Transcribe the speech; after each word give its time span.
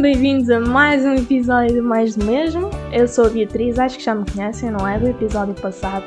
Sejam 0.00 0.12
bem-vindos 0.14 0.48
a 0.48 0.58
mais 0.58 1.04
um 1.04 1.14
episódio 1.14 1.76
do 1.76 1.82
Mais 1.82 2.16
do 2.16 2.24
Mesmo. 2.24 2.70
Eu 2.90 3.06
sou 3.06 3.26
a 3.26 3.28
Beatriz, 3.28 3.78
acho 3.78 3.98
que 3.98 4.04
já 4.04 4.14
me 4.14 4.24
conhecem, 4.24 4.70
não 4.70 4.88
é? 4.88 4.98
Do 4.98 5.06
episódio 5.06 5.54
passado. 5.60 6.06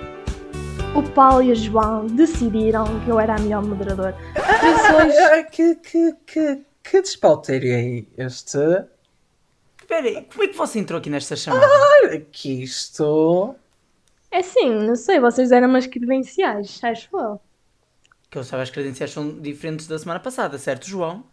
O 0.95 1.03
Paulo 1.11 1.43
e 1.43 1.51
o 1.51 1.55
João 1.55 2.07
decidiram 2.07 2.85
que 3.01 3.09
eu 3.11 3.19
era 3.19 3.35
a 3.35 3.39
melhor 3.39 3.63
moderadora. 3.63 4.17
Ah, 4.35 5.43
que, 5.45 5.75
que, 5.75 6.11
que, 6.25 6.61
que 6.83 7.01
despautério 7.03 7.71
é 7.71 8.03
este? 8.17 8.57
Espera 9.79 10.07
aí, 10.07 10.23
como 10.23 10.43
é 10.43 10.47
que 10.47 10.57
você 10.57 10.79
entrou 10.79 10.99
aqui 10.99 11.11
nesta 11.11 11.35
chamada? 11.35 11.67
Olha 12.01 12.19
que 12.19 12.63
isto. 12.63 13.53
É 14.31 14.41
sim, 14.41 14.71
não 14.71 14.95
sei, 14.95 15.19
vocês 15.19 15.49
deram 15.49 15.67
umas 15.69 15.85
credenciais, 15.85 16.79
acho 16.83 17.15
eu. 17.15 17.39
Que 18.31 18.39
eu 18.39 18.43
saiba, 18.43 18.63
as 18.63 18.71
credenciais 18.71 19.11
são 19.11 19.39
diferentes 19.39 19.85
da 19.85 19.99
semana 19.99 20.19
passada, 20.19 20.57
certo, 20.57 20.87
João? 20.87 21.23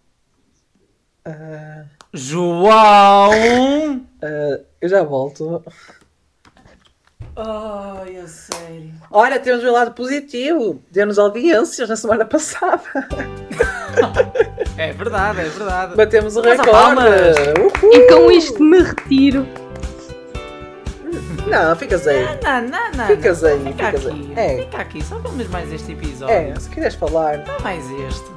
ah, 1.25 1.85
João! 2.13 3.31
ah, 4.23 4.59
eu 4.81 4.89
já 4.89 5.03
volto. 5.05 5.63
Ai, 7.37 8.17
a 8.19 8.27
sério. 8.27 8.93
Olha, 9.11 9.39
temos 9.39 9.63
um 9.65 9.71
lado 9.71 9.93
positivo. 9.93 10.83
Deu-nos 10.91 11.19
audiências 11.19 11.89
na 11.89 11.97
semana 11.97 12.25
passada. 12.25 12.83
É 14.77 14.93
verdade, 14.93 15.41
é 15.41 15.45
verdade. 15.45 15.95
Batemos 15.97 16.37
o 16.37 16.43
Mas 16.43 16.59
recorde. 16.59 16.71
palmas. 16.71 17.37
Uhul. 17.59 17.93
E 17.95 18.13
com 18.13 18.31
isto 18.31 18.63
me 18.63 18.83
retiro. 18.83 19.47
Não, 21.47 21.75
ficas 21.77 22.07
aí. 22.07 22.25
Não, 22.43 22.63
não, 22.69 22.91
não. 22.93 23.07
Ficas 23.07 23.43
aí, 23.45 23.59
Fica 23.65 23.87
ficas 23.87 24.07
aqui. 24.07 24.33
aí. 24.37 24.59
É. 24.61 24.63
Fica 24.65 24.79
aqui, 24.79 25.05
só 25.05 25.19
vamos 25.19 25.49
mais 25.49 25.73
este 25.73 25.93
episódio. 25.93 26.35
É, 26.35 26.55
se 26.59 26.69
quiseres 26.69 26.95
falar. 26.97 27.45
Só 27.47 27.59
mais 27.63 27.85
este. 27.91 28.31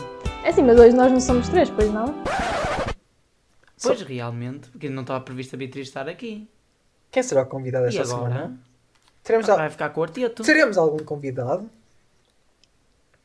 É 0.43 0.49
assim, 0.49 0.63
mas 0.63 0.79
hoje 0.79 0.95
nós 0.95 1.11
não 1.11 1.19
somos 1.19 1.47
três, 1.49 1.69
pois 1.69 1.91
não? 1.91 2.13
Pois 3.83 4.01
realmente, 4.01 4.69
porque 4.69 4.89
não 4.89 5.01
estava 5.01 5.21
previsto 5.23 5.55
a 5.55 5.57
Beatriz 5.57 5.87
estar 5.87 6.07
aqui. 6.07 6.47
Quem 7.11 7.21
será 7.23 7.43
o 7.43 7.45
convidado 7.45 7.85
esta 7.87 8.05
semana? 8.05 8.59
Teremos, 9.23 9.49
al- 9.49 9.57
Vai 9.57 9.69
ficar 9.69 9.89
com 9.89 10.01
o 10.01 10.03
quarteto. 10.03 10.43
teremos 10.43 10.77
algum 10.77 11.03
convidado? 11.03 11.69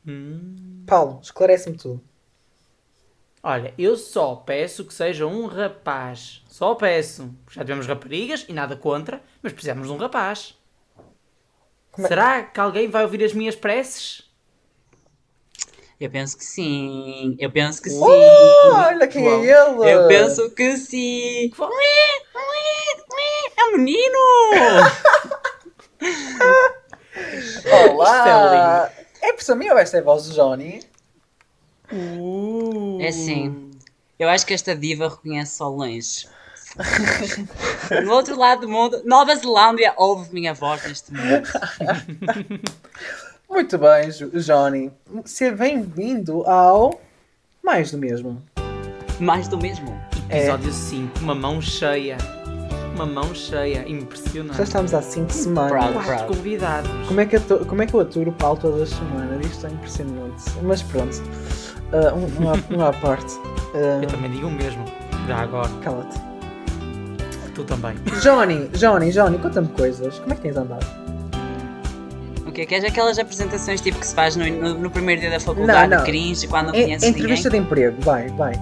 Hum. 0.07 0.83
Paulo, 0.87 1.19
esclarece-me 1.21 1.77
tudo. 1.77 2.01
Olha, 3.41 3.73
eu 3.77 3.95
só 3.95 4.35
peço 4.35 4.83
que 4.85 4.93
seja 4.93 5.25
um 5.25 5.45
rapaz. 5.45 6.43
Só 6.47 6.75
peço. 6.75 7.33
Já 7.51 7.61
tivemos 7.61 7.87
raparigas 7.87 8.45
e 8.49 8.53
nada 8.53 8.75
contra, 8.75 9.21
mas 9.41 9.53
precisamos 9.53 9.87
de 9.87 9.93
um 9.93 9.97
rapaz. 9.97 10.57
Como 11.91 12.05
é- 12.05 12.09
Será 12.09 12.43
que 12.43 12.59
alguém 12.59 12.89
vai 12.89 13.03
ouvir 13.03 13.23
as 13.23 13.33
minhas 13.33 13.55
preces? 13.55 14.28
Eu 15.99 16.09
penso 16.09 16.37
que 16.37 16.45
sim. 16.45 17.35
Eu 17.37 17.51
penso 17.51 17.81
que 17.81 17.89
sim. 17.89 17.99
Oh, 17.99 18.73
olha 18.73 19.05
quem 19.05 19.27
é 19.27 19.33
ele! 19.33 19.91
Eu 19.91 20.07
penso 20.07 20.49
que 20.51 20.77
sim. 20.77 21.51
É 23.57 23.65
um 23.65 23.77
menino! 23.77 24.17
Olá! 27.91 28.89
É 29.21 29.33
por 29.33 29.55
mim 29.57 29.69
ou 29.69 29.77
esta 29.77 29.97
é 29.97 29.99
a 29.99 30.03
voz 30.03 30.27
do 30.27 30.35
Johnny? 30.35 30.81
Uh. 31.91 32.99
É 33.01 33.09
assim. 33.09 33.69
Eu 34.17 34.29
acho 34.29 34.45
que 34.45 34.53
esta 34.53 34.73
diva 34.73 35.09
reconhece 35.09 35.57
só 35.57 35.67
longe. 35.67 36.29
No 38.05 38.13
outro 38.13 38.37
lado 38.37 38.61
do 38.61 38.69
mundo, 38.69 39.01
Nova 39.03 39.35
Zelândia 39.35 39.93
ouve 39.97 40.33
minha 40.33 40.53
voz 40.53 40.81
neste 40.85 41.11
momento. 41.11 41.49
Muito 43.49 43.77
bem, 43.77 44.11
Jo- 44.11 44.29
Johnny. 44.33 44.91
Seja 45.25 45.55
bem-vindo 45.55 46.43
ao 46.47 46.99
Mais 47.63 47.91
do 47.91 47.97
Mesmo. 47.97 48.41
Mais 49.19 49.47
do 49.49 49.57
mesmo. 49.57 49.99
Episódio 50.29 50.71
5, 50.71 51.19
uma 51.19 51.35
mão 51.35 51.61
cheia. 51.61 52.17
Uma 52.95 53.05
mão 53.05 53.33
cheia, 53.35 53.81
Já 53.81 53.89
impressionante. 53.89 54.61
estamos 54.61 54.93
há 54.93 55.01
5 55.01 55.29
semanas. 55.31 55.71
Proud. 55.91 56.05
Quatro 56.05 56.27
convidados. 56.27 56.89
Como 57.07 57.19
é, 57.19 57.25
que 57.25 57.35
eu 57.35 57.41
tô- 57.41 57.65
como 57.65 57.81
é 57.81 57.85
que 57.85 57.93
eu 57.93 57.99
aturo 57.99 58.29
o 58.29 58.33
Paulo 58.33 58.57
todas 58.59 58.81
as 58.83 58.89
semanas? 58.89 59.45
Isto 59.45 59.67
é 59.67 59.71
impressionante. 59.71 60.43
Mas 60.63 60.81
pronto. 60.83 61.21
Ah, 61.91 62.13
um, 62.13 62.43
um, 62.45 62.49
à, 62.49 62.53
um 62.77 62.85
à 62.87 62.93
parte. 62.93 63.33
Ah, 63.73 64.01
Eu 64.03 64.07
também 64.07 64.31
digo 64.31 64.47
o 64.47 64.51
mesmo. 64.51 64.85
Já 65.27 65.37
agora. 65.39 65.69
Cala-te. 65.81 66.17
Tu 67.55 67.63
também. 67.65 67.95
Johnny, 68.21 68.69
Johnny, 68.69 69.11
Johnny, 69.11 69.37
conta-me 69.37 69.67
coisas. 69.69 70.17
Como 70.19 70.31
é 70.31 70.35
que 70.37 70.41
tens 70.43 70.55
andado? 70.55 70.85
O 72.49 72.51
que 72.51 72.65
Queres 72.65 72.83
aquelas 72.85 73.17
apresentações 73.19 73.79
tipo 73.81 73.97
que 73.99 74.05
se 74.07 74.13
faz 74.13 74.35
no, 74.35 74.45
no- 74.47 74.73
no 74.75 74.89
primeiro 74.91 75.21
dia 75.21 75.29
da 75.31 75.39
faculdade, 75.39 75.89
Não, 75.89 75.97
não. 75.99 76.05
cringe, 76.05 76.47
quando 76.47 76.67
não 76.67 76.75
En- 76.75 76.83
conheces 76.83 77.07
entrevista 77.09 77.49
ninguém? 77.49 77.61
de 77.61 77.67
emprego, 77.67 78.01
vai, 78.01 78.27
vai. 78.29 78.53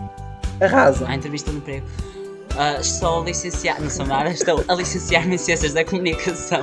Arrasa. 0.62 1.08
À 1.08 1.16
entrevista 1.16 1.52
de 1.52 1.58
emprego. 1.58 1.86
Ah, 2.58 2.78
estou 2.80 3.24
licenciado, 3.24 3.84
não 3.84 3.90
sou 3.90 4.06
nada, 4.06 4.30
estou 4.32 4.64
a 4.68 4.74
licenciar-me 4.74 5.36
em 5.36 5.38
Ciências 5.38 5.74
da 5.74 5.86
Comunicação. 5.86 6.62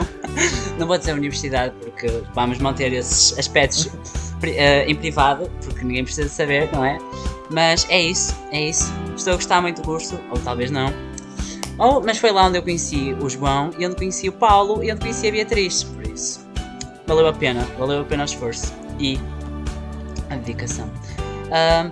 Não 0.79 0.87
vou 0.89 0.99
dizer 0.99 1.13
universidade 1.13 1.73
porque 1.81 2.09
vamos 2.35 2.59
manter 2.59 2.93
esses 2.93 3.39
aspectos 3.39 3.89
ah, 4.43 4.85
em 4.91 4.95
privado, 4.97 5.49
porque 5.65 5.85
ninguém 5.85 6.03
precisa 6.05 6.29
saber, 6.29 6.69
não 6.73 6.85
é? 6.85 6.99
Mas 7.51 7.87
é 7.89 8.01
isso, 8.03 8.35
é 8.51 8.61
isso. 8.71 8.93
Estou 9.17 9.35
a 9.35 9.37
gostar 9.37 9.61
muito 9.63 9.81
do 9.83 9.85
curso, 9.87 10.19
ou 10.31 10.39
talvez 10.39 10.71
não. 10.71 10.93
Ou, 11.79 12.01
mas 12.03 12.19
foi 12.19 12.33
lá 12.33 12.47
onde 12.47 12.59
eu 12.59 12.63
conheci 12.63 13.15
o 13.21 13.29
João, 13.29 13.71
e 13.79 13.87
onde 13.87 13.95
conheci 13.97 14.29
o 14.29 14.33
Paulo, 14.33 14.83
e 14.83 14.91
onde 14.91 15.01
conheci 15.01 15.29
a 15.29 15.31
Beatriz, 15.31 15.85
por 15.85 16.05
isso. 16.07 16.44
Valeu 17.07 17.27
a 17.27 17.33
pena, 17.33 17.67
valeu 17.79 18.01
a 18.01 18.05
pena 18.05 18.23
o 18.23 18.27
esforço 18.27 18.73
e 18.99 19.19
a 20.31 20.37
dedicação. 20.37 20.91
Ah, 21.51 21.91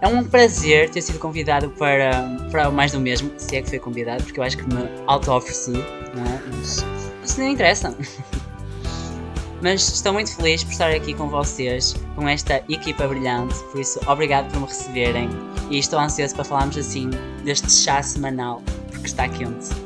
é 0.00 0.08
um 0.08 0.22
prazer 0.24 0.90
ter 0.90 1.00
sido 1.00 1.18
convidado 1.18 1.70
para, 1.70 2.22
para 2.50 2.70
mais 2.70 2.92
do 2.92 3.00
mesmo, 3.00 3.32
se 3.38 3.56
é 3.56 3.62
que 3.62 3.70
foi 3.70 3.78
convidado, 3.78 4.22
porque 4.24 4.38
eu 4.38 4.44
acho 4.44 4.56
que 4.58 4.64
me 4.64 4.88
auto-ofereci, 5.06 5.76
é? 5.76 6.40
Mas 6.52 6.84
isso 7.24 7.40
não 7.40 7.48
interessa. 7.48 7.96
Mas 9.62 9.88
estou 9.88 10.12
muito 10.12 10.36
feliz 10.36 10.62
por 10.62 10.72
estar 10.72 10.90
aqui 10.90 11.14
com 11.14 11.28
vocês, 11.28 11.94
com 12.14 12.28
esta 12.28 12.62
equipa 12.68 13.08
brilhante, 13.08 13.54
por 13.72 13.80
isso 13.80 13.98
obrigado 14.06 14.52
por 14.52 14.60
me 14.60 14.66
receberem 14.66 15.30
e 15.70 15.78
estou 15.78 15.98
ansioso 15.98 16.34
para 16.34 16.44
falarmos 16.44 16.76
assim 16.76 17.08
deste 17.42 17.72
chá 17.72 18.02
semanal, 18.02 18.62
porque 18.90 19.06
está 19.06 19.26
quente. 19.28 19.85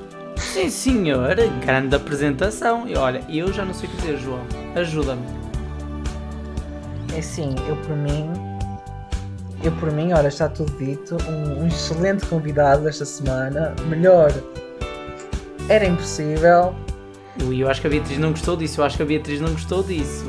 Sim, 0.52 0.68
senhor. 0.68 1.36
Grande 1.64 1.94
apresentação. 1.94 2.88
E 2.88 2.96
olha, 2.96 3.22
eu 3.28 3.52
já 3.52 3.64
não 3.64 3.72
sei 3.72 3.88
o 3.88 3.92
que 3.92 3.98
dizer, 3.98 4.18
João. 4.18 4.40
Ajuda-me. 4.74 5.22
É 7.14 7.20
assim, 7.20 7.54
eu 7.68 7.76
por 7.76 7.96
mim. 7.96 8.28
Eu 9.62 9.70
por 9.72 9.92
mim, 9.92 10.12
olha, 10.12 10.26
está 10.26 10.48
tudo 10.48 10.76
dito. 10.76 11.16
Um, 11.28 11.62
um 11.62 11.68
excelente 11.68 12.26
convidado 12.26 12.82
desta 12.82 13.04
semana. 13.04 13.76
Melhor. 13.86 14.32
Era 15.68 15.86
impossível. 15.86 16.74
Ui, 17.44 17.62
eu 17.62 17.70
acho 17.70 17.80
que 17.80 17.86
a 17.86 17.90
Beatriz 17.90 18.18
não 18.18 18.30
gostou 18.32 18.56
disso. 18.56 18.80
Eu 18.80 18.84
acho 18.84 18.96
que 18.96 19.04
a 19.04 19.06
Beatriz 19.06 19.40
não 19.40 19.52
gostou 19.52 19.84
disso. 19.84 20.24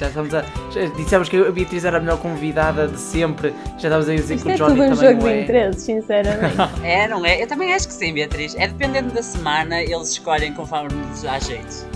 Já 0.00 0.06
estamos 0.08 0.34
a. 0.34 0.42
Já 0.70 0.86
dissemos 0.96 1.28
que 1.28 1.36
a 1.36 1.52
Beatriz 1.52 1.84
era 1.84 1.98
a 1.98 2.00
melhor 2.00 2.18
convidada 2.18 2.88
de 2.88 2.98
sempre. 2.98 3.54
Já 3.76 3.88
estávamos 3.88 4.08
a 4.08 4.14
dizer 4.14 4.34
Isto 4.36 4.46
que 4.46 4.52
é 4.52 4.54
o 4.54 4.56
Johnny 4.56 4.70
tudo 4.70 4.82
um 4.82 4.96
também 4.96 5.08
jogo 5.10 5.20
não 5.20 5.28
de 5.28 5.34
é. 5.38 5.42
interesses, 5.42 5.82
sinceramente. 5.82 6.56
É, 6.82 7.06
não 7.06 7.26
é? 7.26 7.42
Eu 7.42 7.46
também 7.46 7.74
acho 7.74 7.86
que 7.86 7.92
sim, 7.92 8.14
Beatriz. 8.14 8.54
É 8.56 8.66
dependendo 8.66 9.12
da 9.12 9.22
semana, 9.22 9.82
eles 9.82 10.08
escolhem 10.08 10.54
conforme 10.54 10.88
lhes 11.10 11.22
dá 11.22 11.38
jeito. 11.38 11.86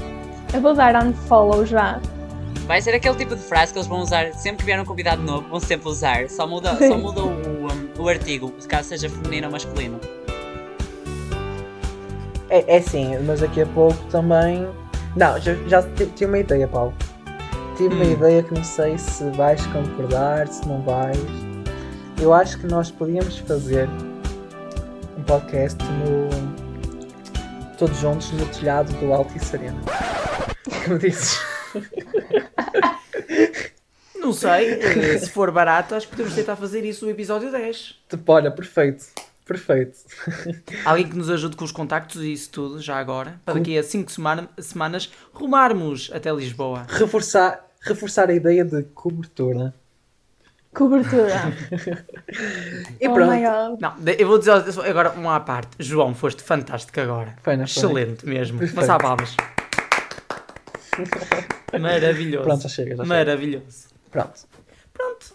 Eu 0.53 0.61
vou 0.61 0.75
dar 0.75 0.95
unfollow 1.03 1.65
já. 1.65 1.99
Vai 2.67 2.83
ser 2.83 2.95
aquele 2.95 3.15
tipo 3.17 3.35
de 3.35 3.43
frase 3.43 3.73
que 3.73 3.79
eles 3.79 3.89
vão 3.89 4.01
usar 4.01 4.33
sempre 4.35 4.59
que 4.59 4.65
vier 4.67 4.79
um 4.79 4.85
convidado 4.85 5.23
novo, 5.23 5.49
vão 5.49 5.59
sempre 5.61 5.89
usar. 5.89 6.29
Só 6.29 6.47
muda, 6.47 6.77
só 6.77 6.99
muda 6.99 7.23
o, 7.23 7.29
um, 7.31 8.03
o 8.03 8.09
artigo, 8.09 8.53
caso 8.69 8.91
seja 8.91 9.09
feminino 9.09 9.47
ou 9.47 9.53
masculino. 9.53 9.99
É, 12.51 12.77
é 12.77 12.81
sim, 12.83 13.17
mas 13.27 13.41
daqui 13.41 13.63
a 13.63 13.67
pouco 13.67 13.97
também. 14.11 14.69
Não, 15.17 15.41
já, 15.41 15.55
já 15.67 15.83
ti- 15.83 16.07
tive 16.15 16.27
uma 16.27 16.39
ideia, 16.39 16.69
Paulo. 16.69 16.93
Tive 17.77 17.95
uma 17.95 18.05
ideia 18.05 18.43
que 18.43 18.55
não 18.55 18.63
sei 18.63 18.97
se 18.99 19.25
vais 19.31 19.65
concordar, 19.69 20.47
se 20.47 20.67
não 20.67 20.81
vais. 20.83 21.19
Eu 22.21 22.33
acho 22.33 22.59
que 22.59 22.67
nós 22.67 22.91
podíamos 22.91 23.39
fazer 23.39 23.89
um 25.19 25.23
podcast 25.25 25.79
no. 25.83 26.29
Todos 27.77 27.99
juntos 27.99 28.31
no 28.33 28.47
telhado 28.47 28.93
do 28.95 29.13
Alto 29.13 29.37
e 29.37 29.41
Sereno. 29.41 29.81
Como 30.85 30.99
dizes? 30.99 31.41
Não 34.15 34.33
sei. 34.33 34.75
eh, 34.75 35.19
se 35.19 35.31
for 35.31 35.51
barato, 35.51 35.97
acho 35.97 36.07
que 36.07 36.13
podemos 36.13 36.35
tentar 36.35 36.55
fazer 36.55 36.85
isso 36.85 37.05
no 37.05 37.11
episódio 37.11 37.51
10. 37.51 37.97
Tipo, 38.09 38.33
olha, 38.33 38.51
perfeito. 38.53 39.05
Perfeito. 39.45 39.99
Alguém 40.85 41.09
que 41.09 41.17
nos 41.17 41.29
ajude 41.29 41.57
com 41.57 41.65
os 41.65 41.73
contactos 41.73 42.23
e 42.23 42.33
isso 42.33 42.51
tudo, 42.51 42.81
já 42.81 42.97
agora. 42.97 43.39
Para 43.45 43.55
daqui 43.55 43.77
a 43.77 43.83
5 43.83 44.11
semana, 44.11 44.49
semanas 44.59 45.13
rumarmos 45.33 46.11
até 46.15 46.33
Lisboa. 46.33 46.87
Reforçar, 46.89 47.65
reforçar 47.83 48.31
a 48.31 48.35
ideia 48.35 48.65
de 48.65 48.83
cobertura. 48.95 49.75
Cobertura. 50.73 51.53
E 53.01 53.07
oh 53.07 53.13
pronto. 53.15 53.81
Não, 53.81 53.95
eu 54.19 54.27
vou 54.27 54.39
dizer 54.39 54.53
agora 54.89 55.11
uma 55.11 55.37
à 55.37 55.41
parte. 55.41 55.71
João, 55.79 56.15
foste 56.15 56.43
fantástico 56.43 56.99
agora. 57.01 57.37
Foi, 57.43 57.57
não 57.57 57.67
foi? 57.67 57.83
Excelente 57.83 58.27
mesmo. 58.27 58.59
Perfeito. 58.59 58.81
Uma 58.81 58.87
salvadas. 58.87 59.37
Maravilhoso. 61.81 62.45
Pronto, 62.45 62.63
já 62.63 62.69
chega, 62.69 62.91
já 62.91 62.97
chega. 62.97 63.07
Maravilhoso. 63.07 63.89
Pronto. 64.11 64.49
Pronto. 64.93 65.35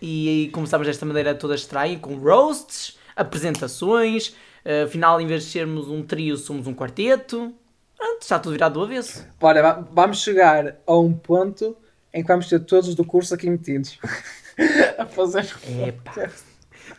E 0.00 0.28
aí 0.28 0.50
começámos 0.50 0.86
desta 0.86 1.06
maneira 1.06 1.34
toda 1.34 1.54
estranha, 1.54 1.98
com 1.98 2.16
roasts, 2.16 2.98
apresentações. 3.16 4.28
Uh, 4.64 4.84
afinal, 4.84 5.20
em 5.20 5.26
vez 5.26 5.44
de 5.44 5.50
sermos 5.50 5.88
um 5.88 6.02
trio, 6.02 6.36
somos 6.36 6.66
um 6.66 6.74
quarteto. 6.74 7.54
Pronto, 7.96 8.22
está 8.22 8.38
tudo 8.38 8.52
virado 8.52 8.74
do 8.74 8.82
avesso. 8.84 9.24
Va- 9.40 9.84
vamos 9.90 10.20
chegar 10.22 10.76
a 10.86 10.98
um 10.98 11.12
ponto 11.12 11.76
em 12.12 12.22
que 12.22 12.28
vamos 12.28 12.48
ter 12.48 12.60
todos 12.60 12.94
do 12.94 13.04
curso 13.04 13.34
aqui 13.34 13.48
metidos. 13.48 13.98
a 14.98 15.06
fazer. 15.06 15.46
Epá. 15.86 16.30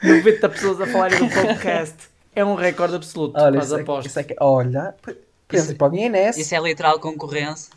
90 0.04 0.50
pessoas 0.50 0.82
a 0.82 0.88
falarem 0.88 1.20
do 1.20 1.34
podcast. 1.34 1.96
É 2.36 2.46
um 2.46 2.56
recorde 2.56 2.96
absoluto. 2.96 3.40
Olha, 3.40 3.60
isso 3.60 3.76
é, 3.76 3.82
aposto. 3.82 4.08
isso 4.08 4.20
é 4.20 4.24
que. 4.24 4.36
Olha, 4.40 4.96
pensa 5.48 5.74
para 5.74 5.92
o 5.92 5.96
INS. 5.96 6.38
Isso 6.38 6.54
é 6.54 6.60
literal 6.60 7.00
concorrência. 7.00 7.72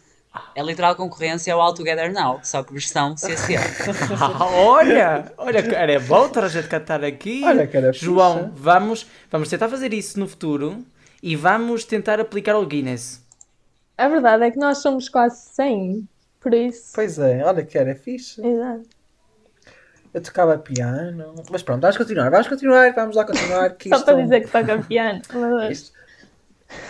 É 0.55 0.63
literal 0.63 0.95
concorrência 0.95 1.53
ao 1.53 1.61
All 1.61 1.75
Together 1.75 2.13
Now, 2.13 2.41
só 2.45 2.63
que 2.63 2.73
versão 2.73 3.17
CC. 3.17 3.57
Olha, 4.55 5.33
olha, 5.37 5.63
cara, 5.63 5.93
é 5.93 5.99
bom 5.99 6.29
ter 6.29 6.45
a 6.45 6.49
gente 6.49 6.69
cantar 6.69 7.03
aqui. 7.05 7.43
Olha, 7.45 7.67
cara, 7.67 7.93
João, 7.93 8.45
fixe. 8.45 8.53
vamos, 8.55 9.07
vamos 9.29 9.49
tentar 9.49 9.69
fazer 9.69 9.93
isso 9.93 10.21
no 10.21 10.29
futuro 10.29 10.85
e 11.21 11.35
vamos 11.35 11.85
tentar 11.85 12.21
aplicar 12.21 12.55
ao 12.55 12.65
Guinness. 12.65 13.25
A 13.99 14.09
verdade 14.09 14.45
é 14.45 14.51
que 14.53 14.59
nós 14.59 14.79
somos 14.79 15.09
quase 15.09 15.41
100, 15.55 16.09
por 16.39 16.55
isso. 16.55 16.93
Pois 16.95 17.19
é, 17.19 17.45
olha 17.45 17.65
que 17.65 17.77
era 17.77 17.95
fixe. 17.97 18.41
Exato. 18.41 18.89
Eu 20.15 20.23
tocava 20.23 20.59
piano. 20.59 21.35
Mas 21.51 21.63
pronto, 21.63 21.83
vamos 21.83 21.97
continuar, 21.97 22.31
vamos 22.31 22.49
continuar, 22.49 22.93
vamos 22.95 23.17
lá 23.17 23.25
continuar. 23.25 23.71
Que 23.75 23.89
Só 23.89 23.97
isto, 23.97 24.05
para 24.05 24.23
dizer 24.23 24.41
que 24.41 24.51
toca 24.51 24.79
piano. 24.79 25.21
Isto, 25.71 25.93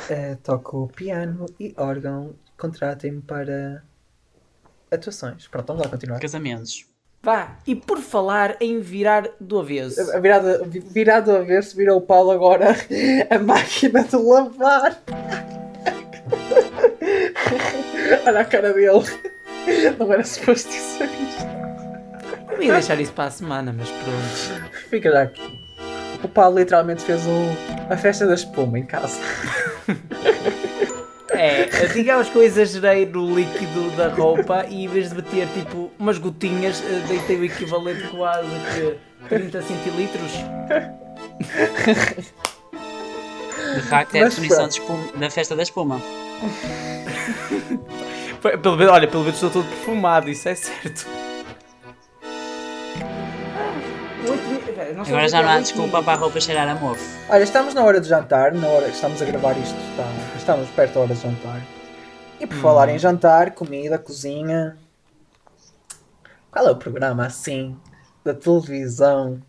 é, 0.08 0.36
toco 0.42 0.90
piano 0.94 1.46
e 1.58 1.74
órgão. 1.76 2.34
Contratem-me 2.60 3.22
para 3.22 3.82
atuações. 4.90 5.48
Pronto, 5.48 5.68
vamos 5.68 5.82
lá 5.82 5.88
continuar. 5.88 6.20
Casamentos. 6.20 6.84
Vá, 7.22 7.56
e 7.66 7.74
por 7.74 7.98
falar 7.98 8.58
em 8.60 8.80
virar 8.80 9.30
do 9.40 9.58
avesso. 9.58 10.14
A 10.14 10.20
Virado, 10.20 10.66
virado 10.66 11.32
a 11.32 11.38
ver 11.40 11.64
se 11.64 11.74
vira 11.74 11.94
o 11.94 12.02
Paulo 12.02 12.30
agora 12.30 12.76
a 13.30 13.38
máquina 13.38 14.04
de 14.04 14.16
lavar. 14.16 15.02
Olha 18.26 18.40
a 18.40 18.44
cara 18.44 18.74
dele. 18.74 19.04
Não 19.98 20.12
era 20.12 20.24
suposto 20.24 20.68
dizer 20.68 21.04
isto. 21.04 21.46
Eu 22.52 22.62
ia 22.62 22.72
deixar 22.72 23.00
isso 23.00 23.12
para 23.12 23.24
a 23.24 23.30
semana, 23.30 23.72
mas 23.72 23.88
pronto. 23.88 24.70
Fica 24.88 25.10
já 25.10 25.22
aqui. 25.22 25.58
O 26.22 26.28
Paulo 26.28 26.58
literalmente 26.58 27.02
fez 27.04 27.22
o, 27.26 27.92
a 27.92 27.96
festa 27.96 28.26
da 28.26 28.34
espuma 28.34 28.78
em 28.78 28.84
casa. 28.84 29.18
Digamos 31.88 32.28
que 32.28 32.36
eu 32.36 32.42
exagerei 32.42 33.06
no 33.06 33.34
líquido 33.34 33.90
da 33.96 34.08
roupa 34.08 34.66
e 34.68 34.84
em 34.84 34.88
vez 34.88 35.10
de 35.10 35.16
meter 35.16 35.46
tipo 35.48 35.90
umas 35.98 36.18
gotinhas, 36.18 36.82
eh, 36.84 37.02
deitei 37.08 37.36
o 37.36 37.44
equivalente 37.44 38.06
quase 38.08 38.48
que 38.74 38.96
30 39.28 39.62
centilitros. 39.62 40.32
De 43.74 43.80
facto, 43.82 44.14
é 44.16 44.22
a 44.22 44.24
definição 44.28 44.66
de 44.68 44.74
espuma- 44.74 45.12
da 45.16 45.30
festa 45.30 45.54
da 45.56 45.62
espuma. 45.62 46.00
Pelo 48.62 48.76
olha, 48.90 49.06
pelo 49.06 49.22
menos 49.22 49.36
estou 49.36 49.50
todo 49.50 49.68
perfumado, 49.68 50.30
isso 50.30 50.48
é 50.48 50.54
certo. 50.54 51.06
Agora 54.96 55.28
já 55.28 55.42
não 55.42 55.48
há 55.48 55.60
desculpa 55.60 56.02
para 56.02 56.14
a 56.14 56.16
roupa 56.16 56.40
cheirar 56.40 56.68
a 56.68 56.74
mofo. 56.74 57.02
Olha, 57.28 57.42
estamos 57.42 57.74
na 57.74 57.84
hora 57.84 58.00
de 58.00 58.08
jantar, 58.08 58.52
na 58.52 58.66
hora 58.66 58.86
que 58.86 58.94
estamos 58.94 59.22
a 59.22 59.24
gravar 59.24 59.56
isto, 59.58 59.76
está, 59.90 60.36
estamos 60.36 60.68
perto 60.70 60.94
da 60.94 61.00
hora 61.00 61.14
de 61.14 61.20
jantar. 61.20 61.60
E 62.40 62.46
por 62.46 62.56
falar 62.56 62.88
em 62.88 62.98
jantar, 62.98 63.52
comida, 63.52 63.98
cozinha. 63.98 64.76
Qual 66.50 66.66
é 66.66 66.70
o 66.70 66.76
programa 66.76 67.26
assim 67.26 67.78
da 68.24 68.34
televisão 68.34 69.40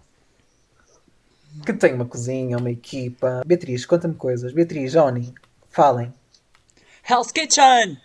que 1.66 1.74
tem 1.74 1.94
uma 1.94 2.06
cozinha, 2.06 2.58
uma 2.58 2.70
equipa? 2.70 3.42
Beatriz, 3.46 3.86
conta-me 3.86 4.16
coisas. 4.16 4.54
Beatriz, 4.54 4.92
Johnny, 4.92 5.34
falem. 5.70 6.14
Hell's 7.10 7.32
Kitchen! 7.32 7.98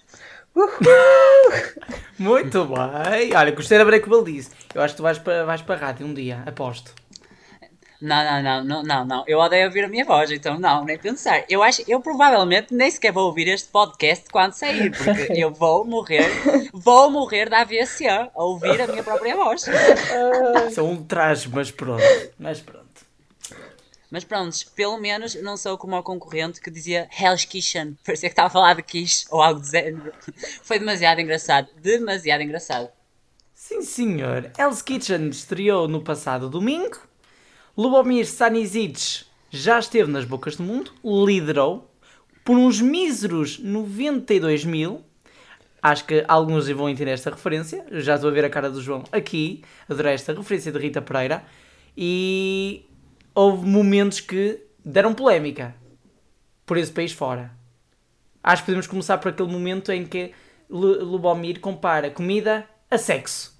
Muito 2.18 2.64
bem. 2.64 3.36
Olha, 3.36 3.50
gostei 3.50 3.76
da 3.76 3.84
break 3.84 4.08
que 4.08 4.14
ele 4.14 4.32
disse. 4.32 4.50
Eu 4.74 4.80
acho 4.80 4.94
que 4.94 4.96
tu 4.96 5.02
vais 5.02 5.18
para, 5.18 5.44
vais 5.44 5.60
para 5.60 5.74
a 5.74 5.78
rádio 5.78 6.06
um 6.06 6.14
dia, 6.14 6.42
aposto. 6.46 6.94
Não, 8.00 8.24
não, 8.24 8.42
não, 8.42 8.64
não, 8.64 8.82
não, 8.82 9.04
não. 9.04 9.24
Eu 9.26 9.38
odeio 9.38 9.66
ouvir 9.66 9.84
a 9.84 9.88
minha 9.88 10.04
voz, 10.04 10.30
então 10.30 10.58
não, 10.58 10.84
nem 10.84 10.98
pensar. 10.98 11.44
Eu 11.48 11.62
acho, 11.62 11.82
eu 11.88 12.00
provavelmente 12.00 12.74
nem 12.74 12.90
sequer 12.90 13.12
vou 13.12 13.26
ouvir 13.26 13.48
este 13.48 13.68
podcast 13.68 14.28
quando 14.30 14.52
sair, 14.52 14.90
porque 14.96 15.32
eu 15.36 15.52
vou 15.52 15.84
morrer, 15.84 16.30
vou 16.72 17.10
morrer 17.10 17.48
da 17.48 17.60
AVC 17.60 18.06
a 18.08 18.30
ouvir 18.34 18.80
a 18.80 18.86
minha 18.86 19.02
própria 19.02 19.36
voz. 19.36 19.64
São 20.72 20.90
um 20.90 21.02
traje, 21.02 21.48
mas 21.48 21.70
pronto. 21.70 22.02
Mas 22.38 22.60
pronto. 22.60 22.86
Mas 24.10 24.24
pronto, 24.24 24.56
pelo 24.74 24.98
menos 24.98 25.34
não 25.42 25.56
sou 25.56 25.76
como 25.76 25.96
o 25.96 26.02
concorrente 26.02 26.60
que 26.60 26.70
dizia 26.70 27.08
Hell's 27.18 27.44
Kitchen. 27.44 27.98
Parecia 28.04 28.28
que 28.28 28.32
estava 28.32 28.48
a 28.48 28.50
falar 28.50 28.74
de 28.74 28.82
quiche 28.82 29.26
ou 29.30 29.42
algo 29.42 29.60
do 29.60 29.66
género. 29.66 30.12
Foi 30.62 30.78
demasiado 30.78 31.20
engraçado, 31.20 31.68
demasiado 31.80 32.42
engraçado. 32.42 32.88
Sim, 33.54 33.82
senhor. 33.82 34.52
Hell's 34.56 34.80
Kitchen 34.80 35.28
estreou 35.28 35.88
no 35.88 36.00
passado 36.00 36.48
domingo. 36.48 36.98
Lubomir 37.76 38.24
Stanisic 38.24 39.24
já 39.50 39.78
esteve 39.78 40.10
nas 40.10 40.24
bocas 40.24 40.56
do 40.56 40.62
mundo, 40.62 40.92
liderou 41.04 41.90
por 42.44 42.56
uns 42.56 42.80
míseros 42.80 43.58
92 43.58 44.64
mil. 44.64 45.02
Acho 45.82 46.04
que 46.04 46.24
alguns 46.26 46.68
vão 46.68 46.88
entender 46.88 47.12
esta 47.12 47.30
referência. 47.30 47.84
Já 47.92 48.14
estou 48.14 48.30
a 48.30 48.32
ver 48.32 48.44
a 48.44 48.50
cara 48.50 48.70
do 48.70 48.80
João 48.82 49.04
aqui. 49.12 49.62
Adorei 49.88 50.14
esta 50.14 50.32
referência 50.32 50.72
de 50.72 50.78
Rita 50.78 51.00
Pereira. 51.02 51.44
E 51.96 52.84
houve 53.34 53.66
momentos 53.66 54.20
que 54.20 54.60
deram 54.84 55.14
polémica 55.14 55.74
por 56.64 56.76
esse 56.76 56.90
país 56.90 57.12
fora. 57.12 57.52
Acho 58.42 58.62
que 58.62 58.66
podemos 58.66 58.86
começar 58.86 59.18
por 59.18 59.28
aquele 59.30 59.50
momento 59.52 59.92
em 59.92 60.04
que 60.06 60.32
Lu- 60.68 61.04
Lubomir 61.04 61.60
compara 61.60 62.10
comida 62.10 62.66
a 62.90 62.98
sexo. 62.98 63.56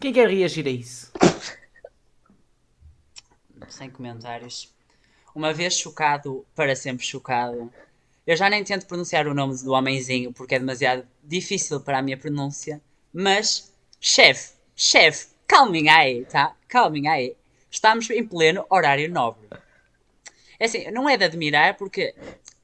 Quem 0.00 0.12
quer 0.12 0.28
reagir 0.28 0.66
a 0.66 0.70
isso? 0.70 1.12
Sem 3.68 3.90
comentários. 3.90 4.72
Uma 5.34 5.52
vez 5.52 5.74
chocado, 5.78 6.46
para 6.54 6.74
sempre 6.74 7.04
chocado. 7.04 7.72
Eu 8.26 8.36
já 8.36 8.50
nem 8.50 8.64
tento 8.64 8.86
pronunciar 8.86 9.26
o 9.26 9.34
nome 9.34 9.56
do 9.62 9.72
homenzinho 9.72 10.32
porque 10.32 10.54
é 10.54 10.58
demasiado 10.58 11.06
difícil 11.22 11.80
para 11.80 11.98
a 11.98 12.02
minha 12.02 12.16
pronúncia. 12.16 12.80
Mas, 13.12 13.72
chefe, 14.00 14.54
chefe, 14.74 15.28
calmem 15.46 15.88
aí, 15.88 16.24
tá? 16.24 16.56
Calmem 16.68 17.08
aí. 17.08 17.36
Estamos 17.70 18.08
em 18.10 18.26
pleno 18.26 18.64
horário 18.70 19.10
nobre. 19.10 19.48
É 20.58 20.64
assim, 20.64 20.90
não 20.90 21.08
é 21.08 21.16
de 21.16 21.24
admirar 21.24 21.76
porque 21.76 22.14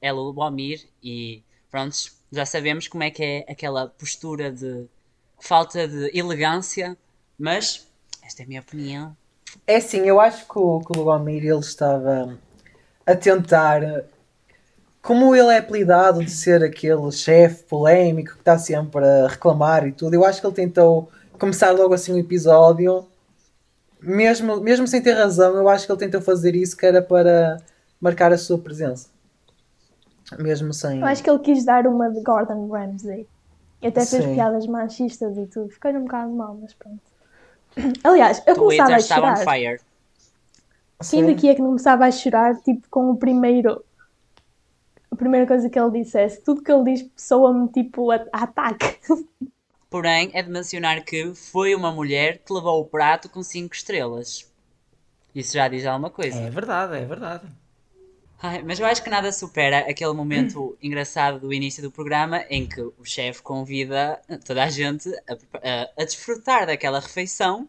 é 0.01 0.11
Lubomir 0.11 0.89
e 1.03 1.43
pronto, 1.71 1.97
já 2.31 2.47
sabemos 2.47 2.89
como 2.89 3.03
é 3.05 3.11
que 3.11 3.23
é 3.23 3.45
aquela 3.49 3.87
postura 3.87 4.51
de 4.51 4.87
falta 5.39 5.87
de 5.87 6.11
elegância, 6.19 6.97
mas 7.39 7.87
esta 8.23 8.43
é 8.43 8.45
a 8.45 8.49
minha 8.49 8.61
opinião. 8.61 9.17
É 9.67 9.77
assim, 9.77 10.01
eu 10.01 10.21
acho 10.21 10.47
que 10.47 10.59
o, 10.59 10.81
que 10.81 10.99
o 10.99 11.29
ele 11.29 11.59
estava 11.59 12.39
a 13.07 13.17
tentar. 13.17 13.83
Como 15.01 15.35
ele 15.35 15.53
é 15.53 15.59
apelidado 15.59 16.25
de 16.25 16.31
ser 16.31 16.63
aquele 16.63 17.11
chefe 17.11 17.65
polémico 17.65 18.35
que 18.35 18.39
está 18.39 18.57
sempre 18.57 19.05
a 19.05 19.27
reclamar 19.27 19.87
e 19.87 19.93
tudo, 19.93 20.15
eu 20.15 20.25
acho 20.25 20.41
que 20.41 20.47
ele 20.47 20.55
tentou 20.55 21.11
começar 21.39 21.73
logo 21.73 21.93
assim 21.93 22.13
o 22.13 22.19
episódio, 22.19 23.05
mesmo, 24.01 24.61
mesmo 24.61 24.87
sem 24.87 25.03
ter 25.03 25.13
razão, 25.15 25.57
eu 25.57 25.69
acho 25.69 25.87
que 25.87 25.93
ele 25.93 25.99
tentou 25.99 26.21
fazer 26.21 26.55
isso 26.55 26.77
que 26.77 26.87
era 26.87 27.03
para 27.03 27.57
marcar 28.01 28.33
a 28.33 28.39
sua 28.39 28.59
presença. 28.59 29.09
Mesmo 30.39 30.73
sem. 30.73 31.01
Eu 31.01 31.07
acho 31.07 31.23
que 31.23 31.29
ele 31.29 31.39
quis 31.41 31.65
dar 31.65 31.87
uma 31.87 32.09
de 32.11 32.23
Gordon 32.23 32.69
Ramsay. 32.69 33.27
E 33.83 33.87
até 33.89 34.07
fez 34.07 34.25
Sim. 34.25 34.35
piadas 34.35 34.67
machistas 34.67 35.37
e 35.37 35.47
tudo. 35.47 35.69
Ficou 35.69 35.91
um 35.91 36.05
bocado 36.05 36.33
mal, 36.33 36.57
mas 36.61 36.73
pronto. 36.73 37.12
Aliás, 38.05 38.43
eu 38.47 38.57
começava 38.57 38.91
Twitter 38.91 38.95
a 38.95 38.99
estava 38.99 39.27
on 39.27 39.37
chorar. 39.37 39.55
fire. 39.55 39.81
Quem 41.11 41.27
daqui 41.27 41.49
é 41.49 41.55
que 41.55 41.61
não 41.61 41.69
começava 41.69 42.07
a 42.07 42.11
chorar, 42.11 42.57
tipo, 42.63 42.89
com 42.89 43.11
o 43.11 43.17
primeiro... 43.17 43.85
A 45.11 45.17
primeira 45.17 45.47
coisa 45.47 45.69
que 45.69 45.79
ele 45.79 46.03
dissesse. 46.03 46.43
Tudo 46.43 46.63
que 46.63 46.73
ele 46.73 46.95
diz 46.95 47.11
soa-me, 47.17 47.69
tipo, 47.69 48.11
a, 48.11 48.25
a 48.33 48.45
ataque. 48.45 48.99
Porém, 49.91 50.31
é 50.33 50.43
de 50.43 50.51
mencionar 50.51 51.05
que 51.05 51.35
foi 51.35 51.75
uma 51.75 51.93
mulher 51.93 52.39
que 52.39 52.53
levou 52.53 52.81
o 52.81 52.85
prato 52.87 53.29
com 53.29 53.43
5 53.43 53.75
estrelas. 53.75 54.51
Isso 55.35 55.53
já 55.53 55.69
diz 55.69 55.85
alguma 55.85 56.09
coisa. 56.09 56.39
É 56.39 56.49
verdade, 56.49 56.97
é 56.97 57.05
verdade. 57.05 57.47
Ai, 58.45 58.61
mas 58.63 58.81
eu 58.81 58.87
acho 58.87 59.03
que 59.05 59.09
nada 59.11 59.31
supera 59.31 59.79
aquele 59.89 60.13
momento 60.13 60.77
engraçado 60.83 61.39
do 61.39 61.53
início 61.53 61.81
do 61.83 61.91
programa 61.93 62.45
em 62.51 62.67
que 62.67 62.81
o 62.81 63.05
chefe 63.05 63.41
convida 63.41 64.21
toda 64.45 64.65
a 64.65 64.69
gente 64.69 65.09
a, 65.29 65.33
a- 65.35 65.89
a 65.97 66.05
desfrutar 66.05 66.67
daquela 66.67 66.99
refeição 66.99 67.69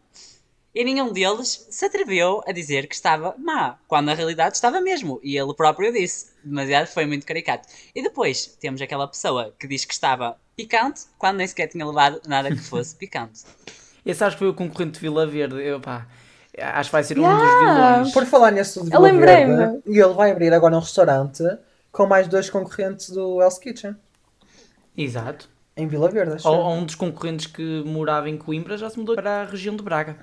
e 0.74 0.82
nenhum 0.82 1.12
deles 1.12 1.68
se 1.70 1.84
atreveu 1.84 2.42
a 2.44 2.50
dizer 2.50 2.88
que 2.88 2.94
estava 2.96 3.36
má, 3.38 3.78
quando 3.86 4.06
na 4.06 4.14
realidade 4.14 4.56
estava 4.56 4.80
mesmo. 4.80 5.20
E 5.22 5.38
ele 5.38 5.54
próprio 5.54 5.92
disse. 5.92 6.32
Demasiado 6.42 6.88
foi 6.88 7.06
muito 7.06 7.24
caricato. 7.24 7.68
E 7.94 8.02
depois 8.02 8.46
temos 8.60 8.82
aquela 8.82 9.06
pessoa 9.06 9.54
que 9.56 9.68
diz 9.68 9.84
que 9.84 9.94
estava 9.94 10.36
picante 10.56 11.02
quando 11.16 11.36
nem 11.36 11.46
sequer 11.46 11.68
tinha 11.68 11.86
levado 11.86 12.20
nada 12.26 12.50
que 12.50 12.58
fosse 12.60 12.96
picante. 12.96 13.44
Esse 14.04 14.22
acho 14.24 14.34
que 14.36 14.40
foi 14.40 14.48
o 14.48 14.54
concorrente 14.54 14.94
de 14.94 15.00
Vila 15.00 15.24
Verde. 15.26 15.62
Eu, 15.62 15.80
pá, 15.80 16.08
Acho 16.58 16.88
que 16.88 16.92
vai 16.92 17.02
ser 17.04 17.18
um 17.18 17.22
Yeah. 17.22 17.38
dos 17.42 17.58
vilões. 17.58 18.12
Por 18.12 18.26
falar 18.26 18.50
nesse 18.50 18.78
do. 18.78 18.84
Verde, 18.90 19.82
e 19.86 19.98
ele 19.98 20.12
vai 20.14 20.30
abrir 20.30 20.52
agora 20.52 20.76
um 20.76 20.80
restaurante 20.80 21.42
com 21.90 22.06
mais 22.06 22.28
dois 22.28 22.48
concorrentes 22.50 23.10
do 23.10 23.40
Hell's 23.42 23.58
Kitchen. 23.58 23.96
Exato. 24.96 25.48
Em 25.76 25.88
Vila 25.88 26.08
Verde, 26.08 26.34
acho. 26.34 26.48
Ou, 26.48 26.70
um 26.72 26.84
dos 26.84 26.94
concorrentes 26.94 27.46
que 27.46 27.82
morava 27.84 28.28
em 28.30 28.36
Coimbra 28.38 28.78
já 28.78 28.88
se 28.88 28.96
mudou 28.96 29.16
para 29.16 29.42
a 29.42 29.44
região 29.44 29.74
de 29.74 29.82
Braga. 29.82 30.16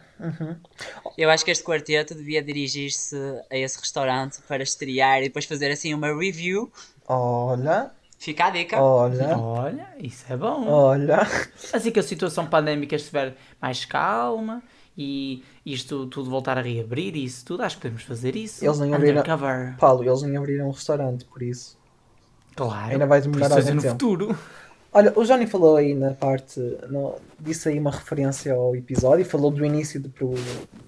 Eu 1.18 1.30
acho 1.30 1.44
que 1.44 1.52
este 1.52 1.62
quarteto 1.64 2.16
devia 2.16 2.42
dirigir-se 2.42 3.18
a 3.52 3.58
esse 3.58 3.78
restaurante 3.78 4.40
para 4.48 4.64
estrear 4.64 5.20
e 5.20 5.24
depois 5.24 5.44
fazer 5.44 5.70
assim 5.70 5.94
uma 5.94 6.08
review. 6.08 6.72
Olha, 7.06 7.92
Fica 8.18 8.46
a 8.46 8.50
dica. 8.52 8.80
olha, 8.82 9.38
Olha, 9.38 9.88
isso 10.00 10.24
é 10.30 10.38
bom. 10.38 10.68
olha. 10.70 11.20
Assim 11.74 11.92
que 11.92 12.00
a 12.00 12.04
situação 12.04 12.46
pandémica 12.48 12.96
estiver 12.96 13.36
mais 13.62 13.84
calma 13.84 14.64
e 14.98 15.44
isto 15.65 16.08
tudo 16.08 16.30
voltar 16.30 16.58
a 16.58 16.62
reabrir 16.62 17.15
isso 17.15 17.46
tudo, 17.46 17.63
acho 17.63 17.75
que 17.77 17.84
podemos 17.84 18.03
fazer 18.03 18.36
isso. 18.36 18.63
Eles 18.65 18.80
nem 18.80 18.94
abriram- 18.94 19.22
Undercover. 19.22 19.75
Paulo, 19.77 20.03
eles 20.03 20.22
nem 20.24 20.36
abriram 20.38 20.68
um 20.68 20.72
restaurante, 20.72 21.25
por 21.25 21.41
isso. 21.41 21.77
Claro. 22.56 22.91
Ainda 22.91 23.06
vai 23.06 23.22
demorar 23.22 23.51
algum 23.51 23.74
no 23.75 23.82
tempo. 23.82 23.94
futuro. 23.94 24.38
Olha, 24.94 25.13
o 25.15 25.24
Johnny 25.24 25.48
falou 25.48 25.77
aí 25.77 25.96
na 25.96 26.12
parte, 26.13 26.60
no, 26.89 27.15
disse 27.39 27.70
aí 27.70 27.80
uma 27.80 27.91
referência 27.91 28.53
ao 28.53 28.75
episódio, 28.75 29.24
falou 29.24 29.50
do 29.50 29.63
início 29.65 30.01
do, 30.01 30.10
pro- 30.10 30.34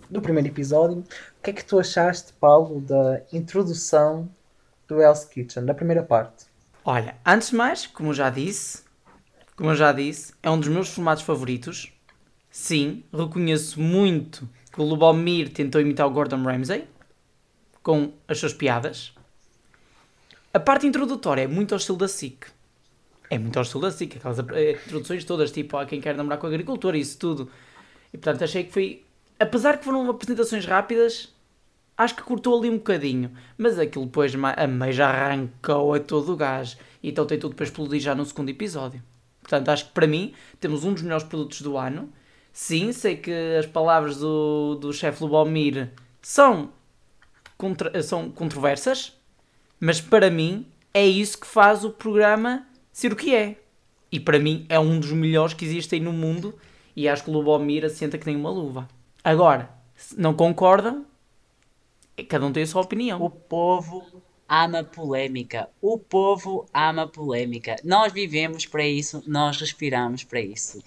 do 0.09 0.21
primeiro 0.21 0.49
episódio. 0.49 0.97
O 0.99 1.41
que 1.41 1.51
é 1.51 1.53
que 1.53 1.63
tu 1.63 1.79
achaste, 1.79 2.33
Paulo, 2.33 2.81
da 2.81 3.21
introdução 3.31 4.27
do 4.89 5.01
Hell's 5.01 5.23
Kitchen, 5.23 5.65
da 5.65 5.73
primeira 5.73 6.03
parte? 6.03 6.45
Olha, 6.83 7.15
antes 7.25 7.51
de 7.51 7.55
mais, 7.55 7.87
como 7.87 8.13
já 8.13 8.29
disse, 8.29 8.83
como 9.55 9.69
eu 9.69 9.75
já 9.75 9.93
disse, 9.93 10.33
é 10.43 10.49
um 10.49 10.59
dos 10.59 10.67
meus 10.67 10.89
formatos 10.89 11.23
favoritos. 11.23 11.93
Sim, 12.51 13.03
reconheço 13.13 13.79
muito 13.79 14.47
que 14.73 14.81
o 14.81 14.83
Lubomir 14.83 15.53
tentou 15.53 15.79
imitar 15.79 16.07
o 16.07 16.09
Gordon 16.09 16.43
Ramsay 16.43 16.87
com 17.83 18.11
as 18.27 18.39
suas 18.39 18.53
piadas. 18.53 19.13
A 20.51 20.59
parte 20.59 20.87
introdutória 20.87 21.43
é 21.43 21.47
muito 21.47 21.73
ao 21.73 21.77
estilo 21.77 21.97
da 21.97 22.07
SIC. 22.07 22.47
É 23.29 23.37
muito 23.37 23.57
ao 23.57 23.63
estilo 23.63 23.81
da 23.81 23.91
SIC, 23.91 24.17
aquelas 24.17 24.39
eh, 24.39 24.79
introduções 24.85 25.23
todas, 25.25 25.51
tipo, 25.51 25.77
a 25.77 25.85
quem 25.85 26.01
quer 26.01 26.15
namorar 26.15 26.39
com 26.39 26.47
o 26.47 26.49
agricultor 26.49 26.95
e 26.95 26.99
isso 27.01 27.19
tudo. 27.19 27.49
E 28.11 28.17
portanto 28.17 28.43
achei 28.43 28.63
que 28.63 28.71
foi. 28.71 29.03
Apesar 29.39 29.77
que 29.77 29.85
foram 29.85 30.09
apresentações 30.09 30.65
rápidas, 30.65 31.33
acho 31.97 32.15
que 32.15 32.23
cortou 32.23 32.57
ali 32.57 32.69
um 32.69 32.77
bocadinho. 32.77 33.31
Mas 33.57 33.77
aquilo 33.77 34.05
depois 34.05 34.33
a 34.35 34.67
meio 34.67 34.93
já 34.93 35.09
arrancou 35.09 35.93
a 35.93 35.99
todo 35.99 36.33
o 36.33 36.35
gás. 36.35 36.77
Então 37.03 37.25
tem 37.25 37.37
tudo 37.37 37.55
para 37.55 37.65
explodir 37.65 37.99
já 37.99 38.15
no 38.15 38.25
segundo 38.25 38.49
episódio. 38.49 39.01
Portanto, 39.41 39.69
acho 39.69 39.85
que 39.85 39.91
para 39.91 40.07
mim 40.07 40.33
temos 40.59 40.83
um 40.83 40.93
dos 40.93 41.03
melhores 41.03 41.25
produtos 41.25 41.61
do 41.61 41.77
ano. 41.77 42.11
Sim, 42.53 42.91
sei 42.93 43.17
que 43.17 43.31
as 43.57 43.65
palavras 43.65 44.17
do, 44.17 44.75
do 44.75 44.93
chefe 44.93 45.23
Lubomir 45.23 45.91
são, 46.21 46.71
contra- 47.57 48.01
são 48.03 48.29
controversas, 48.29 49.13
mas 49.79 49.99
para 49.99 50.29
mim 50.29 50.67
é 50.93 51.05
isso 51.05 51.39
que 51.39 51.47
faz 51.47 51.83
o 51.83 51.89
programa 51.89 52.67
ser 52.91 53.11
o 53.11 53.15
que 53.15 53.35
é. 53.35 53.59
E 54.11 54.19
para 54.19 54.37
mim 54.37 54.65
é 54.69 54.79
um 54.79 54.99
dos 54.99 55.11
melhores 55.11 55.55
que 55.55 55.65
existem 55.65 55.99
no 55.99 56.13
mundo 56.13 56.57
e 56.95 57.09
acho 57.09 57.23
que 57.23 57.31
o 57.31 57.33
Lubomir 57.33 57.83
assenta 57.83 58.17
que 58.19 58.27
nem 58.27 58.35
uma 58.35 58.51
luva. 58.51 58.87
Agora, 59.23 59.69
se 59.95 60.19
não 60.19 60.35
concordam, 60.35 61.05
cada 62.29 62.45
um 62.45 62.53
tem 62.53 62.61
a 62.63 62.67
sua 62.67 62.83
opinião. 62.83 63.19
O 63.19 63.31
povo 63.31 64.05
ama 64.47 64.83
polémica. 64.83 65.67
O 65.81 65.97
povo 65.97 66.67
ama 66.71 67.07
polémica. 67.07 67.77
Nós 67.83 68.13
vivemos 68.13 68.67
para 68.67 68.85
isso, 68.85 69.23
nós 69.25 69.59
respiramos 69.59 70.23
para 70.23 70.39
isso. 70.39 70.83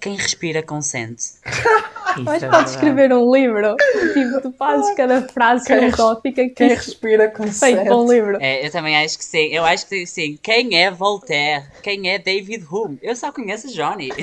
Quem 0.00 0.16
respira 0.16 0.62
consente. 0.62 1.34
Mas 2.24 2.42
é 2.42 2.48
podes 2.48 2.72
escrever 2.72 3.12
um 3.12 3.30
livro. 3.34 3.76
Tipo, 4.14 4.40
tu 4.40 4.52
fazes 4.52 4.94
cada 4.94 5.22
frase 5.28 5.66
Quem 5.66 5.80
filosófica 5.80 6.44
que 6.44 6.50
Quem 6.50 6.68
respira 6.68 7.28
com 7.30 7.46
feito 7.52 7.92
um 7.92 8.10
livro. 8.10 8.38
É, 8.40 8.66
eu 8.66 8.70
também 8.70 8.96
acho 8.96 9.18
que 9.18 9.24
sim. 9.24 9.48
Eu 9.48 9.64
acho 9.64 9.86
que 9.86 10.06
sim. 10.06 10.38
Quem 10.42 10.80
é 10.80 10.90
Voltaire? 10.90 11.66
Quem 11.82 12.10
é 12.10 12.18
David 12.18 12.66
Hume? 12.70 12.98
Eu 13.02 13.14
só 13.16 13.30
conheço 13.32 13.68
Johnny. 13.68 14.10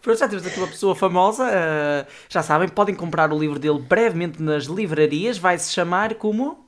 Pronto, 0.00 0.18
já 0.18 0.28
temos 0.28 0.46
aqui 0.46 0.58
uma 0.58 0.68
pessoa 0.68 0.94
famosa. 0.94 1.46
eh, 1.50 2.06
já 2.28 2.42
sabem, 2.42 2.68
podem 2.68 2.94
comprar 2.94 3.30
o 3.32 3.38
livro 3.38 3.58
dele 3.58 3.78
brevemente 3.78 4.40
nas 4.42 4.64
livrarias. 4.64 5.36
Vai 5.36 5.58
se 5.58 5.70
chamar 5.72 6.14
como. 6.14 6.64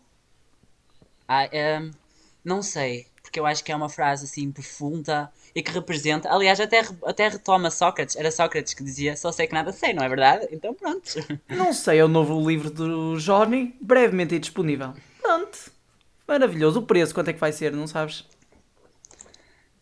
Ah, 1.27 1.49
ehm, 1.51 1.93
não 2.45 2.61
sei, 2.61 3.07
porque 3.23 3.41
eu 3.41 3.47
acho 3.47 3.65
que 3.65 3.73
é 3.73 3.77
uma 3.77 3.89
frase 3.89 4.27
assim 4.27 4.53
profunda 4.53 5.33
e 5.55 5.63
que 5.63 5.71
representa. 5.71 6.31
Aliás, 6.31 6.61
até, 6.61 6.83
até 7.05 7.29
retoma 7.29 7.71
Sócrates. 7.71 8.17
Era 8.17 8.31
Sócrates 8.31 8.75
que 8.75 8.83
dizia: 8.83 9.17
Só 9.17 9.31
sei 9.33 9.47
que 9.47 9.55
nada 9.55 9.73
sei, 9.73 9.93
não 9.93 10.03
é 10.03 10.09
verdade? 10.09 10.49
Então 10.51 10.75
pronto. 10.75 11.03
Não 11.49 11.73
sei, 11.73 11.99
é 11.99 12.05
o 12.05 12.09
novo 12.09 12.49
livro 12.49 12.71
do 12.71 13.17
Johnny. 13.19 13.75
Brevemente 13.81 14.35
aí 14.35 14.41
disponível. 14.41 14.95
Pronto. 15.21 15.71
Maravilhoso. 16.27 16.81
O 16.81 16.83
preço, 16.83 17.15
quanto 17.15 17.29
é 17.29 17.33
que 17.33 17.41
vai 17.41 17.53
ser? 17.53 17.73
Não 17.73 17.87
sabes? 17.87 18.25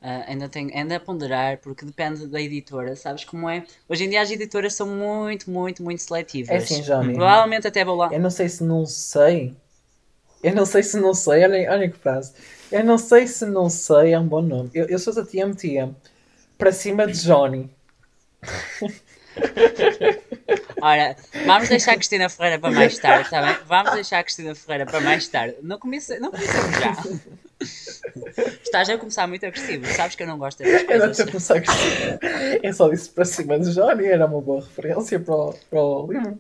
Ah, 0.03 0.25
ainda 0.29 0.49
tenho 0.49 0.71
ainda 0.75 0.97
a 0.97 1.01
ponderar, 1.01 1.59
porque 1.59 1.85
depende 1.85 2.27
da 2.27 2.41
editora, 2.41 2.97
sabes 2.97 3.25
como 3.25 3.49
é? 3.51 3.65
Hoje 3.87 4.05
em 4.05 4.09
dia 4.09 4.23
as 4.23 4.31
editoras 4.31 4.73
são 4.73 4.87
muito, 4.87 5.51
muito, 5.51 5.83
muito 5.83 6.01
seletivas. 6.01 6.51
É 6.51 6.57
assim, 6.57 6.81
Johnny. 6.81 7.15
Provavelmente 7.15 7.67
até 7.67 7.85
vou 7.85 7.97
lá. 7.97 8.09
Eu 8.11 8.21
não 8.21 8.31
sei 8.31 8.49
se 8.49 8.65
não 8.65 8.87
sei. 8.87 9.55
Eu 10.43 10.55
não 10.55 10.65
sei 10.65 10.83
se 10.83 10.99
não 10.99 11.13
sei. 11.13 11.45
Olha, 11.45 11.71
olha 11.71 11.91
que 11.91 11.99
frase. 11.99 12.33
Eu 12.71 12.85
não 12.85 12.99
sei 12.99 13.27
se 13.27 13.45
não 13.47 13.69
sei 13.69 14.13
é 14.13 14.19
um 14.19 14.27
bom 14.27 14.43
nome. 14.43 14.71
Eu, 14.75 14.87
eu 14.87 14.99
sou 14.99 15.15
da 15.15 15.25
TMTM. 15.25 15.95
Para 16.57 16.73
cima 16.73 17.07
de 17.07 17.21
Johnny. 17.23 17.71
Ora, 20.83 21.15
vamos 21.47 21.69
deixar 21.69 21.93
a 21.93 21.97
Cristina 21.97 22.29
Ferreira 22.29 22.59
para 22.59 22.71
mais 22.71 22.99
tarde, 22.99 23.25
está 23.25 23.43
bem? 23.43 23.57
Vamos 23.67 23.93
deixar 23.93 24.19
a 24.19 24.25
Cristina 24.25 24.55
Ferreira 24.55 24.87
para 24.87 25.01
mais 25.01 25.29
tarde. 25.29 25.57
Não 25.63 25.79
comece, 25.79 26.19
não 26.19 26.31
comecemos 26.31 26.77
já. 26.79 26.97
Estás 28.63 28.89
a 28.89 28.97
começar 28.99 29.27
muito 29.27 29.45
agressivo, 29.45 29.87
sabes 29.87 30.17
que 30.17 30.23
eu 30.23 30.27
não 30.27 30.39
gosto 30.39 30.59
dessas 30.59 30.83
Eu 30.83 30.99
não 30.99 31.07
coisas. 31.07 31.17
tinha 31.17 31.27
pensado 31.27 31.61
que 31.61 31.69
Eu 32.67 32.73
só 32.73 32.89
disse 32.89 33.11
para 33.11 33.25
cima 33.25 33.59
de 33.59 33.73
Johnny. 33.75 34.07
Era 34.07 34.27
uma 34.27 34.41
boa 34.41 34.61
referência 34.63 35.21
para 35.21 35.35
o, 35.35 35.55
para 35.69 35.83
o 35.83 36.13
livro. 36.13 36.39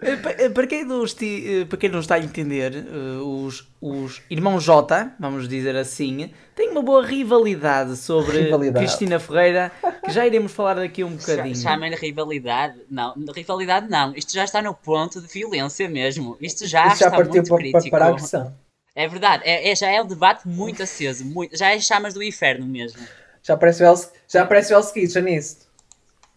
Eh, 0.00 0.16
pa- 0.16 0.30
eh, 0.30 0.48
Para 0.48 0.66
quem, 0.66 0.84
não 0.84 1.04
esti- 1.04 1.60
eh, 1.60 1.64
para 1.64 1.78
quem 1.78 1.88
não 1.90 2.00
está 2.00 2.16
a 2.16 2.18
entender, 2.18 2.74
eh, 2.74 3.18
os, 3.22 3.68
os 3.80 4.22
irmãos 4.30 4.62
J, 4.64 5.12
vamos 5.18 5.48
dizer 5.48 5.76
assim, 5.76 6.32
têm 6.54 6.70
uma 6.70 6.82
boa 6.82 7.04
rivalidade 7.04 7.96
sobre 7.96 8.42
Rivalidade. 8.44 8.84
Cristina 8.84 9.18
Ferreira, 9.20 9.72
que 10.04 10.10
já 10.10 10.26
iremos 10.26 10.52
falar 10.52 10.74
daqui 10.74 11.04
um 11.04 11.16
bocadinho. 11.16 11.56
Chamem-lhe 11.56 11.96
rivalidade. 11.96 12.78
Não, 12.90 13.14
rivalidade 13.34 13.88
não. 13.88 14.14
Isto 14.14 14.32
já 14.32 14.44
está 14.44 14.60
no 14.60 14.74
ponto 14.74 15.20
de 15.20 15.26
violência 15.28 15.88
mesmo. 15.88 16.36
Isto 16.40 16.66
já 16.66 16.88
Isso 16.88 16.98
já 16.98 17.06
está 17.06 17.10
partiu 17.16 17.32
muito 17.34 17.48
para, 17.48 17.58
crítico. 17.58 17.90
para, 17.90 18.04
a 18.04 18.08
agressão. 18.08 18.54
É 18.94 19.08
verdade, 19.08 19.42
é, 19.46 19.70
é- 19.70 19.74
já 19.74 19.88
é 19.88 20.02
um 20.02 20.06
debate 20.06 20.46
muito 20.46 20.82
aceso. 20.82 21.24
Muito, 21.24 21.56
já 21.56 21.70
é 21.70 21.78
chamas 21.80 22.12
do 22.14 22.22
inferno 22.22 22.66
mesmo. 22.66 23.00
Já 23.42 23.54
aparece 23.54 23.82
o 23.82 23.86
Hell's, 23.86 24.10
já 24.28 24.42
aparece 24.42 24.72
o 24.74 25.22
nisso. 25.22 25.72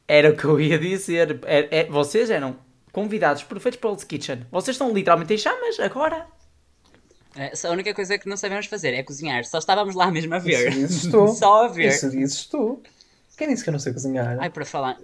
Era 0.07 0.29
o 0.29 0.35
que 0.37 0.45
eu 0.45 0.59
ia 0.59 0.77
dizer. 0.79 1.39
É- 1.45 1.79
é- 1.79 1.85
vocês 1.85 2.29
eram 2.29 2.55
convidados 2.95 3.43
perfeitos 3.43 3.77
para 3.77 3.89
o 3.89 3.91
Hell's 3.91 4.05
Kitchen. 4.05 4.47
Vocês 4.49 4.75
estão 4.75 4.93
literalmente 4.93 5.33
em 5.33 5.37
chamas 5.37 5.77
agora. 5.81 6.25
É, 7.35 7.51
a 7.67 7.71
única 7.71 7.93
coisa 7.93 8.17
que 8.17 8.29
não 8.29 8.37
sabemos 8.37 8.67
fazer 8.67 8.93
é 8.93 9.03
cozinhar. 9.03 9.43
Só 9.43 9.57
estávamos 9.57 9.93
lá 9.95 10.09
mesmo 10.09 10.33
a 10.33 10.39
ver. 10.39 10.69
Isso 10.69 10.79
dizes 10.79 11.01
tu. 11.11 11.27
Só 11.27 11.65
a 11.65 11.67
ver. 11.67 11.89
Isso 11.89 12.09
dizes 12.09 12.45
tu. 12.45 12.81
Quem 13.37 13.49
disse 13.49 13.61
que 13.65 13.69
eu 13.69 13.73
não 13.73 13.79
sei 13.79 13.91
cozinhar? 13.91 14.37
Ai, 14.39 14.49
para 14.49 14.63
falar. 14.63 14.97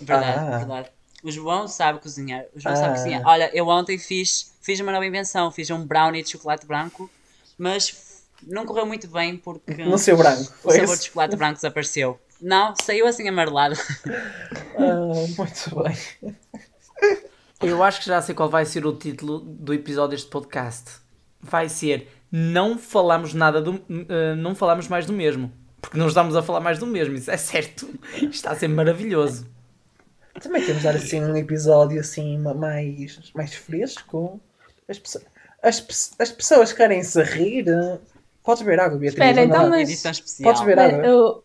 Verdade, 0.00 0.38
Ah. 0.38 0.58
verdade. 0.58 0.90
O 1.22 1.30
João 1.30 1.68
sabe 1.68 1.98
cozinhar. 1.98 2.44
O 2.56 2.58
João 2.60 2.72
Ah. 2.74 2.78
sabe 2.78 2.94
cozinhar. 2.96 3.22
Olha, 3.26 3.50
eu 3.54 3.68
ontem 3.68 3.98
fiz, 3.98 4.54
fiz 4.62 4.80
uma 4.80 4.90
nova 4.90 5.04
invenção. 5.04 5.50
Fiz 5.52 5.68
um 5.70 5.84
brownie 5.86 6.22
de 6.22 6.30
chocolate 6.30 6.66
branco, 6.66 7.10
mas 7.58 8.22
não 8.42 8.64
correu 8.64 8.86
muito 8.86 9.06
bem 9.06 9.36
porque 9.36 9.74
No 9.84 9.98
seu 9.98 10.16
branco. 10.16 10.40
o 10.64 10.70
sabor 10.70 10.84
isso? 10.84 10.98
de 11.00 11.04
chocolate 11.08 11.36
branco 11.36 11.56
desapareceu. 11.56 12.18
Não, 12.40 12.72
saiu 12.82 13.06
assim 13.06 13.28
amarelado. 13.28 13.74
Ah, 14.80 15.26
muito 15.36 15.82
bem. 15.82 16.36
Eu 17.60 17.82
acho 17.82 18.00
que 18.00 18.06
já 18.06 18.20
sei 18.22 18.34
qual 18.34 18.48
vai 18.48 18.64
ser 18.64 18.86
o 18.86 18.92
título 18.94 19.40
do 19.40 19.74
episódio 19.74 20.10
deste 20.10 20.30
podcast. 20.30 20.92
Vai 21.40 21.68
ser 21.68 22.08
Não 22.30 22.78
falamos 22.78 23.34
nada 23.34 23.60
do. 23.60 23.80
eh, 24.08 24.34
não 24.36 24.54
falamos 24.54 24.86
mais 24.88 25.06
do 25.06 25.12
mesmo. 25.12 25.52
Porque 25.80 25.96
não 25.98 26.08
estamos 26.08 26.34
a 26.36 26.42
falar 26.42 26.60
mais 26.60 26.78
do 26.78 26.86
mesmo, 26.86 27.14
isso 27.14 27.30
é 27.30 27.36
certo. 27.36 27.88
Isto 28.14 28.24
está 28.30 28.50
a 28.52 28.54
ser 28.56 28.68
maravilhoso. 28.68 29.46
Também 30.40 30.60
temos 30.64 30.78
de 30.82 30.84
dar 30.84 30.94
assim 30.94 31.20
um 31.24 31.36
episódio 31.36 31.98
assim 32.00 32.38
ma- 32.38 32.54
mais, 32.54 33.30
mais 33.34 33.54
fresco. 33.54 34.40
As, 34.88 34.98
pesso- 34.98 35.20
as, 35.62 36.14
as 36.18 36.30
pessoas 36.32 36.72
querem 36.72 37.02
se 37.02 37.20
rir. 37.22 37.64
Podes 38.44 38.62
beber 38.62 38.80
água, 38.80 38.98
Beatriz? 38.98 39.24
Espera, 39.24 39.44
então, 39.46 39.68
mas- 39.68 39.88
Edição 39.88 40.10
especial. 40.12 40.52
Podes 40.52 40.66
ver 40.66 40.76
Mas 40.76 40.94
água. 40.94 41.42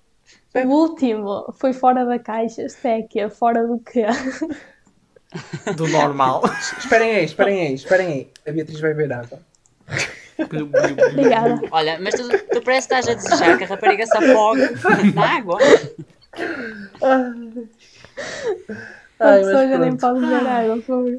o, 0.55 0.67
o 0.67 0.67
último 0.69 1.53
foi 1.57 1.73
fora 1.73 2.05
da 2.05 2.19
caixa. 2.19 2.63
Isto 2.63 2.85
é 2.87 3.01
que 3.03 3.19
é 3.19 3.29
fora 3.29 3.65
do 3.65 3.79
quê? 3.79 4.05
Do 5.75 5.87
normal. 5.87 6.43
Esperem 6.77 7.15
aí, 7.15 7.25
esperem 7.25 7.67
aí, 7.67 7.73
esperem 7.73 8.07
aí. 8.07 8.31
A 8.47 8.51
Beatriz 8.51 8.79
vai 8.79 8.93
beber 8.93 9.13
água. 9.13 9.39
Obrigada. 11.11 11.61
Olha, 11.71 11.99
mas 12.01 12.15
tu, 12.15 12.27
tu 12.27 12.61
parece 12.61 12.87
que 12.87 12.93
estás 12.95 13.07
a 13.07 13.13
desejar 13.13 13.57
que 13.57 13.63
a 13.63 13.67
rapariga 13.67 14.05
se 14.05 14.17
afogue 14.17 14.61
na 15.13 15.37
água. 15.37 15.57
A 19.19 19.27
Ai, 19.29 19.39
pessoa 19.39 19.53
mas 19.53 19.69
já 19.69 19.77
nem 19.77 19.97
pode 19.97 20.19
beber 20.19 20.47
água, 20.47 20.75
por 20.77 20.83
favor. 20.83 21.15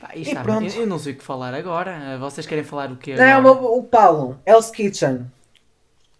Pá, 0.00 0.10
E 0.14 0.22
está- 0.22 0.42
pronto. 0.42 0.64
eu, 0.74 0.80
eu 0.82 0.86
não 0.86 0.98
sei 0.98 1.12
o 1.12 1.16
que 1.16 1.24
falar 1.24 1.54
agora. 1.54 1.92
Eh, 2.14 2.18
Vocês 2.18 2.46
querem 2.46 2.64
falar 2.64 2.90
o 2.90 2.96
quê? 2.96 3.14
Não, 3.16 3.44
o, 3.44 3.78
o 3.78 3.82
Paulo, 3.84 4.38
Hell's 4.46 4.70
Kitchen. 4.70 5.26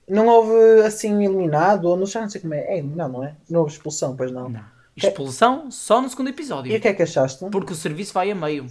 Não 0.09 0.27
houve 0.27 0.83
assim 0.85 1.25
eliminado, 1.25 1.85
ou 1.85 1.97
não 1.97 2.07
sei, 2.07 2.21
não 2.23 2.29
sei 2.31 2.41
como 2.41 2.55
é. 2.55 2.61
É 2.61 2.79
eliminado, 2.79 3.13
não 3.13 3.25
é? 3.25 3.35
Não 3.49 3.61
houve 3.61 3.73
expulsão, 3.73 4.17
pois 4.17 4.31
não. 4.33 4.49
Não. 4.49 4.65
Expulsão 4.97 5.71
só 5.71 6.01
no 6.01 6.09
segundo 6.09 6.29
episódio. 6.29 6.73
E 6.73 6.77
o 6.77 6.81
que 6.81 6.89
é 6.89 6.93
que 6.95 7.03
achaste? 7.03 7.45
Porque 7.51 7.73
o 7.73 7.77
serviço 7.77 8.13
vai 8.13 8.31
a 8.31 8.35
meio. 8.35 8.67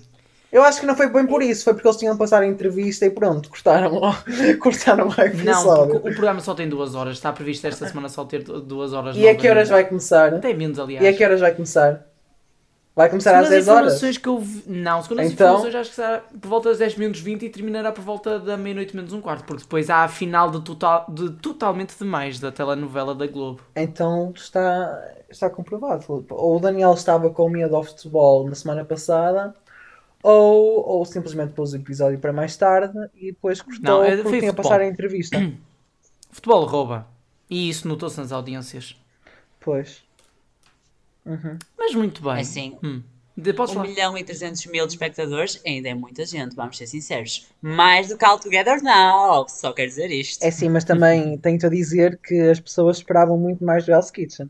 Eu 0.51 0.63
acho 0.63 0.79
que 0.79 0.85
não 0.87 0.95
foi 0.95 1.07
bem 1.07 1.27
por 1.27 1.43
isso, 1.43 1.63
foi 1.63 1.73
porque 1.73 1.87
eles 1.87 1.97
tinham 1.97 2.13
de 2.13 2.17
passar 2.19 2.41
a 2.41 2.47
entrevista 2.47 3.05
e 3.05 3.11
pronto, 3.11 3.49
cortaram, 3.49 4.01
cortaram 4.59 5.07
o 5.07 5.13
Não, 5.15 5.23
episódio. 5.25 5.93
porque 5.93 6.09
o 6.09 6.13
programa 6.13 6.39
só 6.39 6.55
tem 6.55 6.67
duas 6.67 6.95
horas. 6.95 7.17
Está 7.17 7.31
previsto 7.31 7.67
esta 7.67 7.87
semana 7.87 8.09
só 8.09 8.25
ter 8.25 8.43
du- 8.43 8.59
duas 8.59 8.91
horas. 8.93 9.15
E 9.15 9.27
a 9.27 9.35
que 9.35 9.47
horas 9.47 9.69
vai 9.69 9.87
começar? 9.87 10.39
Tem 10.39 10.55
menos, 10.55 10.79
aliás. 10.79 11.03
E 11.05 11.07
a 11.07 11.13
que 11.13 11.23
horas 11.23 11.39
vai 11.39 11.53
começar? 11.53 12.03
Vai 12.99 13.09
começar 13.09 13.29
Segundo 13.29 13.43
às 13.45 13.47
as 13.47 13.65
10 13.65 13.67
horas? 13.69 13.79
informações 13.93 14.17
que 14.17 14.27
eu 14.27 14.39
vi... 14.39 14.63
Não, 14.67 15.01
segundo 15.01 15.19
as 15.21 15.31
Então- 15.31 15.47
informações 15.47 15.75
acho 15.75 15.89
que 15.91 15.95
será 15.95 16.17
por 16.19 16.47
volta 16.49 16.67
das 16.69 16.79
10 16.79 16.97
minutos 16.97 17.21
20 17.21 17.45
e 17.45 17.49
terminará 17.49 17.93
por 17.93 18.03
volta 18.03 18.37
da 18.39 18.57
meia-noite 18.57 18.93
menos 18.93 19.13
um 19.13 19.21
quarto, 19.21 19.45
porque 19.45 19.63
depois 19.63 19.89
há 19.89 20.03
a 20.03 20.07
final 20.09 20.51
de, 20.51 20.59
total... 20.59 21.05
de 21.07 21.29
Totalmente 21.29 21.97
Demais 21.97 22.41
da 22.41 22.51
telenovela 22.51 23.15
da 23.15 23.25
Globo. 23.25 23.61
Então 23.73 24.33
está, 24.35 25.15
está 25.29 25.49
comprovado. 25.49 26.25
Ou 26.29 26.57
o 26.57 26.59
Daniel 26.59 26.93
estava 26.93 27.29
com 27.29 27.47
medo 27.49 27.73
ao 27.73 27.85
futebol 27.85 28.45
na 28.49 28.53
semana 28.55 28.83
passada, 28.83 29.53
ou, 30.21 30.85
ou 30.85 31.05
simplesmente 31.05 31.53
pôs 31.53 31.71
o 31.71 31.77
episódio 31.77 32.19
para 32.19 32.33
mais 32.33 32.57
tarde 32.57 32.97
e 33.15 33.27
depois 33.31 33.61
cortou 33.61 33.81
Não, 33.81 34.03
é- 34.03 34.17
porque 34.17 34.39
tinha 34.39 34.51
a 34.51 34.53
futebol. 34.53 34.55
passar 34.71 34.81
a 34.81 34.85
entrevista. 34.85 35.37
Futebol 36.31 36.65
rouba. 36.65 37.07
E 37.49 37.69
isso 37.69 37.87
notou-se 37.87 38.19
nas 38.19 38.33
audiências. 38.33 38.95
pois. 39.61 40.03
Uhum. 41.25 41.57
Mas 41.77 41.93
muito 41.95 42.21
bem. 42.23 42.37
É 42.37 42.39
assim, 42.41 42.77
Hum. 42.83 43.03
De, 43.37 43.53
podes 43.53 43.71
1 43.73 43.77
falar? 43.77 43.87
milhão 43.87 44.17
e 44.17 44.23
300 44.23 44.65
mil 44.65 44.85
de 44.85 44.93
espectadores 44.93 45.61
ainda 45.65 45.87
é 45.87 45.93
muita 45.93 46.25
gente, 46.25 46.55
vamos 46.57 46.77
ser 46.77 46.87
sinceros. 46.87 47.47
Mais 47.61 48.09
do 48.09 48.17
que 48.17 48.25
All 48.25 48.37
Together 48.37 48.83
Now, 48.83 49.47
só 49.47 49.71
quero 49.71 49.87
dizer 49.87 50.11
isto. 50.11 50.43
É 50.43 50.51
sim, 50.51 50.67
mas 50.67 50.83
também 50.83 51.37
tenho-te 51.37 51.65
a 51.65 51.69
dizer 51.69 52.17
que 52.21 52.37
as 52.49 52.59
pessoas 52.59 52.97
esperavam 52.97 53.37
muito 53.37 53.63
mais 53.63 53.85
do 53.85 53.91
Hell's 53.93 54.11
Kitchen. 54.11 54.49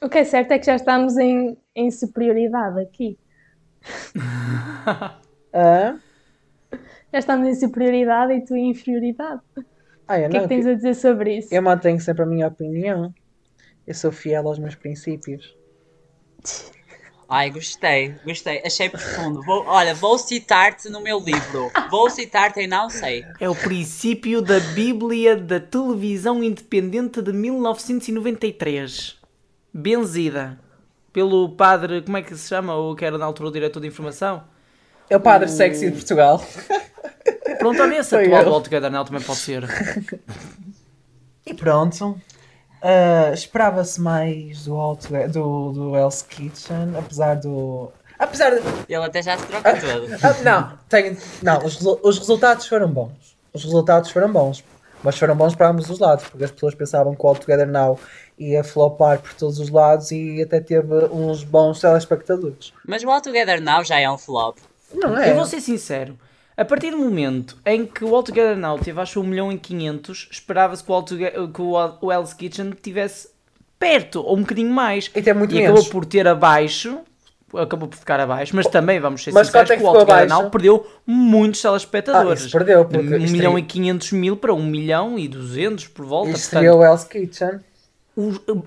O 0.00 0.08
que 0.08 0.18
é 0.18 0.24
certo 0.24 0.52
é 0.52 0.58
que 0.58 0.64
já 0.64 0.76
estamos 0.76 1.18
em, 1.18 1.58
em 1.74 1.90
superioridade 1.90 2.80
aqui. 2.80 3.18
Ah, 5.52 5.98
Já 7.12 7.18
estamos 7.18 7.48
em 7.48 7.54
superioridade 7.54 8.32
e 8.34 8.44
tu 8.44 8.54
em 8.56 8.70
inferioridade. 8.70 9.40
ah 10.06 10.14
O 10.14 10.16
que 10.16 10.24
é 10.24 10.28
não. 10.28 10.40
que 10.42 10.48
tens 10.48 10.66
a 10.66 10.74
dizer 10.74 10.94
sobre 10.94 11.38
isso? 11.38 11.54
Eu 11.54 11.62
mantenho 11.62 12.00
sempre 12.00 12.22
a 12.22 12.26
minha 12.26 12.46
opinião. 12.48 13.12
Eu 13.86 13.94
sou 13.94 14.12
fiel 14.12 14.46
aos 14.46 14.58
meus 14.58 14.74
princípios. 14.74 15.56
Ai, 17.30 17.50
gostei, 17.50 18.14
gostei, 18.24 18.62
achei 18.64 18.88
profundo. 18.88 19.42
Vou, 19.42 19.66
olha, 19.66 19.94
vou 19.94 20.18
citar-te 20.18 20.88
no 20.88 21.02
meu 21.02 21.18
livro. 21.18 21.70
Vou 21.90 22.08
citar-te 22.08 22.60
em 22.60 22.66
não 22.66 22.88
sei. 22.88 23.22
É 23.38 23.46
o 23.46 23.54
princípio 23.54 24.40
da 24.40 24.58
Bíblia 24.58 25.36
da 25.36 25.60
televisão 25.60 26.42
independente 26.42 27.20
de 27.20 27.30
1993. 27.30 29.18
Benzida. 29.74 30.58
Pelo 31.12 31.50
padre, 31.50 32.00
como 32.00 32.16
é 32.16 32.22
que 32.22 32.34
se 32.34 32.48
chama? 32.48 32.74
O 32.74 32.96
que 32.96 33.04
era 33.04 33.18
na 33.18 33.26
altura 33.26 33.50
o 33.50 33.52
diretor 33.52 33.80
de 33.80 33.88
informação? 33.88 34.42
É 35.10 35.16
o 35.16 35.20
padre 35.20 35.50
sexy 35.50 35.86
de 35.86 35.92
Portugal. 35.92 36.42
Pronto, 37.58 37.82
olha 37.82 37.98
esse 37.98 38.16
atual 38.16 38.44
do 38.44 38.50
All 38.50 38.60
Together 38.62 38.90
Now 38.90 39.04
também 39.04 39.22
pode 39.22 39.38
ser. 39.38 39.64
E 41.44 41.52
pronto. 41.52 42.20
Ah, 42.82 43.30
Esperava-se 43.32 44.00
mais 44.00 44.64
do, 44.64 44.76
All 44.76 44.96
Toge- 44.96 45.28
do, 45.28 45.72
do 45.72 45.96
Hell's 45.96 46.22
Kitchen, 46.22 46.94
apesar 46.96 47.34
do. 47.36 47.90
Apesar 48.18 48.50
de. 48.50 48.62
Ele 48.88 49.04
até 49.04 49.22
já 49.22 49.36
se 49.38 49.46
troca 49.46 49.74
todo. 49.80 50.06
Ah, 50.22 50.42
não, 50.44 50.78
tenho, 50.88 51.16
não 51.42 51.64
os, 51.64 51.80
os 51.84 52.18
resultados 52.18 52.66
foram 52.66 52.88
bons. 52.88 53.36
Os 53.52 53.64
resultados 53.64 54.10
foram 54.10 54.32
bons. 54.32 54.64
Mas 55.02 55.16
foram 55.16 55.36
bons 55.36 55.54
para 55.54 55.68
ambos 55.68 55.88
os 55.88 56.00
lados, 56.00 56.24
porque 56.28 56.42
as 56.44 56.50
pessoas 56.50 56.74
pensavam 56.74 57.14
que 57.14 57.24
o 57.24 57.28
All 57.28 57.36
Together 57.36 57.68
Now 57.68 57.98
ia 58.36 58.64
flopar 58.64 59.20
por 59.20 59.32
todos 59.34 59.60
os 59.60 59.70
lados 59.70 60.10
e 60.10 60.42
até 60.42 60.58
teve 60.60 60.92
uns 61.12 61.44
bons 61.44 61.80
telespectadores. 61.80 62.72
Mas 62.84 63.04
o 63.04 63.10
All 63.10 63.20
Together 63.20 63.60
Now 63.62 63.84
já 63.84 64.00
é 64.00 64.10
um 64.10 64.18
flop. 64.18 64.56
Não 64.92 65.16
é? 65.16 65.30
Eu 65.30 65.36
vou 65.36 65.46
ser 65.46 65.60
sincero. 65.60 66.18
A 66.58 66.64
partir 66.64 66.90
do 66.90 66.98
momento 66.98 67.56
em 67.64 67.86
que 67.86 68.04
o 68.04 68.12
All 68.14 68.22
Together 68.24 68.56
Now 68.56 68.78
teve, 68.80 69.00
acho, 69.00 69.20
1 69.20 69.22
milhão 69.22 69.52
e 69.52 69.58
500, 69.58 70.28
esperava-se 70.32 70.82
que 70.82 70.90
o, 70.90 70.94
All 70.94 71.02
Toge- 71.04 71.30
que 71.54 71.62
o, 71.62 72.12
Hell's 72.12 72.34
Kitchen 72.34 72.72
tivesse 72.82 73.28
perto, 73.78 74.20
ou 74.20 74.36
um 74.36 74.40
bocadinho 74.40 74.70
mais. 74.72 75.08
E 75.14 75.22
tem 75.22 75.32
muito 75.32 75.52
e 75.54 75.58
menos. 75.60 75.70
acabou 75.78 75.90
por 75.92 76.04
ter 76.04 76.26
abaixo, 76.26 76.98
acabou 77.54 77.86
por 77.88 77.96
ficar 77.96 78.18
abaixo, 78.18 78.56
mas 78.56 78.66
também, 78.66 78.98
vamos 78.98 79.22
ser 79.22 79.32
Mas 79.32 79.46
sinceros, 79.46 79.70
é 79.70 79.76
que 79.76 79.82
o 79.84 80.00
abaixo? 80.00 80.28
Now 80.28 80.50
perdeu 80.50 80.84
muitos 81.06 81.64
Ah, 81.64 81.68
telespectadores. 81.68 82.40
isso 82.40 82.50
perdeu, 82.50 82.84
porque 82.84 83.06
de 83.06 83.14
1 83.14 83.18
isto 83.18 83.32
milhão 83.32 83.56
é- 83.56 83.60
e 83.60 83.62
500 83.62 84.10
mil 84.12 84.36
para 84.36 84.52
1 84.52 84.66
milhão 84.66 85.16
e 85.16 85.28
200 85.28 85.86
por 85.86 86.04
volta. 86.06 86.30
Isto 86.30 86.50
seria 86.50 86.74
o 86.74 86.82
Hell's 86.82 87.04
Kitchen. 87.04 87.60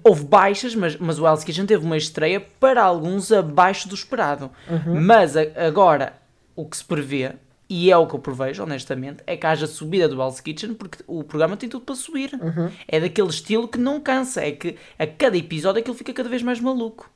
houve 0.02 0.24
baixas, 0.24 0.74
mas, 0.76 0.96
mas 0.96 1.20
o 1.20 1.28
Hell's 1.28 1.44
Kitchen 1.44 1.66
teve 1.66 1.86
uma 1.86 1.98
estreia 1.98 2.40
para 2.58 2.82
alguns 2.82 3.34
abaixo 3.34 3.90
do 3.90 3.96
esperado. 3.96 4.50
Uhum. 4.70 5.02
Mas 5.02 5.36
a- 5.36 5.42
agora, 5.68 6.14
o 6.56 6.64
que 6.66 6.78
se 6.78 6.86
prevê, 6.86 7.34
e 7.74 7.90
é 7.90 7.96
o 7.96 8.06
que 8.06 8.14
eu 8.14 8.20
prevejo, 8.20 8.64
honestamente, 8.64 9.24
é 9.26 9.38
que 9.38 9.48
haja 9.48 9.66
subida 9.66 10.06
do 10.10 10.22
Hell's 10.22 10.42
Kitchen, 10.42 10.74
porque 10.74 11.02
o 11.08 11.24
programa 11.24 11.56
tem 11.56 11.70
tudo 11.70 11.86
para 11.86 11.96
subir. 11.96 12.34
Uhum. 12.34 12.70
É 12.86 13.00
daquele 13.00 13.30
estilo 13.30 13.66
que 13.66 13.78
não 13.78 14.02
cansa, 14.02 14.44
é 14.44 14.52
que 14.52 14.76
a 15.00 15.08
cada 15.08 15.38
episódio 15.38 15.80
aquilo 15.80 15.96
fica 15.96 16.12
cada 16.12 16.28
vez 16.28 16.42
mais 16.44 16.60
maluco. 16.60 17.10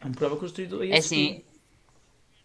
É 0.00 0.06
um 0.06 0.12
programa 0.12 0.36
construído 0.36 0.80
a 0.80 0.86
esse 0.86 0.94
É 0.94 0.98
estilo. 0.98 1.24
assim, 1.24 1.44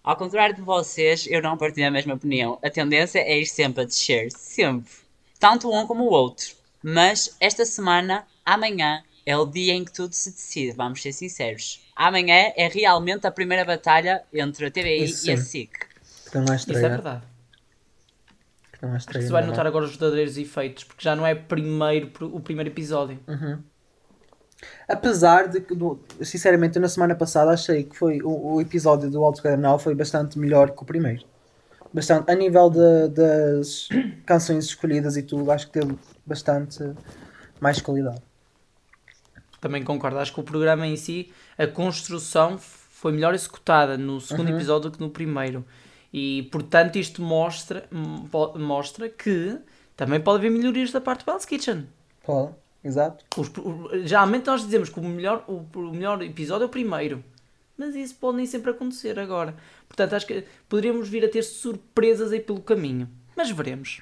ao 0.04 0.16
contrário 0.18 0.56
de 0.56 0.62
vocês, 0.64 1.28
eu 1.30 1.40
não 1.40 1.56
partilho 1.56 1.88
a 1.88 1.92
mesma 1.92 2.16
opinião. 2.16 2.58
A 2.64 2.70
tendência 2.72 3.20
é 3.20 3.40
ir 3.40 3.46
sempre 3.46 3.84
a 3.84 3.86
descer, 3.86 4.32
sempre. 4.32 4.92
Tanto 5.40 5.72
um 5.72 5.86
como 5.86 6.04
o 6.06 6.10
outro. 6.12 6.48
Mas 6.82 7.38
esta 7.40 7.64
semana, 7.64 8.26
amanhã, 8.44 9.04
é 9.24 9.38
o 9.38 9.46
dia 9.46 9.74
em 9.74 9.86
que 9.86 9.94
tudo 9.94 10.14
se 10.14 10.32
decide, 10.32 10.72
vamos 10.76 11.00
ser 11.00 11.14
sinceros. 11.14 11.88
Amanhã 11.96 12.52
é 12.56 12.68
realmente 12.68 13.28
a 13.28 13.32
primeira 13.32 13.64
batalha 13.64 14.24
entre 14.34 14.66
a 14.66 14.72
TVI 14.72 15.04
Isso 15.04 15.28
e 15.28 15.32
a. 15.32 15.38
SIC. 15.38 15.72
Isso 16.74 16.86
é 16.86 16.90
verdade. 16.90 17.35
Que 18.86 18.90
não 18.90 18.94
há 18.96 18.98
estreia, 18.98 19.26
Se 19.26 19.32
vai 19.32 19.44
é? 19.44 19.46
notar 19.46 19.66
agora 19.68 19.86
os 19.86 19.92
verdadeiros 19.96 20.38
efeitos, 20.38 20.84
porque 20.84 21.04
já 21.04 21.16
não 21.16 21.26
é 21.26 21.34
primeiro, 21.36 22.12
o 22.22 22.40
primeiro 22.40 22.70
episódio. 22.70 23.20
Apesar 24.88 25.48
de 25.48 25.62
que, 25.62 25.76
sinceramente, 26.24 26.80
na 26.80 26.88
semana 26.88 27.16
passada 27.16 27.52
achei 27.52 27.84
que 27.84 27.96
foi 27.96 28.22
o, 28.22 28.54
o 28.56 28.62
episódio 28.62 29.10
do 29.10 29.24
Alto 29.24 29.42
Canal 29.42 29.78
foi 29.80 29.94
bastante 29.96 30.40
melhor 30.40 30.72
que 30.72 30.82
o 30.82 30.86
primeiro. 30.86 31.24
Bastante, 31.94 32.32
a 32.32 32.36
nível 32.36 32.70
de- 32.70 33.08
das 33.10 33.88
canções 34.26 34.66
escolhidas 34.66 35.18
e 35.18 35.24
tudo, 35.24 35.50
acho 35.52 35.68
que 35.68 35.80
teve 35.80 35.96
bastante 36.26 36.94
mais 37.60 37.80
qualidade. 37.82 38.22
Também 39.62 39.84
concordo. 39.84 40.20
Acho 40.20 40.34
que 40.34 40.40
o 40.40 40.44
programa 40.44 40.86
em 40.86 40.96
si, 40.96 41.32
a 41.58 41.66
construção 41.68 42.58
foi 42.58 43.12
melhor 43.12 43.34
executada 43.34 43.98
no 43.98 44.20
segundo 44.22 44.50
Uhum. 44.50 44.56
episódio 44.56 44.90
do 44.90 44.98
que 44.98 45.04
no 45.04 45.10
primeiro. 45.10 45.66
E, 46.18 46.44
portanto, 46.50 46.96
isto 46.96 47.22
mostra, 47.22 47.90
mostra 48.58 49.10
que 49.10 49.60
também 49.98 50.22
pode 50.22 50.38
haver 50.38 50.50
melhorias 50.50 50.90
da 50.90 51.02
parte 51.02 51.26
do 51.26 51.32
Hell's 51.32 51.44
Kitchen. 51.44 51.88
Pode, 52.24 52.54
exato. 52.82 53.26
Os- 53.38 53.52
geralmente 54.08 54.48
nós 54.48 54.62
dizemos 54.64 54.88
que 54.88 54.98
o 54.98 55.04
melhor, 55.04 55.44
o, 55.46 55.66
o 55.78 55.92
melhor 55.92 56.22
episódio 56.22 56.64
é 56.64 56.68
o 56.68 56.70
primeiro. 56.70 57.22
Mas 57.78 57.94
isso 57.96 58.16
pode 58.16 58.38
nem 58.38 58.46
sempre 58.46 58.72
acontecer 58.72 59.20
agora. 59.20 59.54
Portanto, 59.90 60.14
acho 60.14 60.26
que 60.26 60.46
poderíamos 60.70 61.10
vir 61.10 61.26
a 61.26 61.30
ter 61.30 61.44
surpresas 61.44 62.32
aí 62.32 62.40
pelo 62.40 62.62
caminho. 62.62 63.10
Mas 63.36 63.52
veremos. 63.52 64.02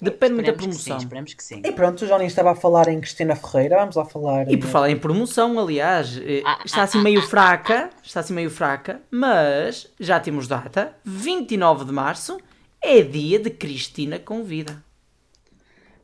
Depende 0.00 0.34
muito 0.34 0.46
da 0.46 0.52
Esperemos 0.52 0.76
que 0.76 0.82
sim, 0.82 0.88
promoção. 0.88 0.96
esperemos 1.06 1.34
que 1.34 1.44
sim. 1.44 1.62
E 1.64 1.72
pronto, 1.72 2.04
o 2.04 2.08
Johnny 2.08 2.26
estava 2.26 2.50
a 2.52 2.54
falar 2.54 2.88
em 2.88 3.00
Cristina 3.00 3.36
Ferreira, 3.36 3.76
vamos 3.76 3.96
lá 3.96 4.04
falar. 4.04 4.50
E 4.50 4.56
por 4.56 4.68
falar 4.68 4.90
em 4.90 4.96
promoção, 4.98 5.58
aliás, 5.58 6.18
eh, 6.18 6.42
Ah, 6.44 6.60
está 6.64 6.82
assim 6.82 7.00
meio 7.00 7.22
fraca, 7.22 7.90
está 8.02 8.20
assim 8.20 8.34
meio 8.34 8.50
fraca, 8.50 9.00
mas 9.10 9.88
já 10.00 10.18
temos 10.20 10.48
data, 10.48 10.92
29 11.04 11.84
de 11.84 11.92
março, 11.92 12.38
é 12.82 13.00
dia 13.02 13.38
de 13.38 13.50
Cristina 13.50 14.18
Convida. 14.18 14.82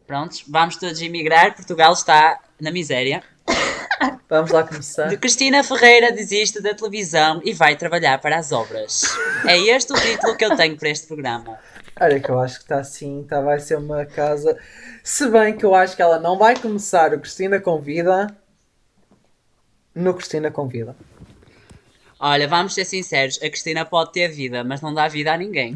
Prontos, 0.07 0.45
vamos 0.49 0.77
todos 0.77 1.01
emigrar. 1.03 1.55
Portugal 1.55 1.93
está 1.93 2.39
na 2.61 2.71
miséria. 2.71 3.23
Vamos 4.29 4.51
lá 4.53 4.63
começar. 4.63 5.09
De 5.09 5.17
Cristina 5.17 5.63
Ferreira 5.65 6.13
desiste 6.13 6.61
da 6.63 6.73
televisão 6.73 7.41
e 7.45 7.53
vai 7.53 7.77
trabalhar 7.77 8.19
para 8.21 8.39
as 8.39 8.53
obras. 8.53 9.03
É 9.45 9.59
este 9.59 9.93
o 9.93 9.97
título 9.97 10.37
que 10.37 10.45
eu 10.45 10.57
tenho 10.57 10.77
para 10.77 10.89
este 10.89 11.07
programa. 11.09 11.59
Olha 12.01 12.19
que 12.19 12.31
eu 12.31 12.41
acho 12.41 12.57
que 12.57 12.63
está 12.63 12.79
assim, 12.79 13.25
tá, 13.29 13.41
vai 13.41 13.61
ser 13.61 13.77
uma 13.77 14.07
casa. 14.07 14.57
Se 15.05 15.29
bem 15.29 15.55
que 15.57 15.65
eu 15.65 15.75
acho 15.75 15.95
que 15.95 16.01
ela 16.03 16.19
não 16.19 16.39
vai 16.39 16.57
começar 16.57 17.13
o 17.13 17.21
Cristina 17.21 17.61
Convida 17.61 18.27
no 19.95 20.15
Cristina 20.15 20.51
Convida. 20.51 20.97
Olha, 22.19 22.47
vamos 22.49 22.75
ser 22.75 22.85
sinceros, 22.85 23.37
a 23.43 23.49
Cristina 23.49 23.85
pode 23.85 24.13
ter 24.13 24.29
vida, 24.29 24.63
mas 24.65 24.81
não 24.81 24.93
dá 24.95 25.09
vida 25.09 25.33
a 25.33 25.37
ninguém. 25.37 25.75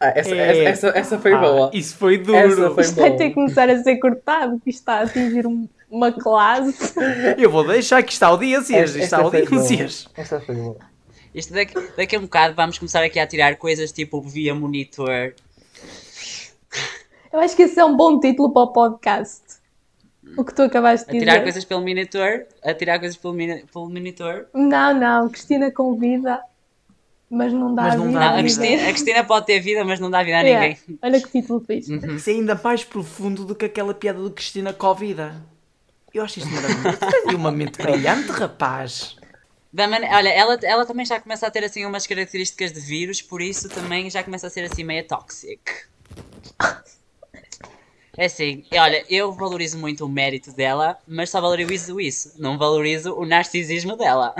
Ah, 0.00 0.12
essa, 0.14 0.34
É. 0.34 0.66
essa, 0.68 0.88
essa, 0.88 0.98
essa 0.98 1.18
foi 1.18 1.32
Ah, 1.32 1.38
boa. 1.38 1.70
Isso 1.72 1.96
foi 1.96 2.18
duro. 2.18 2.38
Essa 2.38 2.70
foi 2.70 2.84
Isto 2.84 3.00
vai 3.00 3.16
ter 3.16 3.28
que 3.30 3.34
começar 3.34 3.68
a 3.68 3.82
ser 3.82 3.96
cortado, 3.96 4.60
que 4.60 4.70
isto 4.70 4.78
está 4.80 4.98
a 4.98 5.02
atingir 5.02 5.46
um, 5.46 5.68
uma 5.90 6.12
classe. 6.12 6.94
Eu 7.36 7.50
vou 7.50 7.66
deixar 7.66 8.02
que 8.02 8.12
está 8.12 8.28
audiências. 8.28 8.94
Está 8.94 9.18
audiências. 9.18 10.08
Esta 10.16 10.40
foi 10.40 10.54
boa. 10.54 10.76
Isto 11.38 11.54
daqui, 11.54 11.74
daqui 11.96 12.16
a 12.16 12.18
um 12.18 12.22
bocado 12.22 12.54
vamos 12.54 12.78
começar 12.78 13.02
aqui 13.04 13.18
a 13.20 13.26
tirar 13.26 13.56
coisas 13.56 13.92
tipo 13.92 14.20
via 14.20 14.54
monitor. 14.54 15.34
Eu 17.32 17.40
acho 17.40 17.54
que 17.54 17.62
esse 17.62 17.78
é 17.78 17.84
um 17.84 17.96
bom 17.96 18.18
título 18.18 18.52
para 18.52 18.62
o 18.62 18.72
podcast. 18.72 19.42
O 20.36 20.44
que 20.44 20.52
tu 20.54 20.62
acabaste 20.62 21.08
A 21.08 21.12
de 21.12 21.18
tirar 21.20 21.32
dizer. 21.34 21.42
coisas 21.44 21.64
pelo 21.64 21.80
monitor. 21.80 22.44
A 22.64 22.74
tirar 22.74 22.98
coisas 22.98 23.16
pelo, 23.16 23.34
mini- 23.34 23.64
pelo 23.72 23.88
monitor. 23.88 24.46
Não, 24.52 24.92
não, 24.94 25.28
Cristina 25.28 25.70
convida, 25.70 26.40
mas 27.30 27.52
não 27.52 27.74
dá 27.74 27.82
Mas 27.82 27.94
a 27.94 27.96
não 27.96 28.06
vida 28.08 28.18
dá 28.18 28.26
a 28.26 28.28
a, 28.30 28.42
vida. 28.42 28.48
ninguém. 28.48 28.68
Cristina, 28.68 28.82
a 28.82 28.92
Cristina 28.92 29.24
pode 29.24 29.46
ter 29.46 29.60
vida, 29.60 29.84
mas 29.84 30.00
não 30.00 30.10
dá 30.10 30.22
vida 30.22 30.38
a 30.38 30.40
Yeah. 30.42 30.68
ninguém. 30.68 30.98
Olha 31.02 31.20
que 31.22 31.30
título 31.40 31.60
fixe. 31.60 31.94
Isso 31.94 32.30
é 32.30 32.32
ainda 32.32 32.60
mais 32.62 32.82
profundo 32.84 33.44
do 33.44 33.54
que 33.54 33.64
aquela 33.66 33.94
piada 33.94 34.20
do 34.20 34.30
Cristina 34.30 34.72
Covida. 34.72 35.36
Eu 36.12 36.24
acho 36.24 36.40
isto 36.40 36.50
maravilhoso. 36.50 36.98
Tu 36.98 37.06
tens 37.24 37.24
uma 37.34 37.52
mente 37.52 37.80
brilhante, 37.80 38.28
rapaz. 38.32 39.16
Da 39.72 39.86
mane- 39.86 40.06
Olha, 40.10 40.30
ela, 40.30 40.58
ela 40.62 40.86
também 40.86 41.04
já 41.04 41.20
começa 41.20 41.46
a 41.46 41.50
ter 41.50 41.62
assim 41.64 41.84
umas 41.84 42.06
características 42.06 42.72
de 42.72 42.80
vírus, 42.80 43.20
por 43.20 43.42
isso 43.42 43.68
também 43.68 44.08
já 44.10 44.22
começa 44.22 44.46
a 44.46 44.50
ser 44.50 44.64
assim 44.64 44.82
meia 44.82 45.04
toxic. 45.04 45.60
É 48.16 48.24
assim, 48.24 48.64
olha, 48.72 49.04
eu 49.08 49.30
valorizo 49.32 49.78
muito 49.78 50.04
o 50.04 50.08
mérito 50.08 50.50
dela, 50.52 50.98
mas 51.06 51.30
só 51.30 51.40
valorizo 51.40 52.00
isso, 52.00 52.32
não 52.36 52.58
valorizo 52.58 53.14
o 53.14 53.24
narcisismo 53.24 53.96
dela. 53.96 54.34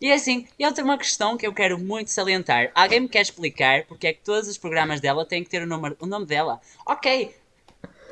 E 0.00 0.10
assim, 0.10 0.48
eu 0.58 0.72
tenho 0.72 0.86
uma 0.86 0.96
questão 0.96 1.36
que 1.36 1.46
eu 1.46 1.52
quero 1.52 1.78
muito 1.78 2.10
salientar. 2.10 2.72
Alguém 2.74 3.00
me 3.00 3.08
quer 3.08 3.20
explicar 3.20 3.84
porque 3.84 4.06
é 4.06 4.12
que 4.14 4.20
todos 4.24 4.48
os 4.48 4.56
programas 4.56 4.98
dela 5.00 5.26
têm 5.26 5.44
que 5.44 5.50
ter 5.50 5.62
o 5.62 5.66
nome, 5.66 5.94
o 6.00 6.06
nome 6.06 6.24
dela? 6.24 6.58
Ok. 6.86 7.34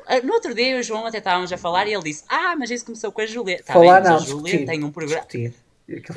Ah, 0.05 0.19
No 0.21 0.33
outro 0.33 0.53
dia 0.53 0.77
o 0.77 0.83
João 0.83 1.05
até 1.07 1.17
estávamos 1.17 1.51
a 1.51 1.57
falar 1.57 1.87
e 1.87 1.93
ele 1.93 2.03
disse: 2.03 2.23
Ah, 2.29 2.55
mas 2.55 2.69
isso 2.69 2.85
começou 2.85 3.11
com 3.11 3.21
a 3.21 3.25
Júlia. 3.25 3.63
Tá 3.63 3.73
Falar 3.73 4.01
bem, 4.01 4.03
mas 4.03 4.09
não, 4.09 4.15
a 4.17 4.19
discutir. 4.19 4.65
tem 4.67 4.83
um 4.83 4.91
programa. 4.91 5.15
Discutir. 5.25 5.53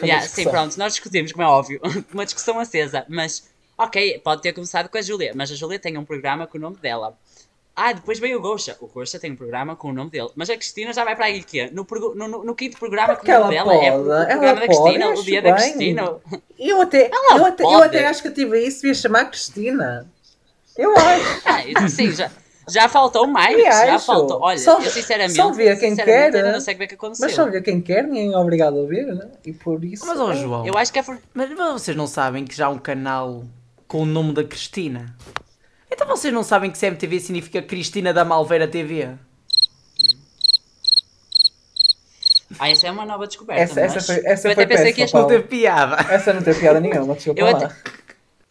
Yeah, 0.03 0.27
sim, 0.29 0.45
pronto, 0.49 0.79
nós 0.79 0.95
discutimos, 0.95 1.33
como 1.33 1.43
é 1.45 1.49
óbvio, 1.49 1.81
uma 2.13 2.25
discussão 2.25 2.59
acesa, 2.59 3.05
mas 3.09 3.49
ok, 3.77 4.19
pode 4.21 4.43
ter 4.43 4.53
começado 4.53 4.89
com 4.89 4.99
a 4.99 5.03
Júlia, 5.03 5.33
mas 5.35 5.51
a 5.51 5.55
Júlia 5.55 5.79
tem 5.79 5.97
um 5.99 6.05
programa 6.05 6.47
com 6.47 6.59
o 6.59 6.61
nome 6.61 6.77
dela. 6.77 7.17
Ah, 7.77 7.93
depois 7.93 8.21
veio 8.21 8.39
o 8.39 8.41
Gosha. 8.41 8.77
O 8.81 8.87
Gosha 8.87 9.19
tem 9.19 9.33
um 9.33 9.37
programa 9.37 9.75
com 9.75 9.89
o 9.89 9.93
nome 9.93 10.09
dele. 10.09 10.29
Mas 10.37 10.49
a 10.49 10.55
Cristina 10.57 10.93
já 10.93 11.03
vai 11.03 11.17
para 11.17 11.25
aí 11.25 11.43
que 11.43 11.69
no, 11.73 11.85
prog- 11.85 12.15
no, 12.15 12.29
no, 12.29 12.45
no 12.45 12.55
quinto 12.55 12.79
programa 12.79 13.17
com 13.17 13.27
o 13.27 13.41
nome 13.41 13.57
ela 13.57 13.73
dela 13.73 13.85
é 13.85 13.91
o 13.93 14.05
pode, 14.05 14.05
programa 14.07 14.33
ela 14.33 14.41
da 14.41 14.55
pode, 14.55 14.67
Cristina, 14.69 15.05
eu 15.07 15.19
o 15.19 15.23
dia 15.25 15.43
da. 15.43 15.53
Cristina. 15.55 16.17
Eu 16.57 16.81
até, 16.83 17.11
Ela 17.13 17.37
eu, 17.39 17.45
até, 17.47 17.65
eu 17.65 17.69
pode. 17.69 17.97
até 17.97 18.07
acho 18.07 18.23
que 18.23 18.29
a 18.29 18.31
TVI 18.31 18.71
se 18.71 18.83
devia 18.83 18.95
chamar 18.95 19.25
Cristina. 19.25 20.09
Eu 20.79 20.97
acho. 20.97 21.43
Ah, 21.45 21.67
isso 21.67 21.89
sim, 21.97 22.13
já, 22.13 22.31
já 22.69 22.89
faltou 22.89 23.27
mais. 23.27 23.57
Já 23.63 23.95
acho. 23.97 24.07
faltou. 24.07 24.41
Olha, 24.41 24.59
Só- 24.59 24.79
eu 24.81 24.91
sinceramente. 24.91 25.35
só 25.37 25.51
vê 25.53 25.77
quem 25.77 25.91
sinceramente, 25.91 26.33
quer, 26.33 26.37
ainda 26.39 26.53
não 26.53 26.61
sei 26.61 26.75
como 26.75 26.85
é 26.85 26.87
que 26.87 26.95
aconteceu. 26.95 27.27
Mas 27.27 27.35
só 27.35 27.45
ver 27.51 27.63
quem 27.63 27.81
quer, 27.81 28.05
ninguém 28.05 28.33
é 28.33 28.39
obrigado 28.39 28.81
a 28.81 28.87
ver, 28.87 29.07
né? 29.15 29.29
E 29.45 29.53
por 29.53 29.85
isso. 29.85 30.07
Mas, 30.07 30.19
ó 30.21 30.33
é- 30.33 30.37
João, 30.37 30.67
Eu 30.67 30.77
acho 30.77 30.93
que 30.93 30.99
é. 30.99 31.03
for- 31.03 31.19
mas 31.33 31.51
vocês 31.55 31.97
não 31.97 32.07
sabem 32.07 32.45
que 32.45 32.57
já 32.57 32.67
há 32.67 32.71
um 32.71 32.79
canal 32.79 33.45
com 33.87 34.03
o 34.03 34.07
nome 34.07 34.33
da 34.33 34.43
Cristina? 34.45 35.15
Então 35.91 36.07
vocês 36.09 36.33
não 36.35 36.43
sabem 36.43 36.71
que 36.71 36.79
CMTV 36.79 37.21
significa 37.21 37.63
Cristina 37.63 38.13
da 38.13 38.25
Malveira 38.25 38.67
TV? 38.67 39.11
Ah, 42.59 42.69
essa 42.71 42.87
é 42.87 42.91
uma 42.91 43.05
nova 43.05 43.27
descoberta. 43.27 43.63
Essa, 43.63 43.81
essa 43.81 43.95
mas 43.97 44.07
foi, 44.07 44.17
essa 44.27 44.49
eu 44.49 44.55
foi 44.55 44.65
até 44.65 44.67
pensei 44.67 44.93
que 44.93 45.01
péssima, 45.01 45.05
ias 45.05 45.13
Não 45.13 45.21
Paulo. 45.29 45.49
tem 45.49 45.59
piada. 45.61 45.97
Essa 46.15 46.33
não 46.33 46.43
tem 46.43 46.55
piada 46.55 46.81
nenhuma, 46.81 47.15
desculpa 47.15 47.41
Eu 47.41 47.47
lá. 47.47 47.53
até, 47.65 47.75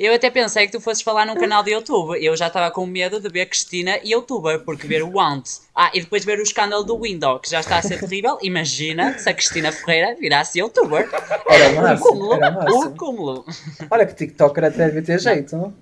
eu 0.05 0.13
até 0.13 0.29
pensei 0.29 0.65
que 0.65 0.71
tu 0.71 0.81
fosses 0.81 1.01
falar 1.01 1.25
num 1.25 1.35
canal 1.35 1.63
de 1.63 1.71
YouTube. 1.71 2.17
Eu 2.23 2.35
já 2.35 2.47
estava 2.47 2.71
com 2.71 2.85
medo 2.85 3.19
de 3.19 3.29
ver 3.29 3.45
Cristina 3.45 3.97
e 4.03 4.11
youtuber, 4.11 4.59
porque 4.61 4.87
ver 4.87 5.03
o 5.03 5.11
Want. 5.13 5.43
Ah, 5.75 5.91
e 5.93 6.01
depois 6.01 6.25
ver 6.25 6.39
o 6.39 6.43
escândalo 6.43 6.83
do 6.83 6.99
Window, 6.99 7.39
que 7.39 7.49
já 7.49 7.59
está 7.59 7.77
a 7.77 7.81
ser 7.81 7.99
terrível. 7.99 8.37
Imagina 8.41 9.17
se 9.17 9.29
a 9.29 9.33
Cristina 9.33 9.71
Ferreira 9.71 10.15
virasse 10.19 10.59
youtuber. 10.59 11.09
Era 11.47 11.69
o 11.69 11.71
Um 11.77 11.81
máximo, 11.81 12.09
cúmulo. 12.09 12.33
era 12.33 12.71
o 12.73 12.85
Um 12.85 12.95
cúmulo. 12.97 13.45
Olha 13.89 14.05
que 14.05 14.13
TikToker 14.15 14.63
até 14.65 14.77
deve 14.89 15.01
ter 15.01 15.19
jeito, 15.19 15.55
não? 15.55 15.73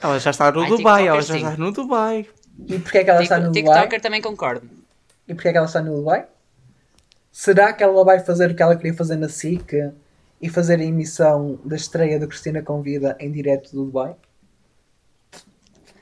Ela 0.00 0.18
já 0.18 0.30
está 0.30 0.50
no 0.50 0.60
Ai, 0.62 0.68
Dubai, 0.68 1.02
TikToker 1.02 1.06
ela 1.08 1.22
já 1.22 1.34
sim. 1.34 1.44
está 1.44 1.56
no 1.56 1.72
Dubai. 1.72 2.26
E 2.68 2.78
porquê 2.78 2.98
é 2.98 3.04
que 3.04 3.10
ela 3.10 3.22
está 3.22 3.38
no 3.38 3.52
Dubai? 3.52 3.62
TikToker 3.62 4.00
também 4.00 4.20
concordo. 4.22 4.68
E 5.28 5.34
porquê 5.34 5.48
é 5.48 5.52
que 5.52 5.58
ela 5.58 5.66
está 5.66 5.80
no 5.80 5.96
Dubai? 5.96 6.24
Será 7.30 7.72
que 7.72 7.82
ela 7.82 8.02
vai 8.04 8.18
fazer 8.20 8.50
o 8.50 8.54
que 8.54 8.62
ela 8.62 8.74
queria 8.76 8.94
fazer 8.94 9.16
na 9.16 9.28
SIC 9.28 9.92
e 10.40 10.48
fazer 10.48 10.80
a 10.80 10.84
emissão 10.84 11.58
da 11.64 11.76
estreia 11.76 12.18
do 12.18 12.28
Cristina 12.28 12.62
Convida 12.62 13.16
em 13.20 13.30
direto 13.30 13.72
do 13.72 13.84
Dubai? 13.84 14.16
De 15.32 15.42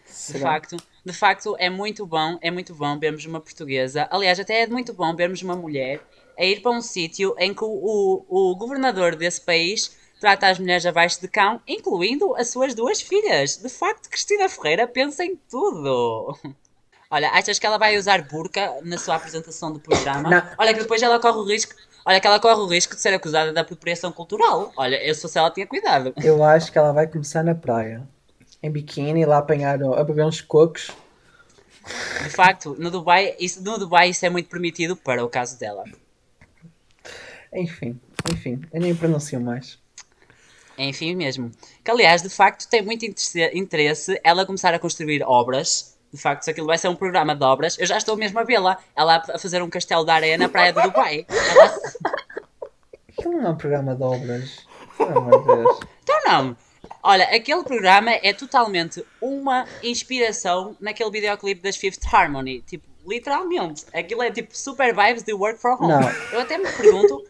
Será? 0.04 0.52
facto, 0.52 0.76
de 1.04 1.12
facto, 1.12 1.54
é 1.58 1.68
muito 1.68 2.06
bom, 2.06 2.38
é 2.40 2.50
muito 2.50 2.74
bom 2.74 2.98
vermos 2.98 3.24
uma 3.26 3.40
portuguesa. 3.40 4.08
Aliás, 4.10 4.40
até 4.40 4.62
é 4.62 4.66
muito 4.66 4.92
bom 4.92 5.14
vermos 5.14 5.42
uma 5.42 5.54
mulher 5.54 6.00
a 6.38 6.44
ir 6.44 6.62
para 6.62 6.72
um 6.72 6.80
sítio 6.80 7.34
em 7.38 7.54
que 7.54 7.64
o, 7.64 7.68
o, 8.28 8.50
o 8.50 8.56
governador 8.56 9.14
desse 9.14 9.40
país 9.40 9.96
trata 10.18 10.48
as 10.48 10.58
mulheres 10.58 10.86
abaixo 10.86 11.20
de 11.20 11.28
cão, 11.28 11.60
incluindo 11.68 12.34
as 12.36 12.48
suas 12.48 12.74
duas 12.74 13.00
filhas. 13.00 13.58
De 13.58 13.68
facto, 13.68 14.08
Cristina 14.08 14.48
Ferreira 14.48 14.88
pensa 14.88 15.24
em 15.24 15.36
tudo. 15.50 16.36
Olha, 17.10 17.30
achas 17.30 17.58
que 17.58 17.66
ela 17.66 17.78
vai 17.78 17.98
usar 17.98 18.22
burca 18.26 18.80
na 18.82 18.98
sua 18.98 19.16
apresentação 19.16 19.72
do 19.72 19.78
programa? 19.78 20.30
Não. 20.30 20.42
Olha 20.58 20.72
que 20.72 20.80
depois 20.80 21.02
ela 21.02 21.20
corre 21.20 21.38
o 21.38 21.44
risco. 21.44 21.74
Olha 22.06 22.20
que 22.20 22.26
ela 22.26 22.38
corre 22.38 22.60
o 22.60 22.66
risco 22.66 22.94
de 22.94 23.00
ser 23.00 23.14
acusada 23.14 23.52
de 23.52 23.58
apropriação 23.58 24.12
cultural. 24.12 24.72
Olha, 24.76 25.02
eu 25.02 25.14
se 25.14 25.22
fosse 25.22 25.38
ela 25.38 25.50
tinha 25.50 25.66
cuidado. 25.66 26.12
Eu 26.22 26.44
acho 26.44 26.70
que 26.70 26.76
ela 26.76 26.92
vai 26.92 27.06
começar 27.06 27.42
na 27.42 27.54
praia. 27.54 28.02
Em 28.62 28.70
biquíni, 28.70 29.24
lá 29.24 29.38
apanhar, 29.38 29.82
a 29.82 30.04
beber 30.04 30.24
uns 30.24 30.40
cocos. 30.40 30.90
De 32.22 32.30
facto, 32.30 32.76
no 32.78 32.90
Dubai, 32.90 33.34
isso, 33.38 33.62
no 33.62 33.78
Dubai 33.78 34.10
isso 34.10 34.24
é 34.24 34.30
muito 34.30 34.48
permitido 34.48 34.96
para 34.96 35.24
o 35.24 35.28
caso 35.28 35.58
dela. 35.58 35.84
Enfim, 37.52 38.00
enfim, 38.30 38.62
eu 38.72 38.80
nem 38.80 38.94
pronuncio 38.94 39.40
mais. 39.40 39.78
Enfim 40.76 41.14
mesmo. 41.14 41.50
Que 41.84 41.90
aliás, 41.90 42.22
de 42.22 42.28
facto, 42.28 42.68
tem 42.68 42.82
muito 42.82 43.04
interesse 43.04 44.20
ela 44.24 44.44
começar 44.44 44.74
a 44.74 44.78
construir 44.78 45.22
obras. 45.22 45.93
De 46.14 46.20
facto, 46.20 46.44
se 46.44 46.50
aquilo 46.52 46.68
vai 46.68 46.78
ser 46.78 46.86
um 46.86 46.94
programa 46.94 47.34
de 47.34 47.42
obras, 47.44 47.76
eu 47.76 47.86
já 47.86 47.96
estou 47.98 48.16
mesmo 48.16 48.38
a 48.38 48.44
vê-la. 48.44 48.78
Ela 48.94 49.16
a 49.16 49.36
fazer 49.36 49.60
um 49.60 49.68
castelo 49.68 50.04
de 50.04 50.12
areia 50.12 50.38
na 50.38 50.48
praia 50.48 50.72
do 50.72 50.80
Dubai. 50.80 51.26
Ela... 51.28 51.78
Aquilo 53.18 53.34
não 53.34 53.46
é 53.48 53.50
um 53.50 53.56
programa 53.56 53.96
de 53.96 54.02
obras. 54.04 54.64
Pelo 54.96 55.18
amor 55.18 55.40
de 55.40 55.46
Deus. 55.56 55.80
Então 56.04 56.20
não. 56.24 56.56
Olha, 57.02 57.24
aquele 57.34 57.64
programa 57.64 58.12
é 58.12 58.32
totalmente 58.32 59.04
uma 59.20 59.64
inspiração 59.82 60.76
naquele 60.80 61.10
videoclipe 61.10 61.60
das 61.60 61.76
Fifth 61.76 62.04
Harmony. 62.12 62.62
Tipo, 62.62 62.86
literalmente. 63.04 63.84
Aquilo 63.92 64.22
é 64.22 64.30
tipo 64.30 64.56
super 64.56 64.94
vibes 64.94 65.24
de 65.24 65.32
Work 65.32 65.60
from 65.60 65.74
Home. 65.80 65.88
Não. 65.94 66.10
Eu 66.32 66.40
até 66.42 66.56
me 66.58 66.70
pergunto. 66.70 67.24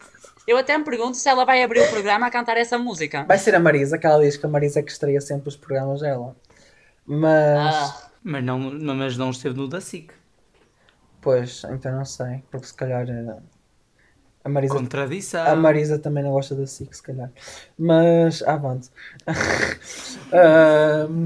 Eu 0.47 0.57
até 0.57 0.77
me 0.77 0.83
pergunto 0.83 1.17
se 1.17 1.27
ela 1.27 1.43
vai 1.43 1.63
abrir 1.63 1.81
o 1.81 1.89
programa 1.89 2.27
a 2.27 2.29
cantar 2.29 2.55
essa 2.55 2.77
música. 2.77 3.23
Vai 3.23 3.39
ser 3.39 3.55
a 3.55 3.59
Marisa, 3.59 3.97
que 3.97 4.05
ela 4.05 4.21
diz 4.21 4.37
que 4.37 4.45
a 4.45 4.49
Marisa 4.49 4.79
é 4.79 4.83
que 4.83 4.91
estreia 4.91 5.19
sempre 5.19 5.49
os 5.49 5.55
programas 5.55 6.01
dela. 6.01 6.35
Mas, 7.03 7.75
Ah, 7.75 8.09
Mas 8.25 8.43
não, 8.43 8.59
mas 8.59 9.17
não 9.17 9.29
esteve 9.31 9.55
no 9.55 9.67
da 9.69 9.79
SIC. 9.79 10.11
pois, 11.21 11.63
então 11.65 11.91
não 11.95 12.05
sei. 12.05 12.43
Porque 12.51 12.67
se 12.67 12.73
calhar 12.73 13.07
eh, 13.09 13.41
a 14.43 14.49
Marisa, 14.49 14.79
Contradição. 14.79 15.45
a 15.45 15.55
Marisa 15.55 15.99
também 15.99 16.23
não 16.23 16.31
gosta 16.31 16.55
da 16.55 16.67
SIC, 16.67 16.93
se 16.95 17.03
calhar. 17.03 17.31
Mas, 17.77 18.41
avante. 18.43 18.89
Ahm, 20.31 21.25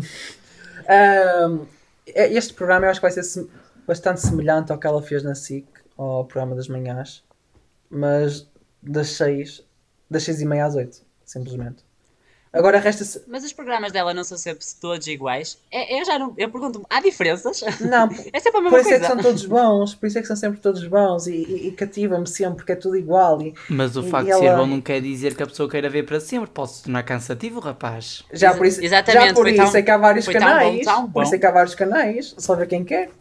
ahm, 0.87 1.65
este 2.07 2.53
programa 2.53 2.85
eu 2.85 2.91
acho 2.91 2.99
que 3.01 3.09
vai 3.09 3.11
ser 3.23 3.47
bastante 3.87 4.21
semelhante 4.21 4.71
ao 4.71 4.77
que 4.79 4.87
ela 4.87 5.01
fez 5.01 5.23
na 5.23 5.35
SIC, 5.35 5.67
ao 5.97 6.25
programa 6.25 6.55
das 6.55 6.67
manhãs. 6.67 7.23
Mas 7.89 8.49
das 8.81 9.09
6, 9.17 9.63
das 10.09 10.23
6 10.23 10.41
e 10.41 10.45
meia 10.45 10.65
às 10.65 10.75
8, 10.75 11.01
simplesmente. 11.25 11.83
Agora 12.51 12.79
resta-se. 12.79 13.21
Mas 13.27 13.43
os 13.43 13.53
programas 13.53 13.91
dela 13.91 14.11
não 14.11 14.23
são 14.23 14.35
sempre 14.35 14.65
todos 14.81 15.05
iguais. 15.05 15.59
É, 15.71 15.99
eu 16.01 16.03
já 16.03 16.17
não. 16.17 16.33
Eu 16.35 16.49
pergunto-me, 16.49 16.83
há 16.89 16.99
diferenças? 16.99 17.61
Não, 17.79 18.09
É 18.33 18.39
sempre 18.39 18.57
a 18.57 18.61
mesma 18.61 18.69
Por 18.71 18.79
isso 18.79 18.89
é 18.93 18.99
que 18.99 19.05
são 19.05 19.17
todos 19.17 19.45
bons, 19.45 19.93
por 19.93 20.07
isso 20.07 20.17
é 20.17 20.21
que 20.21 20.27
são 20.27 20.35
sempre 20.35 20.59
todos 20.59 20.83
bons 20.87 21.27
e, 21.27 21.33
e, 21.35 21.67
e 21.67 21.71
cativa-me 21.73 22.25
sempre 22.27 22.55
porque 22.57 22.71
é 22.71 22.75
tudo 22.75 22.97
igual. 22.97 23.39
E 23.41 23.53
Mas 23.69 23.95
o 23.95 24.01
E 24.01 24.09
facto 24.09 24.25
de 24.25 24.31
ela- 24.31 24.41
ser 24.41 24.55
bom 24.57 24.65
não 24.65 24.81
quer 24.81 24.99
dizer 24.99 25.35
que 25.35 25.43
a 25.43 25.47
pessoa 25.47 25.69
queira 25.69 25.89
ver 25.91 26.03
para 26.07 26.19
sempre. 26.19 26.49
Pode 26.49 26.71
se 26.71 26.83
tornar 26.83 27.03
cansativo, 27.03 27.59
rapaz. 27.59 28.23
já 28.33 28.53
por 28.55 28.65
isso, 28.65 28.83
exatamente, 28.83 29.27
já 29.27 29.33
por 29.35 29.41
foi 29.43 29.51
isso 29.53 29.63
tão- 29.71 29.75
é 29.75 29.81
que 29.83 29.91
há 29.91 29.97
vários 29.97 30.25
foi 30.25 30.33
tão 30.33 30.41
bom, 30.41 30.47
canais. 30.47 30.85
tão 30.85 31.11
Por 31.11 31.21
isso 31.23 31.29
bom. 31.31 31.35
é 31.35 31.39
que 31.39 31.45
há 31.45 31.51
vários 31.51 31.75
canais, 31.75 32.35
só 32.37 32.55
ver 32.55 32.67
quem 32.67 32.83
quer. 32.83 33.11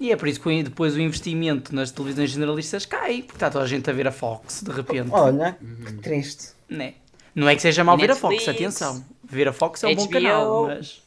E 0.00 0.10
é 0.12 0.16
por 0.16 0.26
isso 0.28 0.40
que 0.40 0.62
depois 0.64 0.94
o 0.94 1.00
investimento 1.00 1.74
nas 1.74 1.90
televisões 1.92 2.30
generalistas 2.30 2.84
cai. 2.84 3.22
Porque 3.22 3.36
está 3.36 3.48
toda 3.48 3.64
a 3.64 3.68
gente 3.68 3.88
a 3.88 3.92
ver 3.92 4.06
a 4.08 4.12
Fox, 4.12 4.62
de 4.62 4.70
repente. 4.70 5.08
Olha, 5.10 5.56
Uhum. 5.62 5.84
que 5.86 5.92
triste. 5.94 6.48
Né? 6.68 6.94
Não 7.36 7.46
é 7.48 7.54
que 7.54 7.60
seja 7.60 7.84
mal 7.84 7.98
ver 7.98 8.10
a 8.10 8.16
Fox, 8.16 8.48
atenção. 8.48 9.04
Ver 9.22 9.46
a 9.46 9.52
Fox 9.52 9.84
é 9.84 9.88
um 9.88 9.94
bom 9.94 10.06
HBO. 10.06 10.10
canal, 10.12 10.66
mas... 10.68 11.02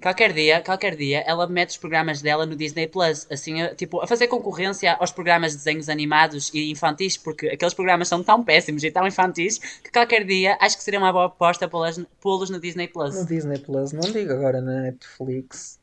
Qualquer 0.00 0.32
dia, 0.32 0.60
qualquer 0.60 0.96
dia, 0.96 1.20
ela 1.26 1.46
mete 1.46 1.70
os 1.70 1.76
programas 1.76 2.20
dela 2.20 2.44
no 2.44 2.54
Disney 2.56 2.86
Plus, 2.88 3.26
assim, 3.30 3.62
a- 3.62 3.72
tipo, 3.74 4.00
a 4.00 4.06
fazer 4.06 4.26
concorrência 4.28 4.94
aos 4.94 5.10
programas 5.12 5.52
de 5.52 5.58
desenhos 5.58 5.88
animados 5.88 6.50
e 6.52 6.70
infantis, 6.70 7.16
porque 7.16 7.46
aqueles 7.48 7.74
programas 7.74 8.08
são 8.08 8.22
tão 8.24 8.42
péssimos 8.44 8.82
e 8.84 8.90
tão 8.90 9.06
infantis 9.06 9.58
que 9.58 9.90
qualquer 9.90 10.24
dia 10.24 10.56
acho 10.60 10.76
que 10.76 10.82
seria 10.84 10.98
uma 11.00 11.12
boa 11.12 11.26
aposta 11.26 11.68
pô-los 11.68 12.50
no 12.50 12.60
Disney 12.60 12.88
Plus. 12.88 13.14
No 13.14 13.24
Disney 13.26 13.58
Plus, 13.58 13.92
não 13.92 14.00
digo 14.02 14.32
agora 14.32 14.60
na 14.60 14.82
Netflix. 14.82 15.78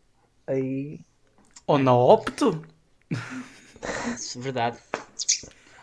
Aí. 0.47 0.99
Ou 1.67 1.77
na 1.77 1.93
Opto. 1.95 2.61
Verdade. 4.37 4.77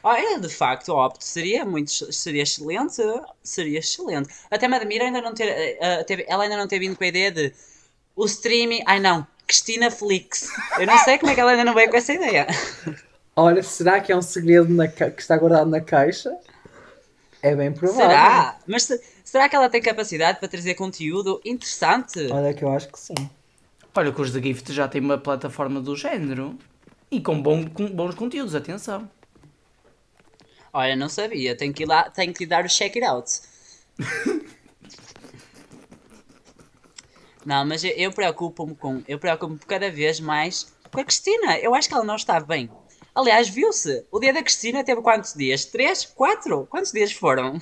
Olha, 0.09 0.39
de 0.39 0.49
facto, 0.49 0.91
opto, 0.91 1.25
seria 1.25 1.65
muito, 1.65 1.91
seria 2.13 2.45
excelente, 2.45 3.03
seria 3.43 3.81
excelente. 3.81 4.29
Até 4.49 4.69
me 4.69 4.77
admira 4.77 5.05
ainda 5.05 5.21
não 5.21 5.35
ter, 5.35 5.49
eh, 5.49 5.79
eh, 5.81 6.05
teve- 6.05 6.25
ela 6.29 6.45
ainda 6.45 6.57
não 6.57 6.69
ter 6.69 6.79
vindo 6.79 6.97
com 6.97 7.03
a 7.03 7.09
ideia 7.09 7.33
de 7.33 7.53
o 8.15 8.25
streaming, 8.25 8.85
ai 8.87 9.01
não, 9.01 9.27
Cristina 9.49 9.91
Flix. 9.91 10.49
Eu 10.79 10.87
não 10.87 10.97
sei 10.99 11.19
como 11.19 11.33
é 11.33 11.35
que 11.35 11.41
ela 11.41 11.51
ainda 11.51 11.65
não 11.65 11.75
veio 11.75 11.91
com 11.91 11.97
essa 11.97 12.13
ideia. 12.13 12.47
Olha, 13.35 13.65
será 13.65 14.01
que 14.01 14.13
é 14.13 14.17
um 14.17 14.23
segredo 14.23 14.69
na 14.73 14.87
ca- 14.87 15.11
que 15.11 15.21
está 15.21 15.37
guardado 15.37 15.69
na 15.69 15.81
caixa? 15.81 16.33
É 17.43 17.57
bem 17.57 17.73
provável. 17.73 18.07
Será? 18.09 18.59
Mas 18.65 18.85
se- 18.85 19.01
será 19.25 19.49
que 19.49 19.57
ela 19.57 19.69
tem 19.69 19.83
capacidade 19.83 20.39
para 20.39 20.49
trazer 20.49 20.75
conteúdo 20.75 21.41
interessante? 21.45 22.31
Olha 22.31 22.55
que 22.55 22.63
eu 22.65 22.71
acho 22.71 22.87
que 22.93 22.99
sim. 23.01 23.15
Olha 23.93 24.13
que 24.13 24.21
os 24.21 24.33
da 24.33 24.41
Gift 24.41 24.73
já 24.73 24.87
têm 24.87 25.01
uma 25.01 25.19
plataforma 25.19 25.81
do 25.81 25.97
género. 25.97 26.57
E 27.11 27.21
com, 27.21 27.43
bom- 27.43 27.69
com 27.69 27.89
bons 27.89 28.15
conteúdos, 28.15 28.55
atenção. 28.55 29.11
Olha, 30.77 30.95
não 30.95 31.09
sabia, 31.09 31.57
tenho 31.57 31.73
que 31.73 31.85
ir 31.85 31.87
lá, 31.87 32.11
tenho 32.11 32.35
que 32.35 32.45
ir 32.45 32.47
dar 32.47 32.63
o 32.63 32.69
check 32.69 32.97
it 32.97 33.03
out. 33.03 33.41
não, 37.47 37.65
mas 37.65 37.83
eu, 37.83 37.93
eu 37.93 38.13
preocupo-me 38.13 38.75
com, 38.75 39.03
eu 39.09 39.19
preocupo-me 39.19 39.59
cada 39.61 39.91
vez 39.91 40.21
mais 40.21 40.71
com 40.93 41.01
a 41.01 41.05
Cristina. 41.05 41.57
Eu 41.61 41.75
acho 41.75 41.89
que 41.89 41.95
ela 41.95 42.05
não 42.05 42.17
está 42.17 42.39
bem. 42.41 42.69
Aliás, 43.15 43.49
viu-se, 43.49 44.05
o 44.13 44.21
dia 44.21 44.35
da 44.35 44.43
Cristina 44.43 44.85
teve 44.85 45.01
quantos 45.01 45.33
dias? 45.33 45.65
Três? 45.65 46.05
Quatro? 46.05 46.67
Quantos 46.67 46.93
dias 46.93 47.11
foram? 47.11 47.59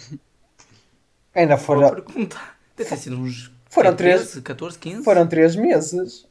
Ainda 1.33 1.57
foram, 1.57 1.89
pergunta. 1.95 2.37
Deve 2.77 2.91
ter 2.91 2.97
sido 2.97 3.17
uns 3.17 3.53
Foram 3.71 3.95
13, 3.95 4.43
14, 4.43 4.77
15. 4.77 5.05
foram 5.05 5.25
três 5.29 5.55
meses. 5.55 6.27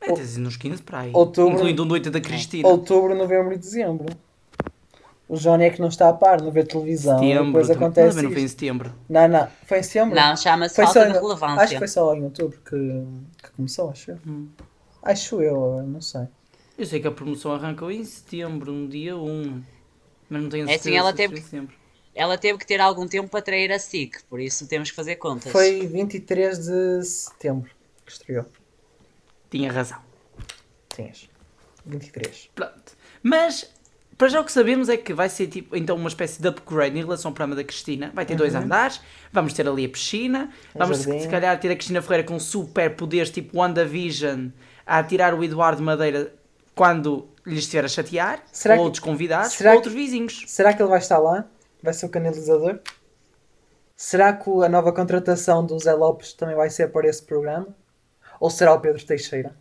Deve 0.00 0.14
ter 0.14 0.24
sido 0.24 0.46
uns 0.46 0.56
15 0.56 0.82
para 0.84 1.00
aí. 1.00 1.10
Outubro. 1.12 1.54
Incluindo 1.56 1.82
um 1.82 1.86
noite 1.86 2.10
da 2.10 2.20
Cristina. 2.20 2.68
Outubro, 2.68 3.12
novembro 3.16 3.52
e 3.52 3.58
dezembro. 3.58 4.06
O 5.32 5.36
Johnny 5.38 5.64
é 5.64 5.70
que 5.70 5.80
não 5.80 5.88
está 5.88 6.10
a 6.10 6.12
par, 6.12 6.42
não 6.42 6.50
vê 6.50 6.62
televisão. 6.62 7.18
Setembro. 7.18 7.46
depois 7.46 7.70
acontece 7.70 8.08
Também 8.10 8.24
não 8.24 8.32
foi 8.32 8.42
em 8.42 8.48
setembro. 8.48 8.94
Não, 9.08 9.28
não. 9.28 9.48
Foi 9.64 9.78
em 9.78 9.82
setembro? 9.82 10.14
Não, 10.14 10.36
chama-se 10.36 10.74
Foi 10.74 10.84
falta 10.84 11.00
só 11.00 11.06
de 11.06 11.10
em- 11.16 11.20
relevância. 11.22 11.62
Acho 11.62 11.72
que 11.72 11.78
foi 11.78 11.88
só 11.88 12.14
em 12.14 12.24
outubro 12.24 12.58
que, 12.60 13.02
que 13.42 13.50
começou, 13.52 13.88
acho 13.88 14.10
eu. 14.10 14.18
Hum. 14.26 14.48
Acho 15.02 15.40
eu, 15.40 15.82
não 15.86 16.02
sei. 16.02 16.28
Eu 16.76 16.84
sei 16.84 17.00
que 17.00 17.06
a 17.06 17.10
promoção 17.10 17.52
arrancou 17.52 17.90
em 17.90 18.04
setembro, 18.04 18.72
no 18.72 18.86
dia 18.86 19.16
1. 19.16 19.62
Mas 20.28 20.42
não 20.42 20.50
tenho 20.50 20.68
É 20.68 20.74
assim, 20.74 20.82
certeza 20.82 20.96
ela 20.98 21.12
teve 21.14 21.40
setembro. 21.40 21.74
Ela 22.14 22.36
teve 22.36 22.58
que 22.58 22.66
ter 22.66 22.78
algum 22.78 23.08
tempo 23.08 23.30
para 23.30 23.40
trair 23.40 23.72
a 23.72 23.78
SIC, 23.78 24.22
por 24.28 24.38
isso 24.38 24.66
temos 24.68 24.90
que 24.90 24.96
fazer 24.96 25.16
contas. 25.16 25.50
Foi 25.50 25.86
23 25.86 26.58
de 26.58 27.02
setembro 27.04 27.70
que 28.04 28.12
estreou. 28.12 28.44
Tinha 29.50 29.72
razão. 29.72 29.98
Tinhas. 30.94 31.26
23. 31.86 32.50
Pronto. 32.54 32.92
Mas, 33.22 33.70
para 34.22 34.28
já 34.28 34.40
o 34.40 34.44
que 34.44 34.52
sabemos 34.52 34.88
é 34.88 34.96
que 34.96 35.12
vai 35.12 35.28
ser 35.28 35.48
tipo, 35.48 35.76
então 35.76 35.96
uma 35.96 36.08
espécie 36.08 36.40
de 36.40 36.46
upgrade 36.48 36.96
em 36.96 37.02
relação 37.02 37.30
ao 37.30 37.34
programa 37.34 37.56
da 37.56 37.64
Cristina. 37.64 38.10
Vai 38.14 38.24
ter 38.24 38.36
dois 38.36 38.54
andares, 38.54 39.00
vamos 39.32 39.52
ter 39.52 39.66
ali 39.68 39.84
a 39.84 39.88
piscina, 39.88 40.48
Um 40.74 40.78
vamos 40.78 40.98
se, 40.98 41.04
jardim. 41.04 41.20
se 41.22 41.28
calhar 41.28 41.58
ter 41.58 41.70
a 41.70 41.74
Cristina 41.74 42.00
Ferreira 42.00 42.24
com 42.26 42.38
super 42.38 42.94
poderes 42.94 43.30
tipo 43.30 43.58
WandaVision 43.58 44.48
a 44.86 44.98
atirar 44.98 45.34
o 45.34 45.42
Eduardo 45.42 45.82
Madeira 45.82 46.32
quando 46.74 47.28
lhe 47.44 47.58
estiver 47.58 47.84
a 47.84 47.88
chatear, 47.88 48.42
Será 48.52 48.74
ou 48.74 48.80
que- 48.80 48.84
outros 48.84 49.00
convidados, 49.02 49.52
ou 49.52 49.58
que- 49.58 49.68
outros 49.76 49.94
vizinhos. 49.94 50.44
Será 50.46 50.72
que 50.72 50.80
ele 50.80 50.88
vai 50.88 50.98
estar 51.00 51.18
lá? 51.18 51.44
Vai 51.82 51.92
ser 51.92 52.06
o 52.06 52.08
canalizador? 52.08 52.78
Será 53.96 54.32
que 54.32 54.48
a 54.64 54.68
nova 54.68 54.92
contratação 54.92 55.64
do 55.66 55.78
Zé 55.78 55.92
Lopes 55.94 56.32
também 56.32 56.54
vai 56.56 56.70
ser 56.70 56.90
para 56.92 57.08
esse 57.08 57.22
programa? 57.22 57.68
Ou 58.40 58.50
será 58.50 58.72
o 58.74 58.80
Pedro 58.80 59.04
Teixeira? 59.04 59.54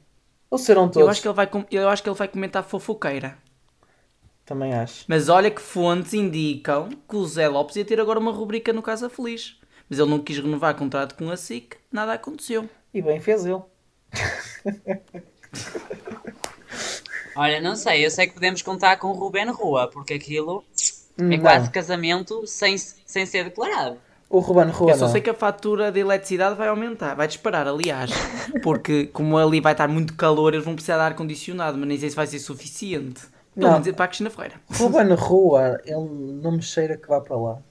Ou 0.50 0.58
serão 0.58 0.88
todos? 0.88 0.97
Eu 1.06 1.10
acho, 1.10 1.21
que 1.21 1.28
ele 1.28 1.36
vai, 1.36 1.50
eu 1.71 1.89
acho 1.89 2.04
que 2.04 2.10
ele 2.10 2.17
vai 2.17 2.28
comentar 2.28 2.63
fofoqueira. 2.63 3.38
Também 4.52 4.74
acho. 4.74 5.06
Mas 5.08 5.30
olha 5.30 5.50
que 5.50 5.62
fontes 5.62 6.14
indicam 6.14 6.90
que 7.08 7.16
o 7.16 7.26
Zé 7.26 7.48
Lopes 7.48 7.78
ia 7.78 7.86
ter 7.86 8.02
agora 8.02 8.20
uma 8.20 8.34
rubrica 8.34 8.74
no 8.74 8.82
Casa 8.82 9.10
Feliz. 9.10 9.56
Mas 9.90 9.98
ele 9.98 10.10
não 10.10 10.20
quis 10.20 10.38
renovar 10.40 10.76
contrato 10.76 11.16
com 11.16 11.32
a 11.32 11.38
SIC, 11.38 11.78
nada 11.90 12.12
aconteceu. 12.12 12.70
E 12.94 13.02
bem 13.02 13.22
fez 13.22 13.46
ele. 13.46 13.62
Olha, 17.34 17.62
não 17.62 17.78
sei, 17.78 18.06
eu 18.06 18.12
sei 18.12 18.28
que 18.28 18.34
podemos 18.34 18.62
contar 18.62 18.98
com 18.98 19.08
o 19.08 19.14
Ruben 19.14 19.50
Rua, 19.52 19.88
porque 19.88 20.16
aquilo 20.16 20.66
é 21.18 21.24
Não. 21.24 21.40
quase 21.40 21.70
casamento 21.72 22.46
sem, 22.46 22.78
sem 22.78 23.26
ser 23.26 23.46
declarado. 23.46 23.98
O 24.30 24.40
Ruben 24.40 24.68
Rua 24.70 24.92
Eu 24.92 24.98
só 24.98 25.06
não. 25.06 25.12
sei 25.14 25.22
que 25.22 25.30
a 25.30 25.34
fatura 25.34 25.94
de 25.94 26.02
eletricidade 26.02 26.56
vai 26.58 26.68
aumentar, 26.68 27.16
vai 27.16 27.28
disparar, 27.28 27.68
aliás. 27.70 28.12
Porque 28.62 29.06
como 29.08 29.38
ali 29.38 29.62
vai 29.62 29.72
estar 29.72 29.88
muito 29.88 30.14
calor, 30.16 30.54
eles 30.54 30.66
vão 30.66 30.74
precisar 30.76 30.98
de 30.98 31.04
ar-condicionado, 31.04 31.78
mas 31.78 31.88
nem 31.88 31.98
sei 31.98 32.10
se 32.10 32.16
vai 32.18 32.28
ser 32.28 32.40
suficiente. 32.40 33.22
Pelo 33.54 33.68
Não. 33.68 33.72
menos 33.74 33.88
é 33.88 33.94
para 33.94 34.06
a 34.06 34.08
Cristina 34.08 34.30
Ferreira. 34.30 34.62
Ruben 34.72 35.14
Rua, 35.16 35.82
ele 35.86 36.08
não 36.42 36.52
me 36.54 36.62
cheira 36.62 36.98
que 36.98 37.08
vá 37.08 37.20
para 37.22 37.36
lá. 37.36 37.62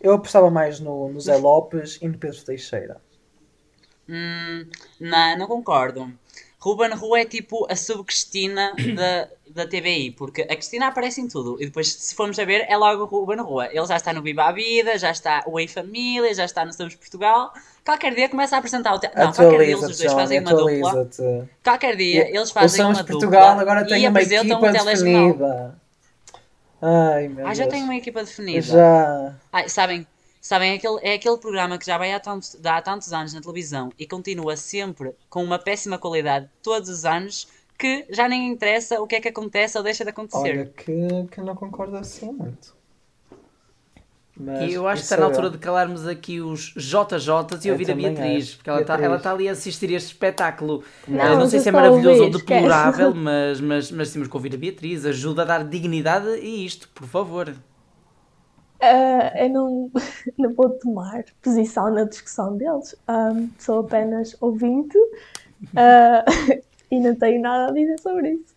Eu 0.00 0.12
apostava 0.12 0.50
mais 0.50 0.80
no, 0.80 1.08
no 1.08 1.20
Zé 1.20 1.36
Lopes 1.36 1.98
e 2.02 2.08
no 2.08 2.18
Pedro 2.18 2.44
Teixeira. 2.44 3.00
Hum, 4.08 4.68
não, 5.00 5.38
não 5.38 5.46
concordo. 5.46 6.12
Ruben 6.64 6.94
Rua 6.94 7.20
é 7.20 7.24
tipo 7.26 7.66
a 7.70 7.76
sub-Cristina 7.76 8.72
da, 8.96 9.28
da 9.50 9.68
TVI, 9.68 10.12
porque 10.12 10.40
a 10.40 10.56
Cristina 10.56 10.86
aparece 10.86 11.20
em 11.20 11.28
tudo 11.28 11.60
e 11.60 11.66
depois, 11.66 11.92
se 11.92 12.14
formos 12.14 12.38
a 12.38 12.44
ver, 12.46 12.64
é 12.70 12.74
logo 12.74 13.02
o 13.02 13.06
Ruben 13.06 13.42
Rua. 13.42 13.68
Ele 13.70 13.86
já 13.86 13.96
está 13.96 14.14
no 14.14 14.22
Viva 14.22 14.44
a 14.44 14.52
Vida, 14.52 14.96
já 14.96 15.10
está 15.10 15.44
o 15.46 15.60
Em 15.60 15.68
Família, 15.68 16.32
já 16.32 16.46
está 16.46 16.64
no 16.64 16.72
Somos 16.72 16.94
Portugal. 16.94 17.52
Qualquer 17.84 18.14
dia 18.14 18.30
começa 18.30 18.56
a 18.56 18.60
apresentar 18.60 18.94
o. 18.94 18.98
Te... 18.98 19.10
Não, 19.14 19.30
qualquer 19.30 19.58
dia 19.58 19.76
eles 19.76 19.82
os 19.82 19.98
dois 19.98 20.12
fazem 20.14 20.40
uma 20.40 20.54
dupla. 20.54 21.10
Qualquer 21.62 21.96
dia 21.96 22.28
eles 22.34 22.50
fazem 22.50 22.82
uma 22.82 23.04
Portugal 23.04 23.48
dupla 23.48 23.60
agora 23.60 23.82
e 23.82 23.86
tem 23.86 24.08
uma 24.08 24.08
apresentam 24.08 24.58
equipa 24.58 24.68
um 24.68 24.72
telejornal. 24.72 25.74
Ai, 26.80 27.28
meu 27.28 27.46
Ah, 27.46 27.54
já 27.54 27.64
Deus. 27.64 27.74
tem 27.74 27.84
uma 27.84 27.96
equipa 27.96 28.24
definida. 28.24 28.62
Já. 28.62 29.34
Ai, 29.52 29.68
sabem, 29.68 30.06
sabem 30.46 30.72
é, 30.72 30.74
aquele, 30.76 30.98
é 31.02 31.14
aquele 31.14 31.38
programa 31.38 31.78
que 31.78 31.86
já 31.86 31.96
vai 31.98 32.12
há 32.12 32.20
tantos, 32.20 32.56
há 32.64 32.82
tantos 32.82 33.12
anos 33.12 33.32
na 33.32 33.40
televisão 33.40 33.90
e 33.98 34.06
continua 34.06 34.56
sempre 34.56 35.12
com 35.30 35.42
uma 35.42 35.58
péssima 35.58 35.98
qualidade 35.98 36.48
todos 36.62 36.88
os 36.88 37.04
anos 37.04 37.48
que 37.78 38.06
já 38.10 38.28
nem 38.28 38.48
interessa 38.48 39.00
o 39.00 39.06
que 39.06 39.16
é 39.16 39.20
que 39.20 39.28
acontece 39.28 39.76
ou 39.78 39.82
deixa 39.84 40.04
de 40.04 40.10
acontecer. 40.10 40.58
Olha 40.58 40.66
que, 40.66 41.26
que 41.30 41.40
não 41.40 41.54
concordo 41.56 41.96
assim 41.96 42.30
muito. 42.32 42.74
Mas 44.36 44.70
E 44.70 44.72
eu 44.72 44.86
acho 44.88 45.02
que 45.02 45.04
está 45.06 45.16
na 45.16 45.22
é 45.22 45.26
altura 45.26 45.46
eu. 45.46 45.50
de 45.50 45.58
calarmos 45.58 46.06
aqui 46.06 46.40
os 46.40 46.74
JJs 46.76 47.64
e 47.64 47.70
ouvir 47.70 47.90
a 47.90 47.94
Beatriz, 47.94 48.48
acho. 48.48 48.56
porque 48.56 48.70
ela 48.70 48.80
está, 48.80 48.94
ela 49.00 49.16
está 49.16 49.30
ali 49.32 49.48
a 49.48 49.52
assistir 49.52 49.90
a 49.90 49.92
este 49.94 50.08
espetáculo. 50.08 50.84
Não, 51.06 51.20
Eh, 51.20 51.36
não 51.36 51.48
sei 51.48 51.60
se 51.60 51.68
é 51.68 51.72
maravilhoso 51.72 52.24
ou 52.24 52.30
deplorável, 52.30 53.14
mas, 53.14 53.60
mas, 53.60 53.90
mas 53.92 54.12
temos 54.12 54.26
que 54.28 54.36
ouvir 54.36 54.54
a 54.54 54.58
Beatriz. 54.58 55.06
Ajuda 55.06 55.42
a 55.42 55.44
dar 55.44 55.64
dignidade 55.64 56.26
a 56.28 56.36
isto, 56.38 56.88
por 56.90 57.06
favor. 57.06 57.54
Ah, 58.84 59.32
eu 59.44 59.48
não, 59.50 59.90
não 60.38 60.52
vou 60.54 60.70
tomar 60.70 61.24
posição 61.42 61.90
na 61.92 62.04
discussão 62.04 62.56
deles. 62.56 62.94
Ahm, 63.08 63.48
sou 63.58 63.80
apenas 63.80 64.36
ouvinte 64.40 64.98
ah, 65.76 66.24
e 66.90 67.00
não 67.00 67.14
tenho 67.14 67.40
nada 67.40 67.70
a 67.70 67.74
dizer 67.74 67.98
sobre 68.00 68.32
isso. 68.32 68.54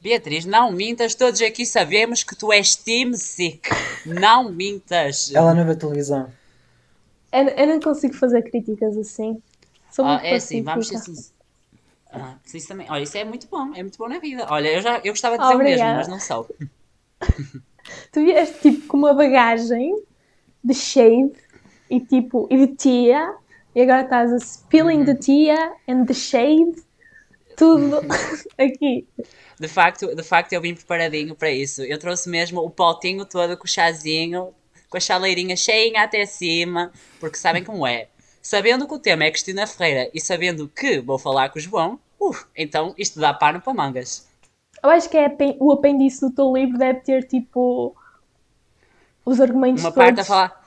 Beatriz, 0.00 0.44
não 0.44 0.72
mintas, 0.72 1.14
todos 1.14 1.40
aqui 1.40 1.64
sabemos 1.64 2.24
que 2.24 2.34
tu 2.34 2.52
és 2.52 2.74
Team 2.74 3.14
Sick. 3.14 3.70
Não 4.04 4.50
mintas. 4.50 5.30
Ela 5.32 5.54
não 5.54 5.64
vê 5.64 5.76
televisão. 5.76 6.28
Eu, 7.32 7.44
eu 7.48 7.66
não 7.68 7.80
consigo 7.80 8.14
fazer 8.14 8.42
críticas 8.42 8.96
assim. 8.98 9.40
Sou 9.92 10.04
Ah, 10.04 10.14
muito 10.14 10.24
é 10.26 10.34
assim, 10.34 10.60
vamos 10.62 10.88
ser 10.88 10.94
pacífica. 10.94 11.16
sinceros. 11.16 11.32
Ah, 12.12 12.34
isso 12.52 12.68
também. 12.68 12.90
Olha, 12.90 13.02
isso 13.04 13.16
é 13.16 13.24
muito 13.24 13.46
bom, 13.46 13.72
é 13.74 13.82
muito 13.82 13.96
bom 13.96 14.08
na 14.08 14.18
vida. 14.18 14.44
Olha, 14.50 14.68
eu 14.72 14.82
já 14.82 14.98
eu 14.98 15.12
gostava 15.12 15.38
de 15.38 15.44
dizer 15.44 15.54
o 15.54 15.58
mesmo, 15.58 15.70
Obrigada. 15.86 15.98
mas 15.98 16.08
não 16.08 16.18
sou. 16.20 16.48
Tu 18.10 18.24
vieste 18.24 18.60
tipo 18.60 18.86
com 18.86 18.96
uma 18.96 19.14
bagagem 19.14 19.96
de 20.62 20.74
shade 20.74 21.32
e 21.90 22.00
tipo 22.00 22.46
e 22.50 22.66
de 22.66 22.74
tia 22.74 23.34
e 23.74 23.82
agora 23.82 24.02
estás 24.02 24.32
a 24.32 24.36
spilling 24.36 25.04
the 25.04 25.14
tia 25.14 25.72
and 25.88 26.04
the 26.06 26.14
shade 26.14 26.74
tudo 27.56 28.00
aqui. 28.58 29.06
De 29.58 29.68
facto, 29.68 30.14
de 30.14 30.22
facto, 30.22 30.52
eu 30.52 30.60
vim 30.60 30.74
preparadinho 30.74 31.34
para 31.34 31.50
isso. 31.50 31.82
Eu 31.82 31.98
trouxe 31.98 32.28
mesmo 32.28 32.60
o 32.60 32.70
potinho 32.70 33.24
todo 33.24 33.56
com 33.56 33.64
o 33.64 33.68
chazinho, 33.68 34.52
com 34.88 34.96
a 34.96 35.00
chaleirinha 35.00 35.56
cheinha 35.56 36.02
até 36.02 36.26
cima, 36.26 36.92
porque 37.20 37.36
sabem 37.36 37.62
como 37.62 37.86
é. 37.86 38.08
Sabendo 38.42 38.88
que 38.88 38.94
o 38.94 38.98
tema 38.98 39.24
é 39.24 39.30
Cristina 39.30 39.66
Ferreira 39.66 40.10
e 40.12 40.20
sabendo 40.20 40.68
que 40.68 41.00
vou 41.00 41.18
falar 41.18 41.50
com 41.50 41.58
o 41.58 41.62
João, 41.62 42.00
uf, 42.18 42.44
então 42.56 42.94
isto 42.98 43.20
dá 43.20 43.32
pano 43.32 43.60
para 43.60 43.72
mangas. 43.72 44.26
Eu 44.82 44.90
acho 44.90 45.08
que 45.08 45.16
é 45.16 45.28
o 45.60 45.72
apêndice 45.72 46.20
do 46.20 46.30
teu 46.30 46.52
livro 46.52 46.76
deve 46.76 47.00
ter 47.00 47.24
tipo 47.26 47.94
os 49.24 49.40
argumentos 49.40 49.82
Uma 49.82 49.92
todos. 49.92 50.04
parte 50.06 50.20
a 50.20 50.24
falar. 50.24 50.62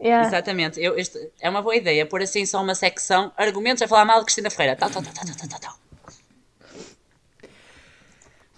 Yeah. 0.00 0.26
Exatamente, 0.28 0.80
eu, 0.80 0.96
este, 0.96 1.18
é 1.40 1.50
uma 1.50 1.60
boa 1.60 1.74
ideia 1.74 2.06
pôr 2.06 2.22
assim 2.22 2.46
só 2.46 2.62
uma 2.62 2.74
secção, 2.74 3.32
argumentos 3.36 3.82
a 3.82 3.88
falar 3.88 4.04
mal 4.04 4.20
de 4.20 4.26
Cristina 4.26 4.48
Ferreira. 4.48 4.76
Tal, 4.76 4.88
tal, 4.90 5.02
tal, 5.02 5.12
tal, 5.12 5.24
tal, 5.24 5.48
tal, 5.48 5.60
tal. 5.60 5.78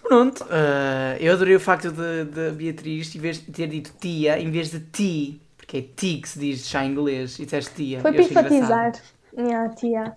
Pronto, 0.03 0.45
eh, 0.49 1.17
eu 1.19 1.33
adorei 1.33 1.55
o 1.55 1.59
facto 1.59 1.91
de, 1.91 2.25
de 2.25 2.51
Beatriz 2.51 3.15
em 3.15 3.19
vez 3.19 3.37
de 3.37 3.51
ter 3.51 3.67
dito 3.67 3.93
tia 3.99 4.39
em 4.39 4.51
vez 4.51 4.69
de 4.69 4.79
ti, 4.81 5.41
porque 5.57 5.77
é 5.77 5.81
ti 5.81 6.19
que 6.21 6.29
se 6.29 6.37
diz 6.39 6.67
já 6.67 6.83
em 6.85 6.91
inglês, 6.91 7.39
e 7.39 7.45
disseste 7.45 7.73
tia. 7.73 8.01
Foi 8.01 8.11
para 8.11 8.21
enfatizar. 8.23 8.91
Yeah, 9.37 9.69
tia. 9.73 10.15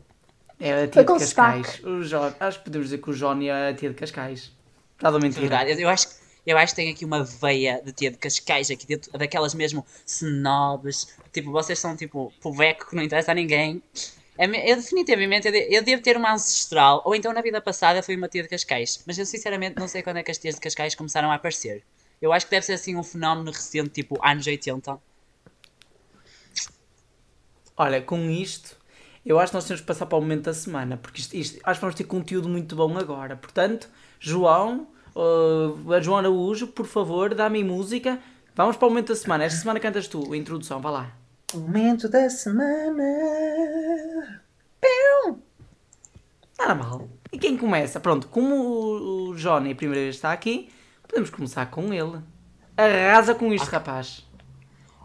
É 0.60 0.82
a 0.84 0.88
tia 0.88 0.92
Foi 0.92 1.02
de 1.02 1.06
com 1.06 1.18
Cascais. 1.18 1.80
O 1.84 2.02
Jo- 2.02 2.34
acho 2.40 2.58
que 2.58 2.64
podemos 2.64 2.88
dizer 2.88 2.98
que 2.98 3.10
o 3.10 3.14
Johnny 3.14 3.48
é 3.48 3.68
a 3.70 3.74
tia 3.74 3.88
de 3.88 3.94
Cascais. 3.94 4.52
A 5.02 5.08
É 5.08 5.28
verdade. 5.28 5.72
Eu, 5.72 5.78
eu 5.80 5.88
acho, 5.88 6.08
que- 6.08 6.14
eu 6.46 6.56
acho 6.58 6.72
que 6.72 6.76
tem 6.76 6.90
aqui 6.90 7.04
uma 7.04 7.22
veia 7.24 7.80
de 7.84 7.92
tia 7.92 8.10
de 8.10 8.16
Cascais 8.18 8.70
aqui 8.70 8.86
dentro, 8.86 9.10
daquelas 9.18 9.54
mesmo 9.54 9.84
snobs. 10.06 11.08
Tipo, 11.32 11.50
vocês 11.50 11.78
são 11.78 11.96
tipo 11.96 12.32
poveco 12.40 12.88
que 12.88 12.96
não 12.96 13.02
interessa 13.02 13.32
a 13.32 13.34
ninguém. 13.34 13.82
É 14.36 14.46
Eu 14.72 14.76
definitivamente 14.76 15.46
eu, 15.46 15.52
de- 15.52 15.68
eu 15.76 15.82
devo 15.82 16.02
ter 16.02 16.16
uma 16.16 16.32
ancestral, 16.32 17.02
ou 17.04 17.14
então 17.14 17.32
na 17.32 17.40
vida 17.42 17.60
passada 17.60 18.02
fui 18.02 18.16
uma 18.16 18.28
tia 18.28 18.42
de 18.42 18.48
Cascais. 18.48 19.02
Mas 19.06 19.18
eu 19.18 19.26
sinceramente 19.26 19.78
não 19.78 19.88
sei 19.88 20.02
quando 20.02 20.18
é 20.18 20.22
que 20.22 20.30
as 20.30 20.38
tias 20.38 20.54
de 20.56 20.60
Cascais 20.60 20.94
começaram 20.94 21.30
a 21.30 21.34
aparecer. 21.34 21.84
Eu 22.20 22.32
acho 22.32 22.46
que 22.46 22.50
deve 22.50 22.66
ser 22.66 22.74
assim 22.74 22.96
um 22.96 23.02
fenómeno 23.02 23.50
recente, 23.50 23.90
tipo 23.90 24.18
anos 24.24 24.46
80. 24.46 24.98
Olha, 27.76 28.00
com 28.02 28.30
isto, 28.30 28.76
eu 29.26 29.38
acho 29.38 29.50
que 29.50 29.54
nós 29.56 29.64
temos 29.66 29.80
que 29.80 29.86
passar 29.86 30.06
para 30.06 30.18
o 30.18 30.20
momento 30.20 30.44
da 30.44 30.54
semana, 30.54 30.96
porque 30.96 31.20
isto, 31.20 31.34
isto- 31.36 31.60
acho 31.64 31.78
que 31.78 31.84
vamos 31.84 31.94
ter 31.96 32.04
conteúdo 32.04 32.48
muito 32.48 32.76
bom 32.76 32.96
agora. 32.96 33.36
Portanto, 33.36 33.88
João, 34.26 34.88
uh, 35.14 35.92
a 35.92 36.00
João 36.00 36.16
Araújo, 36.16 36.68
por 36.68 36.86
favor, 36.86 37.34
dá-me 37.34 37.62
música. 37.62 38.18
Vamos 38.54 38.74
para 38.74 38.86
o 38.86 38.90
momento 38.90 39.08
da 39.08 39.16
semana. 39.16 39.44
Esta 39.44 39.60
semana 39.60 39.78
cantas 39.78 40.08
tu, 40.08 40.32
a 40.32 40.36
introdução, 40.36 40.80
vá 40.80 40.90
lá. 40.90 41.12
Momento 41.52 42.08
da 42.08 42.30
semana. 42.30 43.04
Nada 46.58 46.74
mal. 46.74 47.06
E 47.30 47.38
quem 47.38 47.54
começa? 47.54 48.00
Pronto, 48.00 48.28
como 48.28 48.54
o, 48.54 49.34
Johnny 49.36 49.72
a 49.72 49.74
primeira 49.74 50.00
vez 50.04 50.14
está 50.14 50.32
aqui, 50.32 50.70
podemos 51.06 51.28
começar 51.28 51.66
com 51.66 51.92
ele. 51.92 52.18
Arrasa 52.74 53.34
com 53.34 53.52
isto, 53.52 53.68
rapaz. 53.68 54.24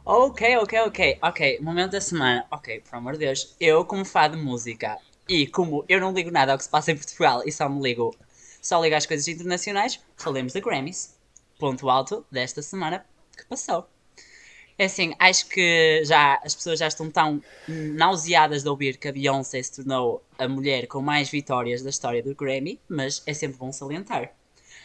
Ok, 0.06 0.56
ok, 0.60 0.80
ok, 0.80 1.20
ok. 1.22 1.60
Momento 1.60 1.92
da 1.92 2.00
semana. 2.00 2.46
Ok, 2.50 2.84
por 2.90 2.96
amor 2.96 3.14
de 3.14 3.20
Deus. 3.20 3.54
Eu, 3.60 3.84
como 3.84 4.06
fã 4.06 4.32
de 4.32 4.38
música 4.38 4.98
e 5.28 5.46
como 5.46 5.84
eu 5.90 6.00
não 6.00 6.14
ligo 6.14 6.32
nada 6.32 6.54
ao 6.54 6.58
que 6.58 6.64
se 6.64 6.70
passa 6.70 6.94
em 6.94 6.96
Portugal 6.96 7.42
e 7.46 7.52
só 7.52 7.68
me 7.68 7.82
ligo, 7.82 8.16
só 8.62 8.82
ligo 8.82 8.96
às 8.96 9.06
coisas 9.06 9.28
internacionais, 9.28 10.00
falemos 10.18 10.54
da 10.54 10.60
Grammys. 10.60 11.18
Ponto 11.58 11.90
alto 11.90 12.26
desta 12.32 12.62
semana 12.62 13.06
que 13.36 13.46
passou. 13.46 13.88
É 14.78 14.86
assim, 14.86 15.14
acho 15.20 15.48
que 15.48 16.04
já 16.06 16.40
as 16.44 16.56
pessoas 16.56 16.80
já 16.80 16.88
estão 16.88 17.12
tão 17.12 17.44
nauseadas 17.68 18.64
de 18.64 18.70
ouvir 18.70 18.98
que 18.98 19.10
a 19.10 19.12
Beyoncé 19.12 19.62
se 19.62 19.76
tornou 19.76 20.24
a 20.38 20.48
mulher 20.48 20.88
com 20.88 21.02
mais 21.02 21.30
vitórias 21.30 21.82
da 21.82 21.90
história 21.90 22.24
do 22.24 22.34
Grammy, 22.34 22.80
mas 22.88 23.22
é 23.26 23.34
sempre 23.34 23.58
bom 23.58 23.74
salientar. 23.74 24.34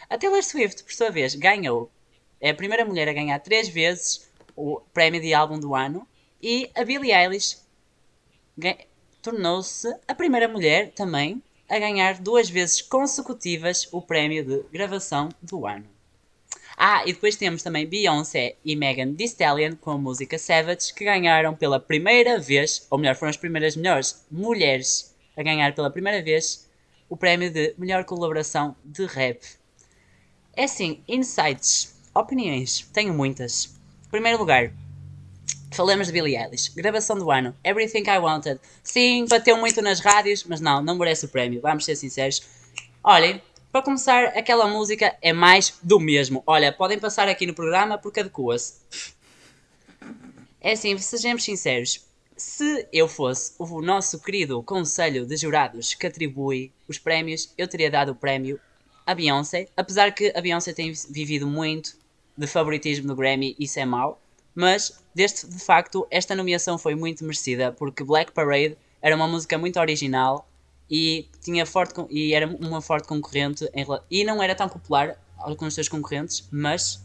A 0.09 0.17
Taylor 0.17 0.43
Swift, 0.43 0.83
por 0.83 0.91
sua 0.91 1.09
vez, 1.09 1.33
ganhou. 1.35 1.89
É 2.41 2.49
a 2.49 2.53
primeira 2.53 2.83
mulher 2.83 3.07
a 3.07 3.13
ganhar 3.13 3.39
três 3.39 3.69
vezes 3.69 4.29
o 4.55 4.81
prémio 4.93 5.21
de 5.21 5.33
álbum 5.33 5.59
do 5.59 5.73
ano 5.73 6.05
e 6.41 6.69
a 6.75 6.83
Billie 6.83 7.13
Eilish 7.13 7.57
tornou-se 9.21 9.87
a 10.07 10.13
primeira 10.13 10.47
mulher 10.47 10.91
também 10.91 11.41
a 11.69 11.79
ganhar 11.79 12.19
duas 12.19 12.49
vezes 12.49 12.81
consecutivas 12.81 13.87
o 13.91 14.01
prémio 14.01 14.43
de 14.43 14.63
gravação 14.71 15.29
do 15.41 15.65
ano. 15.65 15.85
Ah, 16.77 17.03
e 17.05 17.13
depois 17.13 17.37
temos 17.37 17.63
também 17.63 17.87
Beyoncé 17.87 18.57
e 18.63 18.75
Megan 18.75 19.13
Thee 19.13 19.25
Stallion 19.25 19.75
com 19.79 19.91
a 19.91 19.97
música 19.97 20.37
Savage 20.37 20.93
que 20.93 21.05
ganharam 21.05 21.55
pela 21.55 21.79
primeira 21.79 22.37
vez, 22.37 22.85
ou 22.89 22.97
melhor, 22.97 23.15
foram 23.15 23.29
as 23.29 23.37
primeiras 23.37 23.75
melhores 23.77 24.25
mulheres 24.29 25.15
a 25.37 25.43
ganhar 25.43 25.73
pela 25.73 25.89
primeira 25.89 26.21
vez 26.21 26.69
o 27.09 27.15
prémio 27.15 27.49
de 27.49 27.73
melhor 27.77 28.03
colaboração 28.03 28.75
de 28.83 29.05
rap. 29.05 29.39
É 30.53 30.65
assim, 30.65 31.01
insights, 31.07 31.95
opiniões, 32.13 32.81
tenho 32.93 33.13
muitas. 33.13 33.73
Primeiro 34.09 34.37
lugar, 34.37 34.71
falamos 35.71 36.07
de 36.07 36.13
Billie 36.13 36.37
Eilish, 36.37 36.71
gravação 36.75 37.17
do 37.17 37.29
ano, 37.29 37.55
Everything 37.63 38.03
I 38.09 38.17
Wanted. 38.17 38.59
Sim, 38.83 39.25
bateu 39.27 39.57
muito 39.57 39.81
nas 39.81 39.99
rádios, 39.99 40.43
mas 40.43 40.61
não, 40.61 40.81
não 40.81 40.95
merece 40.95 41.25
o 41.25 41.29
prémio, 41.29 41.61
vamos 41.61 41.85
ser 41.85 41.95
sinceros. 41.95 42.41
Olhem, 43.03 43.41
para 43.71 43.81
começar, 43.81 44.27
aquela 44.27 44.67
música 44.67 45.17
é 45.21 45.33
mais 45.33 45.77
do 45.83 45.99
mesmo. 45.99 46.41
Olha, 46.47 46.71
podem 46.71 46.97
passar 46.97 47.27
aqui 47.27 47.45
no 47.45 47.53
programa 47.53 47.97
porque 47.97 48.21
adequa-se. 48.21 48.75
É 50.61 50.71
assim, 50.71 50.97
sejamos 50.97 51.43
sinceros. 51.43 52.05
Se 52.37 52.87
eu 52.91 53.07
fosse 53.07 53.53
o 53.59 53.81
nosso 53.81 54.19
querido 54.19 54.63
Conselho 54.63 55.25
de 55.25 55.35
Jurados 55.35 55.93
que 55.93 56.07
atribui 56.07 56.71
os 56.87 56.97
prémios, 56.97 57.53
eu 57.57 57.67
teria 57.67 57.91
dado 57.91 58.13
o 58.13 58.15
prémio 58.15 58.59
a 59.05 59.13
Beyoncé. 59.13 59.67
Apesar 59.75 60.13
que 60.13 60.33
a 60.35 60.41
Beyoncé 60.41 60.73
tem 60.73 60.93
vivido 61.09 61.45
muito 61.45 61.97
de 62.37 62.47
favoritismo 62.47 63.07
no 63.07 63.15
Grammy, 63.15 63.55
isso 63.59 63.77
é 63.77 63.85
mau. 63.85 64.21
Mas, 64.55 65.03
deste, 65.13 65.45
de 65.45 65.59
facto, 65.59 66.07
esta 66.09 66.33
nomeação 66.33 66.77
foi 66.77 66.95
muito 66.95 67.23
merecida 67.23 67.73
porque 67.73 68.03
Black 68.03 68.31
Parade 68.31 68.77
era 69.01 69.15
uma 69.15 69.27
música 69.27 69.57
muito 69.57 69.79
original 69.79 70.47
e, 70.89 71.27
tinha 71.41 71.65
forte, 71.65 71.93
e 72.09 72.33
era 72.33 72.47
uma 72.47 72.81
forte 72.81 73.07
concorrente 73.07 73.69
em 73.73 73.85
e 74.09 74.23
não 74.23 74.41
era 74.41 74.55
tão 74.55 74.69
popular 74.69 75.19
com 75.57 75.65
os 75.65 75.73
seus 75.73 75.89
concorrentes, 75.89 76.47
mas 76.49 77.03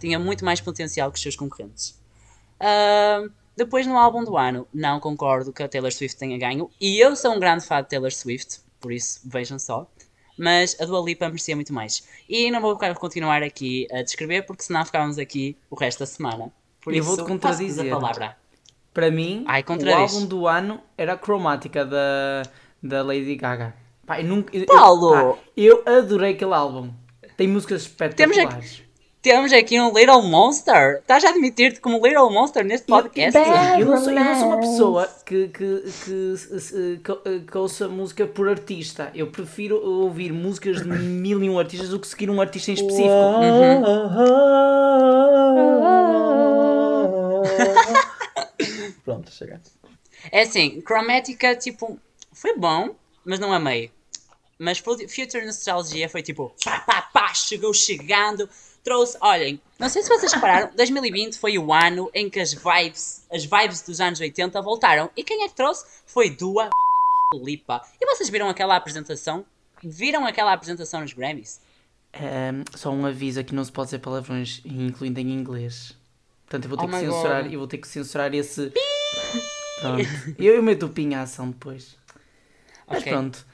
tinha 0.00 0.18
muito 0.18 0.44
mais 0.44 0.60
potencial 0.60 1.10
que 1.10 1.16
os 1.16 1.22
seus 1.22 1.36
concorrentes. 1.36 1.98
Ahm, 2.60 3.30
depois 3.56 3.86
no 3.86 3.96
álbum 3.96 4.24
do 4.24 4.36
ano, 4.36 4.66
não 4.72 5.00
concordo 5.00 5.52
que 5.52 5.62
a 5.62 5.68
Taylor 5.68 5.92
Swift 5.92 6.16
tenha 6.16 6.38
ganho. 6.38 6.70
E 6.80 6.98
eu 6.98 7.16
sou 7.16 7.34
um 7.34 7.40
grande 7.40 7.64
fã 7.64 7.82
de 7.82 7.88
Taylor 7.88 8.12
Swift, 8.12 8.60
por 8.80 8.92
isso 8.92 9.20
vejam 9.24 9.58
só. 9.58 9.90
Mas 10.38 10.80
a 10.80 10.84
Dua 10.84 11.00
Lipa 11.00 11.26
merecia 11.26 11.56
muito 11.56 11.72
mais. 11.72 12.06
E 12.28 12.50
não 12.52 12.60
vou 12.60 12.78
continuar 12.94 13.42
aqui 13.42 13.88
a 13.90 14.02
descrever, 14.02 14.42
porque 14.42 14.62
senão 14.62 14.84
ficávamos 14.84 15.18
aqui 15.18 15.56
o 15.68 15.74
resto 15.74 15.98
da 15.98 16.06
semana. 16.06 16.52
Por 16.88 16.94
Eu 16.96 17.04
vou-te 17.04 17.24
contradizer. 17.24 17.92
a 17.92 18.00
palavra. 18.00 18.36
Para 18.94 19.10
mim, 19.10 19.44
Ai, 19.46 19.62
o 19.62 19.94
álbum 19.94 20.26
do 20.26 20.46
ano 20.48 20.80
era 20.96 21.12
a 21.12 21.16
cromática 21.18 21.84
da, 21.84 22.42
da 22.82 23.02
Lady 23.02 23.36
Gaga. 23.36 23.74
Pá, 24.06 24.20
eu 24.20 24.24
nunca, 24.26 24.56
eu- 24.56 24.64
Paulo! 24.64 25.14
Eu, 25.14 25.34
pá, 25.34 25.38
eu 25.56 25.98
adorei 25.98 26.32
aquele 26.32 26.54
álbum. 26.54 26.90
Tem 27.36 27.46
músicas 27.46 27.82
espetaculares. 27.82 28.82
Temos 29.20 29.52
aqui 29.52 29.78
um 29.80 29.92
Little 29.92 30.22
Monster. 30.22 30.98
Estás 31.00 31.24
a 31.24 31.28
admitir-te 31.28 31.80
como 31.80 32.04
Little 32.04 32.30
Monster 32.30 32.64
neste 32.64 32.86
podcast? 32.86 33.38
Eu 33.78 33.86
não, 33.86 33.96
sou, 33.98 34.12
eu 34.12 34.24
não 34.24 34.34
sou 34.36 34.46
uma 34.48 34.58
pessoa 34.60 35.08
que, 35.26 35.48
que, 35.48 35.82
que, 36.04 37.00
que, 37.04 37.40
que 37.40 37.58
ouça 37.58 37.88
música 37.88 38.26
por 38.26 38.48
artista. 38.48 39.10
Eu 39.14 39.26
prefiro 39.26 39.76
ouvir 39.84 40.32
músicas 40.32 40.82
de 40.82 40.88
mil 40.88 41.42
e 41.42 41.50
um 41.50 41.58
artistas 41.58 41.90
do 41.90 41.98
que 42.00 42.08
seguir 42.08 42.30
um 42.30 42.40
artista 42.40 42.70
em 42.70 42.74
específico. 42.74 43.12
Pronto, 49.08 49.30
chega. 49.32 49.58
É 50.30 50.42
assim, 50.42 50.82
Chromatica, 50.86 51.56
tipo, 51.56 51.98
foi 52.32 52.56
bom, 52.58 52.94
mas 53.24 53.38
não 53.38 53.52
amei. 53.54 53.90
Mas 54.58 54.78
Fu- 54.78 54.98
Future 55.08 55.46
Nostalgia 55.46 56.08
foi 56.10 56.22
tipo, 56.22 56.52
pá, 56.62 56.80
pá, 56.80 57.02
pá, 57.02 57.32
chegou 57.32 57.72
chegando, 57.72 58.46
trouxe, 58.84 59.16
olhem, 59.22 59.58
não 59.78 59.88
sei 59.88 60.02
se 60.02 60.08
vocês 60.10 60.30
repararam, 60.32 60.70
2020 60.76 61.38
foi 61.38 61.56
o 61.58 61.72
ano 61.72 62.10
em 62.12 62.28
que 62.28 62.38
as 62.38 62.52
vibes, 62.52 63.24
as 63.32 63.44
vibes 63.46 63.80
dos 63.82 63.98
anos 63.98 64.20
80 64.20 64.60
voltaram. 64.60 65.08
E 65.16 65.24
quem 65.24 65.44
é 65.44 65.48
que 65.48 65.54
trouxe? 65.54 65.86
Foi 66.04 66.28
Dua 66.28 66.68
Lipa. 67.34 67.80
E 67.98 68.04
vocês 68.14 68.28
viram 68.28 68.48
aquela 68.50 68.76
apresentação? 68.76 69.46
Viram 69.82 70.26
aquela 70.26 70.52
apresentação 70.52 71.00
nos 71.00 71.14
Grammys? 71.14 71.60
Ahm, 72.12 72.62
só 72.76 72.90
um 72.90 73.06
aviso 73.06 73.40
aqui 73.40 73.54
não 73.54 73.64
se 73.64 73.70
pode 73.72 73.86
dizer 73.86 74.00
palavrões, 74.00 74.60
incluindo 74.66 75.18
em 75.20 75.30
inglês. 75.30 75.96
Portanto, 76.46 76.64
eu 76.64 76.68
vou 76.70 76.78
ter 76.78 76.84
Oh 76.86 76.88
que 76.88 76.98
censurar, 77.00 77.42
God. 77.44 77.52
eu 77.52 77.58
vou 77.58 77.68
ter 77.68 77.78
que 77.78 77.86
censurar 77.88 78.34
esse. 78.34 78.72
Pronto. 79.80 80.08
Eu, 80.38 80.54
eu 80.56 80.62
meto 80.62 80.86
o 80.86 80.88
pinha 80.88 81.20
à 81.20 81.22
ação 81.22 81.50
depois. 81.50 81.96
Mas 82.88 82.98
Ok. 83.00 83.12
pronto. 83.12 83.46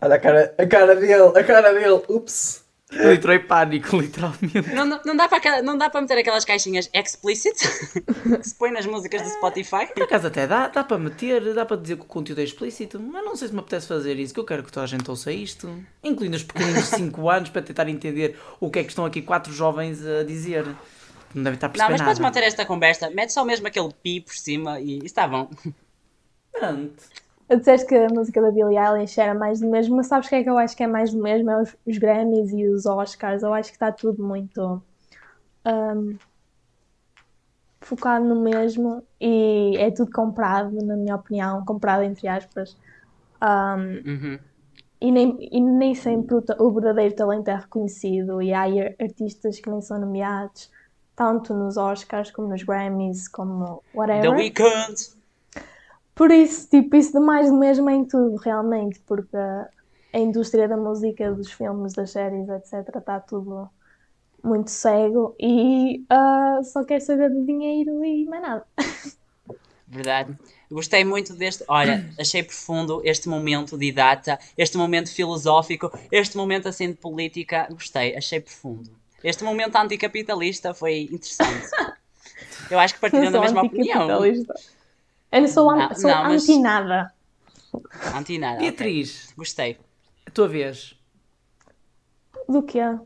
Olha 0.00 0.14
a 0.14 0.18
cara, 0.18 0.54
a 0.56 0.66
cara 0.66 0.96
dele, 0.96 1.38
a 1.38 1.44
cara 1.44 1.72
dele. 1.72 2.02
Ups. 2.08 2.64
Eu 2.90 3.12
entrei 3.12 3.36
em 3.38 3.46
pânico, 3.46 3.96
literalmente. 4.00 4.72
Não, 4.72 4.86
não, 4.86 5.00
não 5.04 5.16
dá 5.16 5.28
para 5.28 5.38
aquela- 5.38 5.60
não 5.60 5.76
dá 5.76 5.90
para 5.90 6.00
meter 6.00 6.18
aquelas 6.18 6.44
caixinhas 6.44 6.88
explicit 6.94 7.52
que 8.40 8.48
se 8.48 8.54
põe 8.54 8.70
nas 8.70 8.86
músicas 8.86 9.22
do 9.22 9.28
Spotify? 9.28 9.86
Por 9.92 10.04
acaso 10.04 10.28
até 10.28 10.46
dá, 10.46 10.68
dá 10.68 10.84
para 10.84 10.96
meter, 10.96 11.52
dá 11.52 11.66
para 11.66 11.76
dizer 11.76 11.96
que 11.96 12.02
o 12.02 12.06
conteúdo 12.06 12.40
é 12.40 12.44
explícito, 12.44 13.00
mas 13.00 13.24
não 13.24 13.34
sei 13.34 13.48
se 13.48 13.54
me 13.54 13.58
apetece 13.60 13.88
fazer 13.88 14.16
isso, 14.20 14.32
que 14.32 14.38
eu 14.40 14.44
quero 14.44 14.62
que 14.62 14.70
toda 14.72 14.84
a 14.84 14.86
gente 14.86 15.10
ouça 15.10 15.32
isto. 15.32 15.68
Incluindo 16.02 16.36
os 16.36 16.44
pequeninos 16.44 16.88
de 16.90 16.96
5 16.96 17.28
anos, 17.28 17.50
para 17.50 17.60
tentar 17.60 17.88
entender 17.88 18.38
o 18.60 18.70
que 18.70 18.78
é 18.78 18.82
que 18.84 18.90
estão 18.90 19.04
aqui 19.04 19.20
quatro 19.20 19.52
jovens 19.52 20.06
a 20.06 20.22
dizer. 20.22 20.64
Não 21.34 21.42
devem 21.42 21.56
estar 21.56 21.66
a 21.68 21.76
Não, 21.76 21.90
mas 21.90 22.02
podes 22.02 22.20
manter 22.20 22.42
esta 22.42 22.64
conversa. 22.64 23.10
Mete 23.10 23.32
só 23.32 23.44
mesmo 23.44 23.66
aquele 23.66 23.92
pi 24.02 24.20
por 24.20 24.34
cima 24.34 24.80
e 24.80 24.98
está 25.04 25.26
bom. 25.28 25.48
Pronto. 26.52 27.02
Eu 27.48 27.58
disseste 27.58 27.86
que 27.86 27.94
a 27.94 28.08
música 28.10 28.40
da 28.42 28.50
Billie 28.50 28.76
Eilish 28.78 29.18
era 29.20 29.34
mais 29.34 29.60
do 29.60 29.68
mesmo, 29.70 29.96
mas 29.96 30.08
sabes 30.08 30.26
o 30.26 30.30
que 30.30 30.36
é 30.36 30.42
que 30.42 30.50
eu 30.50 30.58
acho 30.58 30.76
que 30.76 30.82
é 30.82 30.86
mais 30.86 31.12
do 31.12 31.22
mesmo? 31.22 31.50
É 31.50 31.60
os, 31.62 31.76
os 31.86 31.98
Grammys 31.98 32.52
e 32.52 32.66
os 32.68 32.86
Oscars. 32.86 33.42
Eu 33.42 33.52
acho 33.54 33.70
que 33.70 33.76
está 33.76 33.92
tudo 33.92 34.22
muito 34.24 34.82
ahm, 35.64 36.18
focado 37.80 38.24
no 38.24 38.42
mesmo 38.42 39.02
e 39.20 39.76
é 39.78 39.90
tudo 39.90 40.10
comprado, 40.10 40.72
na 40.84 40.96
minha 40.96 41.16
opinião, 41.16 41.64
comprado 41.64 42.02
entre 42.02 42.28
aspas. 42.28 42.76
Ahm, 43.40 44.04
Uhum. 44.04 44.38
e, 45.00 45.12
nem, 45.12 45.36
e 45.52 45.60
nem 45.60 45.94
sempre 45.94 46.34
o, 46.36 46.44
o 46.60 46.72
verdadeiro 46.72 47.14
talento 47.14 47.48
é 47.48 47.56
reconhecido 47.56 48.40
e 48.42 48.52
há 48.52 48.62
ar- 48.62 48.94
artistas 49.00 49.60
que 49.60 49.70
nem 49.70 49.80
são 49.80 50.00
nomeados, 50.00 50.70
tanto 51.16 51.54
nos 51.54 51.76
Oscars 51.76 52.30
como 52.30 52.48
nos 52.48 52.62
Grammys, 52.62 53.26
como 53.26 53.82
The 53.92 53.98
whatever. 53.98 54.36
Weeknd. 54.36 55.16
Por 56.14 56.30
isso, 56.30 56.68
tipo, 56.68 56.96
isso 56.96 57.12
de 57.12 57.20
mais 57.20 57.50
do 57.50 57.56
mesmo 57.56 57.90
é 57.90 57.94
em 57.94 58.04
tudo, 58.04 58.36
realmente, 58.36 59.00
porque 59.06 59.36
a 59.36 60.18
indústria 60.18 60.68
da 60.68 60.76
música, 60.76 61.32
dos 61.32 61.50
filmes, 61.50 61.94
das 61.94 62.10
séries, 62.10 62.48
etc., 62.48 62.96
está 62.96 63.20
tudo 63.20 63.68
muito 64.42 64.70
cego 64.70 65.34
e 65.40 66.04
ah, 66.08 66.60
só 66.62 66.84
quer 66.84 67.00
saber 67.00 67.30
de 67.30 67.44
dinheiro 67.44 68.04
e 68.04 68.24
mais 68.26 68.42
nada. 68.42 68.66
Verdade. 69.88 70.36
Gostei 70.70 71.04
muito 71.04 71.34
deste. 71.34 71.64
Olha, 71.68 72.08
achei 72.18 72.42
profundo 72.42 73.00
este 73.04 73.28
momento 73.28 73.78
de 73.78 73.92
data, 73.92 74.38
este 74.56 74.76
momento 74.76 75.12
filosófico, 75.12 75.90
este 76.10 76.36
momento 76.36 76.68
assim 76.68 76.88
de 76.88 76.94
política. 76.94 77.68
Gostei, 77.70 78.16
achei 78.16 78.40
profundo. 78.40 78.90
Este 79.26 79.42
momento 79.42 79.74
anticapitalista 79.76 80.72
foi 80.72 81.08
interessante. 81.12 81.68
Eu 82.70 82.78
acho 82.78 82.94
que 82.94 83.00
partilhando 83.00 83.28
a 83.28 83.32
sou 83.32 83.40
mesma 83.42 83.62
opinião. 83.62 84.02
anticapitalista. 84.02 84.54
Eu 85.32 85.40
não 85.40 85.48
sou, 85.48 85.70
an- 85.70 85.76
Não, 85.88 85.94
sou 85.96 86.10
não, 86.10 86.22
mas- 86.24 86.42
anti-nada. 86.44 87.12
Anti 88.14 88.38
nada. 88.38 88.54
ok. 88.56 88.70
Beatriz, 88.70 89.32
Gostei. 89.36 89.78
a 90.26 90.30
tua 90.30 90.46
vez. 90.48 90.94
Do 92.48 92.62
que 92.62 92.78
é? 92.78 92.96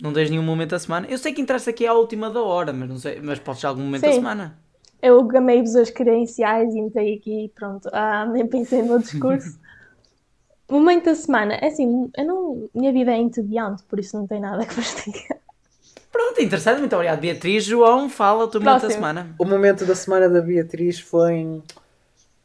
Não 0.00 0.12
tens 0.12 0.30
nenhum 0.30 0.42
momento 0.44 0.70
da 0.70 0.78
semana? 0.78 1.06
Eu 1.10 1.18
sei 1.18 1.32
que 1.32 1.40
entraste 1.40 1.68
aqui 1.70 1.86
à 1.86 1.92
última 1.92 2.30
da 2.30 2.40
hora, 2.42 2.72
mas 2.72 2.88
não 2.88 2.98
sei, 2.98 3.20
mas 3.20 3.38
podes 3.40 3.60
ter 3.62 3.66
algum 3.66 3.82
momento 3.82 4.02
da 4.02 4.08
Sim. 4.08 4.14
semana. 4.14 4.58
Eu 5.02 5.22
gamei-vos 5.24 5.74
as 5.74 5.90
credenciais 5.90 6.72
e 6.74 6.78
entrei 6.78 7.14
aqui 7.16 7.46
e 7.46 7.48
pronto. 7.48 7.88
Ah, 7.92 8.26
nem 8.26 8.46
pensei 8.46 8.82
no 8.82 9.00
discurso. 9.00 9.58
Momento 10.68 11.04
da 11.04 11.14
semana. 11.14 11.54
É 11.54 11.68
assim, 11.68 12.10
eu 12.16 12.24
não, 12.24 12.68
minha 12.74 12.92
vida 12.92 13.12
é 13.12 13.16
entediante, 13.18 13.82
por 13.84 14.00
isso 14.00 14.16
não 14.16 14.26
tem 14.26 14.40
nada 14.40 14.64
que 14.66 14.74
vos 14.74 14.94
diga. 15.04 15.36
Pronto, 16.10 16.42
interessante, 16.42 16.78
muito 16.80 16.94
obrigado. 16.94 17.20
Beatriz, 17.20 17.64
João, 17.64 18.08
fala 18.08 18.44
o 18.44 18.48
teu 18.48 18.60
momento 18.60 18.82
da 18.82 18.90
semana. 18.90 19.34
O 19.38 19.44
momento 19.44 19.84
da 19.84 19.94
semana 19.94 20.28
da 20.28 20.40
Beatriz 20.40 20.98
foi 20.98 21.62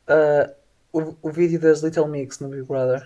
ah, 0.07 0.49
o, 0.91 1.15
o 1.21 1.31
vídeo 1.31 1.59
das 1.59 1.81
Little 1.81 2.07
Mix 2.07 2.39
no 2.39 2.49
Big 2.49 2.63
Brother. 2.63 3.03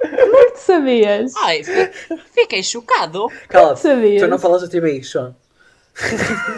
Como 0.00 0.36
é 0.36 0.44
que 0.46 0.52
tu 0.52 0.58
sabias? 0.60 1.32
Ai, 1.36 1.62
fi- 1.64 1.92
fiquei 2.34 2.62
chocado. 2.62 3.26
Cala-te, 3.48 3.80
Sabias? 3.80 4.22
tu 4.22 4.28
não 4.28 4.38
falas 4.38 4.62
da 4.62 4.68
TBI, 4.68 5.02
Sean. 5.04 5.34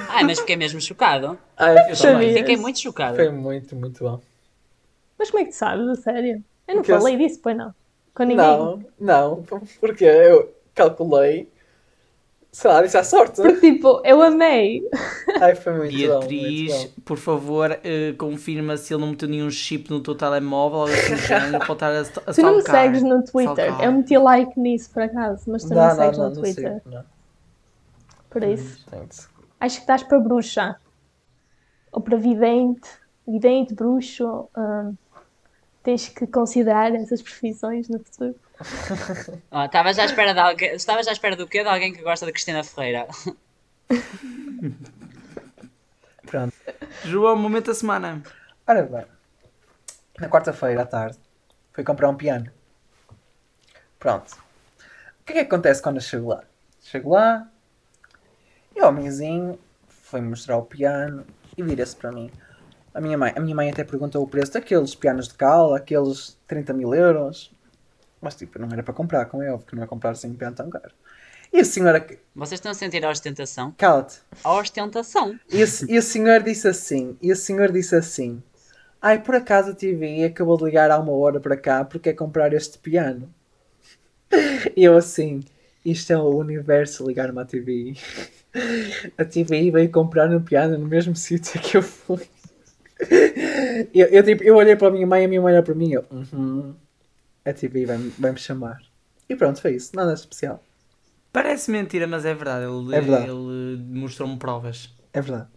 Ai, 0.08 0.22
mas 0.24 0.38
fiquei 0.38 0.56
mesmo 0.56 0.80
chocado. 0.80 1.38
Ai, 1.56 1.74
Eu 1.74 1.96
também. 1.96 1.96
Sabias? 1.96 2.38
Fiquei 2.38 2.56
muito 2.56 2.78
chocado. 2.80 3.16
foi 3.16 3.30
muito, 3.30 3.74
muito 3.74 4.04
bom. 4.04 4.20
Mas 5.18 5.30
como 5.30 5.42
é 5.42 5.46
que 5.46 5.52
tu 5.52 5.56
sabes, 5.56 5.88
a 5.88 5.94
sério? 5.96 6.42
Eu 6.66 6.74
não 6.76 6.82
Porque 6.82 6.92
eu- 6.92 6.98
falei 7.00 7.16
disso, 7.16 7.40
pois 7.42 7.56
não. 7.56 7.74
Com 8.14 8.22
ninguém. 8.24 8.36
Não, 8.46 8.84
não, 9.00 9.42
porque 9.80 10.04
eu 10.04 10.54
calculei, 10.74 11.48
sei 12.52 12.70
lá, 12.70 12.80
disse 12.82 12.96
à 12.96 13.02
sorte. 13.02 13.42
Porque 13.42 13.72
tipo, 13.72 14.00
eu 14.04 14.22
amei. 14.22 14.82
Ai, 15.40 15.54
foi 15.56 15.72
muito 15.74 15.90
bom, 15.92 15.98
Beatriz, 16.20 16.72
muito 16.74 16.94
bom. 16.96 17.02
por 17.04 17.18
favor, 17.18 17.78
eh, 17.82 18.12
confirma 18.16 18.76
se 18.76 18.94
ele 18.94 19.00
não 19.00 19.10
meteu 19.10 19.28
nenhum 19.28 19.50
chip 19.50 19.90
no 19.90 20.00
teu 20.00 20.14
telemóvel 20.14 20.78
ou 20.80 20.84
assim 20.84 21.16
para 21.58 21.72
estar 21.72 21.92
a, 21.92 22.30
a 22.30 22.32
Tu 22.34 22.40
não 22.42 22.56
me 22.56 22.62
segues 22.62 23.02
no 23.02 23.24
Twitter. 23.24 23.52
Stalkear. 23.66 23.84
Eu 23.84 23.92
meti 23.92 24.16
like 24.16 24.58
nisso 24.60 24.90
por 24.92 25.02
acaso, 25.02 25.50
mas 25.50 25.64
tu 25.64 25.70
não, 25.70 25.76
Não, 25.76 25.88
me 25.88 25.94
segues 25.96 26.18
não, 26.18 26.28
no 26.28 26.34
não 26.34 26.42
Twitter. 26.42 26.82
sei. 26.84 26.92
Não. 26.92 27.04
Por 28.30 28.42
isso. 28.44 28.86
Tenho 28.90 29.06
de- 29.06 29.16
Acho 29.60 29.76
que 29.76 29.82
estás 29.82 30.02
para 30.04 30.20
bruxa. 30.20 30.76
Ou 31.92 32.00
para 32.00 32.16
vidente. 32.16 32.88
Vidente, 33.26 33.74
bruxo. 33.74 34.48
hum, 34.56 34.94
tens 35.84 36.08
que 36.08 36.26
considerar 36.26 36.92
essas 36.94 37.22
profissões 37.22 37.88
no 37.88 38.00
futuro. 38.00 38.34
Ah, 39.50 39.66
Estavas 39.66 39.98
à 39.98 40.04
espera 40.04 40.32
de 40.32 40.40
alguém. 40.40 40.74
Estavas 40.74 41.06
à 41.08 41.12
espera 41.12 41.36
do 41.36 41.46
quê? 41.46 41.62
De 41.62 41.68
alguém 41.68 41.92
que 41.92 42.02
gosta 42.02 42.24
de 42.24 42.32
Cristina 42.32 42.64
Ferreira. 42.64 43.06
Pronto. 46.26 46.54
João, 47.04 47.36
momento 47.36 47.66
da 47.66 47.74
semana. 47.74 48.22
Ora 48.66 48.82
bem, 48.82 49.04
na 50.18 50.28
quarta-feira 50.28 50.82
à 50.82 50.86
tarde 50.86 51.18
fui 51.72 51.84
comprar 51.84 52.08
um 52.08 52.16
piano. 52.16 52.50
Pronto. 53.98 54.32
O 55.20 55.24
que 55.24 55.32
é 55.32 55.34
que 55.36 55.40
acontece 55.40 55.82
quando 55.82 55.96
eu 55.96 56.02
chego 56.02 56.28
lá? 56.28 56.44
Chego 56.82 57.10
lá 57.10 57.48
e 58.74 58.80
o 58.80 58.86
homenzinho 58.86 59.58
foi 59.88 60.20
mostrar 60.20 60.56
o 60.56 60.64
piano 60.64 61.26
e 61.56 61.62
vira-se 61.62 61.96
para 61.96 62.12
mim. 62.12 62.30
A 62.94 63.00
minha, 63.00 63.18
mãe, 63.18 63.32
a 63.34 63.40
minha 63.40 63.56
mãe 63.56 63.70
até 63.70 63.82
perguntou 63.82 64.22
o 64.22 64.28
preço 64.28 64.52
daqueles 64.52 64.94
pianos 64.94 65.26
de 65.26 65.34
cal, 65.34 65.74
aqueles 65.74 66.38
30 66.46 66.72
mil 66.72 66.94
euros. 66.94 67.52
Mas 68.20 68.36
tipo, 68.36 68.56
não 68.58 68.68
era 68.70 68.84
para 68.84 68.94
comprar, 68.94 69.26
como 69.26 69.42
é 69.42 69.52
óbvio 69.52 69.66
que 69.66 69.74
não 69.74 69.82
é 69.82 69.86
comprar 69.86 70.10
assim 70.10 70.28
um 70.30 70.34
piano 70.34 70.54
tão 70.54 70.70
caro. 70.70 70.92
E 71.52 71.60
a 71.60 71.64
senhora. 71.64 72.06
Vocês 72.34 72.58
estão 72.58 72.70
a 72.70 72.74
sentir 72.74 73.04
a 73.04 73.10
ostentação? 73.10 73.74
Cala-te. 73.76 74.20
A 74.42 74.52
ostentação. 74.54 75.38
E 75.50 75.62
o, 75.62 75.66
e 75.88 75.98
o 75.98 76.02
senhor 76.02 76.42
disse 76.42 76.68
assim, 76.68 77.16
e 77.20 77.32
o 77.32 77.36
senhor 77.36 77.72
disse 77.72 77.96
assim, 77.96 78.42
ai, 79.02 79.20
por 79.20 79.34
acaso 79.34 79.72
a 79.72 79.74
TV 79.74 80.24
acabou 80.24 80.56
de 80.56 80.64
ligar 80.64 80.90
há 80.90 80.98
uma 80.98 81.12
hora 81.12 81.40
para 81.40 81.56
cá 81.56 81.84
porque 81.84 82.10
é 82.10 82.12
comprar 82.12 82.52
este 82.52 82.78
piano. 82.78 83.28
E 84.76 84.82
eu 84.82 84.96
assim, 84.96 85.44
isto 85.84 86.12
é 86.12 86.16
o 86.16 86.36
universo 86.36 87.06
ligar-me 87.06 87.40
à 87.40 87.44
TV. 87.44 87.94
A 89.18 89.24
TV 89.24 89.70
veio 89.70 89.90
comprar 89.90 90.30
um 90.30 90.42
piano 90.42 90.78
no 90.78 90.86
mesmo 90.86 91.14
sítio 91.16 91.60
que 91.60 91.76
eu 91.76 91.82
fui. 91.82 92.26
Eu, 93.92 94.06
eu, 94.06 94.22
tipo, 94.22 94.42
eu 94.44 94.56
olhei 94.56 94.76
para 94.76 94.88
a 94.88 94.90
minha 94.90 95.06
mãe 95.06 95.22
e 95.22 95.24
a 95.24 95.28
minha 95.28 95.40
mãe 95.40 95.52
olhou 95.52 95.62
para 95.64 95.74
mim 95.74 95.90
e 95.90 95.92
eu, 95.94 96.04
uhum, 96.10 96.74
a 97.44 97.52
TV 97.52 97.84
vai-me 97.86 98.08
vai 98.18 98.36
chamar. 98.36 98.80
E 99.28 99.34
pronto, 99.34 99.60
foi 99.60 99.74
isso, 99.74 99.94
nada 99.96 100.12
especial. 100.14 100.62
Parece 101.32 101.70
mentira, 101.70 102.06
mas 102.06 102.24
é 102.24 102.32
verdade. 102.34 102.64
Ele, 102.66 102.94
É 102.94 103.00
verdade. 103.00 103.30
ele 103.30 103.82
mostrou-me 103.98 104.36
provas. 104.36 104.90
É 105.12 105.20
verdade. 105.20 105.48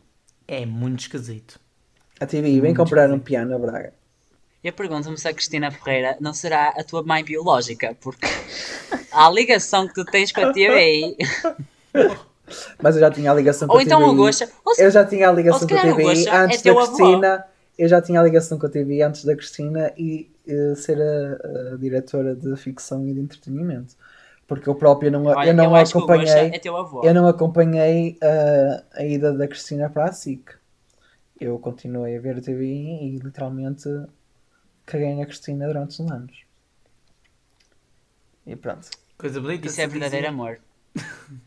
É 0.48 0.66
muito 0.66 1.02
esquisito. 1.02 1.60
A 2.20 2.26
TV 2.26 2.60
vem 2.60 2.74
comprar 2.74 3.12
um 3.12 3.20
piano 3.20 3.56
a 3.56 3.60
Braga. 3.60 3.94
Eu 4.64 4.74
pergunto-me 4.74 5.18
se 5.18 5.28
a 5.28 5.34
Cristina 5.34 5.70
Ferreira 5.70 6.18
não 6.20 6.34
será 6.34 6.70
a 6.70 6.84
tua 6.84 7.04
mãe 7.04 7.24
biológica, 7.24 7.96
porque 8.02 8.26
a 9.12 9.30
ligação 9.30 9.88
que 9.88 9.94
tu 9.94 10.04
tens 10.06 10.32
com 10.32 10.42
a 10.42 10.52
TVI, 10.52 11.16
Mas 12.82 12.96
eu 12.96 13.02
já 13.02 13.12
tinha 13.12 13.32
a 13.32 13.34
ligação 13.36 13.68
com 13.68 13.74
ou 13.74 13.80
a 13.80 13.84
então 13.84 14.00
TVI. 14.00 14.10
o 14.10 14.16
Gosha, 14.16 14.50
ou 14.66 14.74
se- 14.76 14.84
Eu 14.84 14.92
já 14.92 15.06
tinha 15.06 15.30
a 15.30 15.32
ligação 15.32 15.68
com 15.68 15.76
a 15.76 15.82
TVI 15.82 16.04
Gosha 16.04 16.30
é 16.30 16.36
antes 16.38 16.62
da. 16.62 16.74
Cristina. 16.74 17.46
Eu 17.78 17.88
já 17.88 18.02
tinha 18.02 18.20
a 18.20 18.24
ligação 18.24 18.58
com 18.58 18.66
a 18.66 18.70
TVI 18.70 19.04
antes 19.04 19.24
da 19.26 19.36
Cristina 19.36 19.94
e 19.98 20.32
eh, 20.48 20.74
ser 20.76 20.98
a, 21.00 21.74
a 21.74 21.78
diretora 21.78 22.36
de 22.36 22.56
ficção 22.56 23.08
e 23.08 23.14
de 23.14 23.20
entretenimento. 23.20 23.96
Porque 24.48 24.68
eu 24.68 24.74
próprio 24.76 25.12
não, 25.12 25.26
olha, 25.26 25.50
eu 25.50 25.54
não 25.54 25.66
eu 25.66 25.76
acompanhei. 25.76 26.52
é 26.56 26.58
teu 26.60 26.76
avô. 26.76 27.04
Eu 27.04 27.14
não 27.14 27.28
acompanhei 27.28 28.18
eh, 28.22 28.84
a 28.94 29.04
ida 29.06 29.32
da 29.34 29.48
Cristina 29.48 29.90
para 29.90 30.06
a 30.06 30.12
SIC. 30.14 30.50
Eu 31.40 31.60
continuei 31.60 32.18
a 32.18 32.20
ver 32.20 32.38
a 32.38 32.42
TVI 32.42 33.16
e 33.16 33.20
literalmente 33.20 33.88
caguei 34.86 35.14
na 35.16 35.26
Cristina 35.26 35.68
durante 35.68 36.02
uns 36.02 36.10
anos. 36.12 36.36
E 38.46 38.56
pronto. 38.56 38.90
Coisa 39.18 39.40
bonita. 39.40 39.68
Isso 39.68 39.82
é 39.82 39.86
verdadeiro 39.88 40.30
amor. 40.30 40.60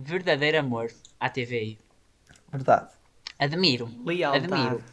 verdadeiro 0.00 0.58
amor 0.58 0.90
à 1.18 1.28
TVI. 1.28 1.78
Verdade. 2.50 2.90
Admiro. 3.38 3.90
Lealdade. 4.04 4.44
Admiro. 4.44 4.84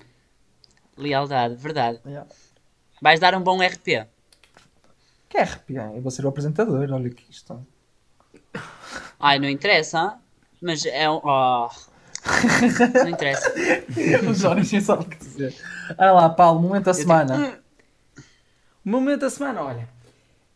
Lealdade, 0.98 1.56
verdade. 1.56 2.00
Yeah. 2.06 2.30
Vais 3.02 3.20
dar 3.20 3.36
um 3.36 3.42
bom 3.42 3.62
RP. 3.62 4.08
Que 5.30 5.38
é 5.38 5.42
arrepiar. 5.42 5.94
Eu 5.94 6.02
vou 6.02 6.12
ser 6.12 6.26
o 6.26 6.30
apresentador, 6.30 6.90
olha 6.92 7.10
que 7.10 7.26
isto. 7.30 7.66
Ai, 9.20 9.40
não 9.40 9.50
interessa, 9.50 10.18
mas 10.62 10.86
é 10.86 11.10
um. 11.10 11.22
Oh. 11.24 11.70
Não 12.94 13.10
interessa. 13.10 13.54
O 14.30 14.34
Johnny 14.34 14.68
nem 14.70 14.82
sabe 14.82 15.04
o 15.04 15.10
que 15.10 15.18
dizer. 15.18 15.56
Olha 15.98 16.12
lá, 16.12 16.30
Paulo, 16.30 16.62
momento 16.62 16.86
da 16.86 16.94
semana. 16.94 17.60
O 18.86 18.90
momento 18.90 19.22
da 19.22 19.30
semana, 19.30 19.62
olha. 19.62 19.90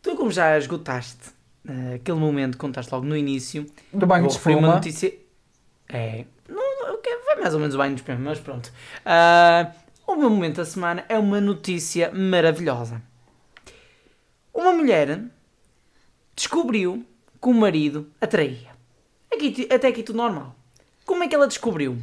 Tu, 0.02 0.16
como 0.16 0.30
já 0.30 0.56
esgotaste 0.58 1.30
eh, 1.68 1.94
aquele 1.96 2.18
momento 2.18 2.52
que 2.52 2.58
contaste 2.58 2.92
logo 2.92 3.06
no 3.06 3.16
início, 3.16 3.66
Do 3.92 4.06
banho 4.06 4.26
de 4.28 4.34
referir 4.34 4.54
uma 4.56 4.60
espuma. 4.68 4.74
notícia. 4.76 5.12
É. 5.88 6.24
Não, 6.48 6.62
vai 7.26 7.36
mais 7.40 7.54
ou 7.54 7.60
menos 7.60 7.74
o 7.74 7.78
banho 7.78 7.94
de 7.94 8.00
espuma, 8.00 8.18
mas 8.18 8.40
pronto. 8.40 8.72
Ah, 9.04 9.72
o 10.06 10.16
meu 10.16 10.28
momento 10.30 10.56
da 10.56 10.64
semana 10.64 11.04
é 11.08 11.18
uma 11.18 11.40
notícia 11.40 12.10
maravilhosa. 12.12 13.02
Uma 14.52 14.72
mulher 14.72 15.20
descobriu 16.36 17.04
que 17.40 17.48
o 17.48 17.54
marido 17.54 18.10
a 18.20 18.26
traía. 18.26 18.70
Aqui, 19.32 19.66
até 19.72 19.88
aqui 19.88 20.02
tudo 20.02 20.16
normal. 20.16 20.54
Como 21.06 21.22
é 21.24 21.28
que 21.28 21.34
ela 21.34 21.46
descobriu? 21.48 21.98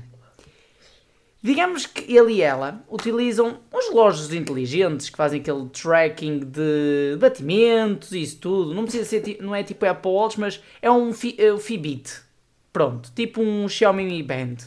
Digamos 1.42 1.86
que 1.86 2.14
ele 2.14 2.34
e 2.34 2.42
ela 2.42 2.84
utilizam 2.92 3.60
uns 3.74 3.88
relógios 3.88 4.34
inteligentes 4.34 5.10
que 5.10 5.16
fazem 5.16 5.40
aquele 5.40 5.70
tracking 5.70 6.40
de 6.40 7.16
batimentos 7.18 8.12
e 8.12 8.22
isso 8.22 8.38
tudo. 8.40 8.74
Não 8.74 8.84
precisa 8.84 9.06
ser, 9.06 9.38
não 9.40 9.56
é 9.56 9.64
tipo 9.64 9.86
Apple 9.86 10.12
Watch, 10.12 10.38
mas 10.40 10.62
é 10.82 10.92
um 10.92 11.14
Fi- 11.14 11.38
é 11.40 11.58
Fitbit. 11.58 12.12
Pronto, 12.74 13.10
tipo 13.16 13.42
um 13.42 13.70
Xiaomi 13.70 14.04
Mi 14.04 14.22
Band. 14.22 14.58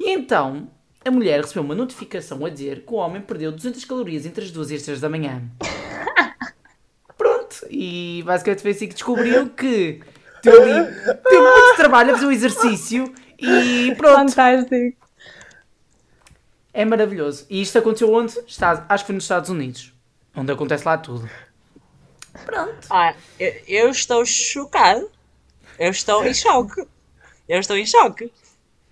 E 0.00 0.10
então, 0.10 0.66
a 1.04 1.10
mulher 1.10 1.40
recebeu 1.42 1.62
uma 1.62 1.74
notificação 1.74 2.42
a 2.44 2.48
dizer 2.48 2.84
que 2.86 2.92
o 2.92 2.96
homem 2.96 3.20
perdeu 3.20 3.52
200 3.52 3.84
calorias 3.84 4.24
entre 4.24 4.44
as 4.44 4.50
2 4.50 4.70
e 4.70 4.74
as 4.76 4.82
3 4.82 4.98
da 5.00 5.10
manhã. 5.10 5.42
Pronto, 7.18 7.66
e 7.70 8.22
basicamente 8.24 8.62
foi 8.62 8.70
assim 8.70 8.88
que 8.88 8.94
descobriu 8.94 9.48
que 9.50 10.00
teve, 10.42 10.58
teve 11.28 11.40
muito 11.42 11.76
trabalho 11.76 12.10
a 12.12 12.14
fazer 12.14 12.26
o 12.26 12.32
exercício 12.32 13.12
e 13.38 13.94
pronto. 13.96 14.32
Fantástico. 14.32 14.96
É 16.72 16.84
maravilhoso. 16.84 17.46
E 17.50 17.60
isto 17.60 17.78
aconteceu 17.78 18.12
onde? 18.12 18.38
Está, 18.46 18.86
acho 18.88 19.04
que 19.04 19.06
foi 19.06 19.14
nos 19.14 19.24
Estados 19.24 19.50
Unidos. 19.50 19.92
Onde 20.34 20.52
acontece 20.52 20.86
lá 20.86 20.96
tudo. 20.96 21.28
Pronto. 22.44 22.86
Ah, 22.90 23.14
eu, 23.38 23.52
eu 23.68 23.90
estou 23.90 24.24
chocado. 24.24 25.10
Eu 25.78 25.90
estou 25.90 26.24
em 26.26 26.34
choque. 26.34 26.86
Eu 27.48 27.60
estou 27.60 27.76
em 27.76 27.86
choque. 27.86 28.32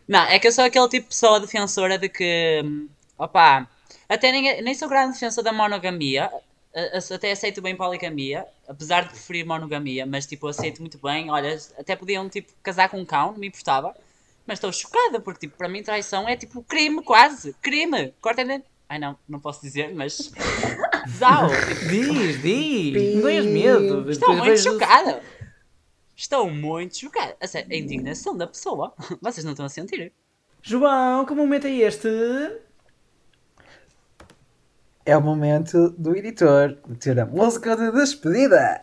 Não, 0.09 0.23
é 0.25 0.39
que 0.39 0.49
eu 0.49 0.53
sou 0.53 0.65
aquele 0.65 0.89
tipo 0.89 1.05
de 1.05 1.15
pessoa 1.15 1.41
defensora 1.41 1.99
de 1.99 2.09
que. 2.09 2.63
hum, 2.65 2.89
Opá, 3.19 3.69
até 4.09 4.33
nem, 4.33 4.63
nem 4.63 4.75
sou 4.75 4.89
grande 4.89 5.15
defensor 5.15 5.45
da 5.45 5.53
monogamia. 5.53 6.31
Até 7.13 7.33
aceito 7.33 7.61
bem 7.61 7.75
poligamia, 7.77 8.47
apesar 8.69 9.03
de 9.03 9.09
preferir 9.11 9.45
monogamia, 9.45 10.07
mas 10.07 10.25
tipo, 10.27 10.47
aceito 10.47 10.81
muito 10.81 10.99
bem. 10.99 11.29
Olha, 11.31 11.59
até 11.77 11.97
podiam 11.97 12.29
tipo 12.29 12.53
casar 12.63 12.89
com 12.89 12.99
um 13.01 13.05
cão, 13.05 13.33
não 13.33 13.39
me 13.39 13.49
importava. 13.49 13.95
Mas 14.47 14.57
estou 14.59 14.73
chocada, 14.73 15.21
porque 15.21 15.47
tipo, 15.47 15.57
para 15.57 15.69
mim 15.69 15.83
traição 15.83 16.29
é 16.29 16.37
tipo 16.37 16.63
crime, 16.63 17.03
quase. 17.03 17.55
Crime! 17.63 18.13
Corta 18.21 18.45
dentro. 18.45 18.69
Ai 18.89 18.99
não, 18.99 19.17
não 19.29 19.39
posso 19.39 19.61
dizer, 19.63 19.95
mas. 19.95 20.33
Zau! 21.19 21.49
Tipo, 21.49 21.89
Diz, 21.89 22.43
diz. 22.43 23.15
Não 23.17 23.23
tenhas 23.23 23.47
medo. 23.47 24.11
Estou 24.11 24.31
muito 24.35 24.45
vejo- 24.51 24.73
chocada. 24.73 25.23
Estou 26.17 26.51
muito 26.51 26.99
chocada. 26.99 27.37
A 27.41 27.47
sério, 27.47 27.69
a 27.73 27.77
indignação 27.77 28.37
da 28.37 28.47
pessoa. 28.47 28.93
Vocês 29.23 29.45
não 29.45 29.53
estão 29.53 29.67
a 29.67 29.69
sentir? 29.69 30.13
João, 30.63 31.25
que 31.25 31.33
momento 31.35 31.67
é 31.67 31.71
este? 31.71 32.09
É 35.07 35.17
o 35.17 35.21
momento 35.23 35.91
do 35.91 36.15
editor 36.17 36.77
meter 36.87 37.19
a 37.21 37.27
música 37.27 37.75
de 37.77 37.91
despedida. 37.93 38.81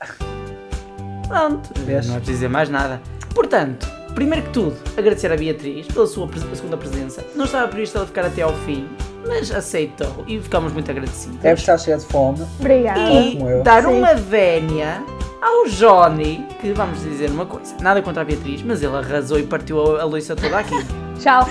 Pronto, 1.27 1.69
Vês? 1.81 2.07
não 2.07 2.15
preciso 2.15 2.37
dizer 2.37 2.47
mais 2.49 2.69
nada. 2.69 3.01
Portanto, 3.35 3.85
primeiro 4.17 4.43
que 4.47 4.49
tudo, 4.51 4.75
agradecer 4.97 5.31
à 5.31 5.37
Beatriz 5.37 5.85
pela 5.85 6.07
sua 6.07 6.27
pres- 6.27 6.43
segunda 6.57 6.75
presença. 6.75 7.23
Não 7.35 7.45
estava 7.45 7.67
previsto 7.67 7.97
ela 7.99 8.07
ficar 8.07 8.25
até 8.25 8.41
ao 8.41 8.51
fim, 8.65 8.87
mas 9.27 9.51
aceitou 9.51 10.23
e 10.27 10.39
ficamos 10.39 10.73
muito 10.73 10.89
agradecidos. 10.89 11.37
Deve 11.37 11.59
estar 11.59 11.77
cheia 11.77 11.97
de 11.97 12.05
fome. 12.07 12.43
Obrigada. 12.59 12.99
e 13.11 13.37
como 13.37 13.47
eu. 13.47 13.61
dar 13.61 13.83
Sim. 13.83 13.89
uma 13.89 14.15
vénia 14.15 15.03
ao 15.39 15.67
Johnny, 15.69 16.43
que 16.59 16.73
vamos 16.73 16.99
dizer 17.03 17.29
uma 17.29 17.45
coisa, 17.45 17.75
nada 17.79 18.01
contra 18.01 18.23
a 18.23 18.25
Beatriz, 18.25 18.63
mas 18.63 18.81
ele 18.81 18.95
arrasou 18.95 19.37
e 19.37 19.43
partiu 19.43 19.97
a, 19.97 20.01
a 20.01 20.05
louça 20.05 20.35
toda 20.35 20.57
aqui. 20.57 20.75
Tchau. 21.21 21.47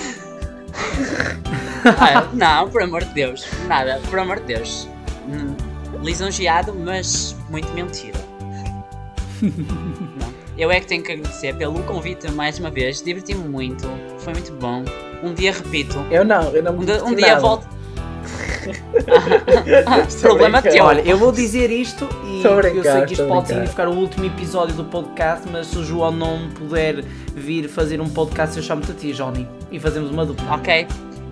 Ah, 1.85 2.27
não, 2.33 2.69
por 2.69 2.83
amor 2.83 3.05
de 3.05 3.15
Deus. 3.15 3.47
Nada, 3.69 4.01
por 4.11 4.19
amor 4.19 4.41
de 4.41 4.47
Deus. 4.55 4.89
Hum, 5.29 5.55
lisonjeado, 6.03 6.75
mas 6.75 7.37
muito 7.49 7.73
mentira. 7.75 8.19
Eu 10.57 10.71
é 10.71 10.81
que 10.81 10.87
tenho 10.87 11.03
que 11.03 11.13
agradecer 11.13 11.55
pelo 11.57 11.83
convite 11.83 12.31
mais 12.33 12.59
uma 12.59 12.71
vez. 12.71 13.03
Diverti-me 13.03 13.47
muito. 13.47 13.87
Foi 14.19 14.33
muito 14.33 14.53
bom. 14.53 14.85
Um 15.23 15.35
dia 15.35 15.53
repito. 15.53 15.99
Eu 16.11 16.25
não, 16.25 16.43
eu 16.55 16.63
não 16.63 16.73
me 16.73 16.79
Um, 16.83 16.85
dia- 16.85 17.05
um 17.05 17.15
dia 17.15 17.27
nada. 17.29 17.41
volto. 17.41 17.67
Problema 20.21 20.63
teu. 20.63 20.85
Olha, 20.85 21.01
eu 21.03 21.17
vou 21.19 21.31
dizer 21.33 21.71
isto 21.71 22.09
e 22.25 22.43
eu 22.45 22.83
sei 22.83 23.05
que 23.07 23.13
isto 23.13 23.27
pode 23.27 23.49
significar 23.49 23.89
o 23.89 23.93
último 23.95 24.25
episódio 24.27 24.75
do 24.75 24.85
podcast, 24.85 25.47
mas 25.51 25.67
se 25.69 25.79
o 25.79 25.85
João 25.85 26.11
não 26.13 26.49
puder 26.51 27.03
vir 27.35 27.69
fazer 27.69 28.01
um 28.01 28.09
podcast, 28.09 28.57
eu 28.57 28.63
chamo-te 28.63 28.91
a 28.93 28.95
ti, 28.95 29.13
Johnny, 29.13 29.47
e 29.71 29.79
fazemos 29.79 30.11
uma 30.11 30.25
dupla. 30.27 30.55
Ok, 30.55 30.87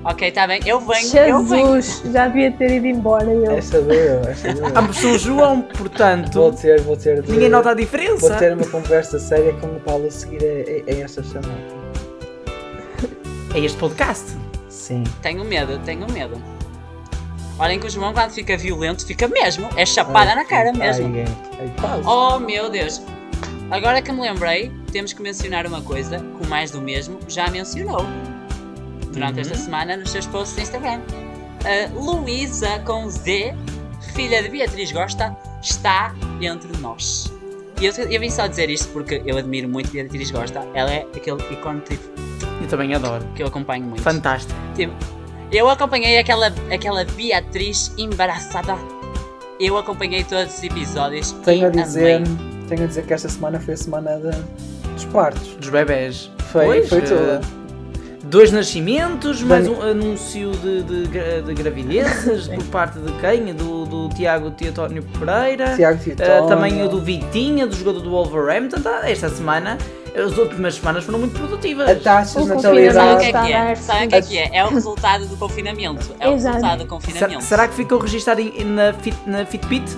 ok, 0.05 0.31
tá 0.33 0.47
bem. 0.47 0.61
Eu 0.67 0.81
venho, 0.81 1.17
eu 1.17 1.43
venho. 1.43 1.81
Jesus, 1.83 2.03
já 2.13 2.29
devia 2.29 2.53
ter 2.53 2.71
ido 2.71 2.87
embora 2.87 3.33
eu. 3.33 3.53
Esta 3.53 3.81
doeu, 3.81 4.21
esta 4.29 4.53
doeu. 4.55 4.79
Ambos 4.79 4.97
são 4.97 5.19
João, 5.19 5.57
Vou 5.63 5.71
portanto, 5.79 6.53
ter, 6.53 6.81
vou 6.83 6.97
ter 6.97 7.23
de... 7.23 7.33
ninguém 7.33 7.49
nota 7.49 7.71
a 7.71 7.75
Vou 7.75 7.81
diferença. 7.83 8.37
ter 8.37 8.53
uma 8.53 8.67
conversa 8.67 9.19
séria 9.19 9.53
com 9.55 9.67
o 9.67 9.81
Paulo 9.81 10.07
a 10.07 10.11
seguir 10.11 10.43
a, 10.43 10.93
a, 10.93 10.95
a 10.95 11.01
esta 11.01 11.23
chamada. 11.23 11.85
É 13.55 13.61
este 13.61 13.79
podcast. 13.79 14.25
Sim. 14.69 15.05
Tenho 15.23 15.45
medo, 15.45 15.79
tenho 15.85 16.11
medo. 16.11 16.41
Olhem 17.59 17.79
que 17.79 17.87
o 17.87 17.91
João 17.91 18.13
quando 18.13 18.33
fica 18.33 18.57
violento, 18.57 19.07
fica 19.07 19.29
mesmo. 19.29 19.69
É 19.77 19.87
chapada 19.87 20.35
na 20.35 20.45
cara 20.45 20.73
mesmo. 20.73 21.15
Ai, 21.15 21.25
ai, 21.61 21.73
quase. 21.81 22.03
Oh 22.07 22.39
meu 22.41 22.69
Deus! 22.69 23.01
Agora 23.71 24.03
que 24.03 24.11
me 24.13 24.21
lembrei, 24.21 24.73
temos 24.93 25.13
que 25.13 25.23
mencionar 25.23 25.67
uma 25.67 25.81
coisa 25.81 26.19
que 26.19 26.47
o 26.47 26.49
mais 26.49 26.71
do 26.71 26.81
mesmo 26.81 27.19
já 27.29 27.49
mencionou 27.49 28.05
durante 29.15 29.35
Uhum. 29.37 29.41
esta 29.41 29.57
semana 29.57 29.97
nos 29.97 30.11
seus 30.11 30.27
posts 30.27 30.57
no 30.57 30.63
Instagram. 30.63 31.01
A 31.65 31.93
Luísa 31.99 32.79
com 32.81 33.09
Z, 33.09 33.55
filha 34.15 34.43
de 34.43 34.49
Beatriz 34.51 34.93
Gosta, 34.93 35.35
está 35.63 36.15
entre 36.41 36.77
nós. 36.81 37.33
E 37.81 37.87
eu, 37.87 37.93
eu 37.93 38.21
vim 38.21 38.31
só 38.31 38.47
dizer 38.47 38.71
isto 38.71 38.89
porque 38.93 39.23
eu 39.27 39.37
admiro 39.39 39.69
muito 39.69 39.91
Beatriz 39.91 40.31
Gosta. 40.31 40.61
Ela 40.75 40.91
é 40.93 41.07
aquele 41.17 41.43
ícone 41.53 41.81
tipo, 41.81 42.03
Eu 42.63 42.69
também 42.69 42.95
adoro. 42.95 43.25
que 43.35 43.43
eu 43.43 43.47
acompanho 43.47 43.85
muito. 43.85 44.03
Fantástico. 44.03 44.53
Tipo, 44.77 44.93
eu 45.51 45.69
acompanhei 45.69 46.19
aquela, 46.19 46.53
aquela 46.73 47.05
Beatriz 47.05 47.93
embaraçada. 47.99 48.77
Eu 49.59 49.79
acompanhei 49.79 50.23
todos 50.25 50.55
os 50.59 50.63
episódios. 50.63 51.33
Tenho 51.45 51.67
a 51.69 51.71
dizer, 51.71 52.17
amei. 52.17 52.37
tenho 52.69 52.85
a 52.85 52.87
dizer 52.87 53.07
que 53.07 53.13
esta 53.15 53.29
semana 53.29 53.59
foi 53.61 53.75
a 53.75 53.77
semana 53.77 54.17
de, 54.19 54.93
dos 54.93 55.05
partos. 55.07 55.55
Dos 55.57 55.69
bebés. 55.71 56.31
Foi, 56.53 56.67
Pois, 56.67 56.89
foi 56.89 56.99
eh, 56.99 57.03
toda. 57.03 57.41
Dois 58.35 58.51
nascimentos, 58.51 59.43
mais 59.43 59.69
um 59.69 59.81
anúncio 59.81 60.51
de, 60.57 60.83
de, 60.83 61.07
de 61.43 61.55
gravidezes 61.55 62.49
por 62.53 62.65
parte 62.65 62.99
de 62.99 63.13
quem? 63.21 63.55
Do, 63.55 63.87
do 63.87 64.09
Tiago 64.09 64.51
Teotónio 64.51 65.05
Pereira. 65.05 65.77
Tiago 65.77 66.01
Uh, 66.01 66.03
Titão. 66.03 66.49
também 66.49 66.83
o 66.83 66.89
do 66.89 67.01
Vitinha, 67.01 67.65
do 67.65 67.77
jogador 67.77 68.01
do 68.01 68.11
Wolverhampton. 68.11 68.81
Tá? 68.81 69.09
Esta 69.09 69.29
semana, 69.29 69.79
as 70.17 70.37
últimas 70.37 70.75
semanas 70.75 71.05
foram 71.05 71.21
muito 71.21 71.39
produtivas. 71.39 71.89
A 71.89 71.95
taxa 71.95 72.41
de 72.43 72.51
O 72.51 72.61
Sabe 72.61 72.77
o 72.81 72.81
que 72.81 72.93
natalidade. 72.93 73.25
é 73.25 73.31
que 73.47 73.53
é? 73.53 73.75
Sabe 73.77 74.07
o 74.07 74.09
que 74.09 74.15
é 74.17 74.23
que 74.23 74.39
é? 74.39 74.51
É 74.53 74.65
o 74.65 74.69
resultado 74.71 75.27
do 75.27 75.37
confinamento. 75.37 76.13
É 76.19 76.29
o 76.29 76.33
resultado 76.33 76.79
do 76.81 76.87
confinamento. 76.89 77.41
será 77.45 77.69
que 77.69 77.75
ficou 77.77 78.01
registado 78.01 78.41
em- 78.41 78.65
na, 78.65 78.93
Fit, 78.95 79.17
na 79.27 79.47
Fitbit? 79.47 79.97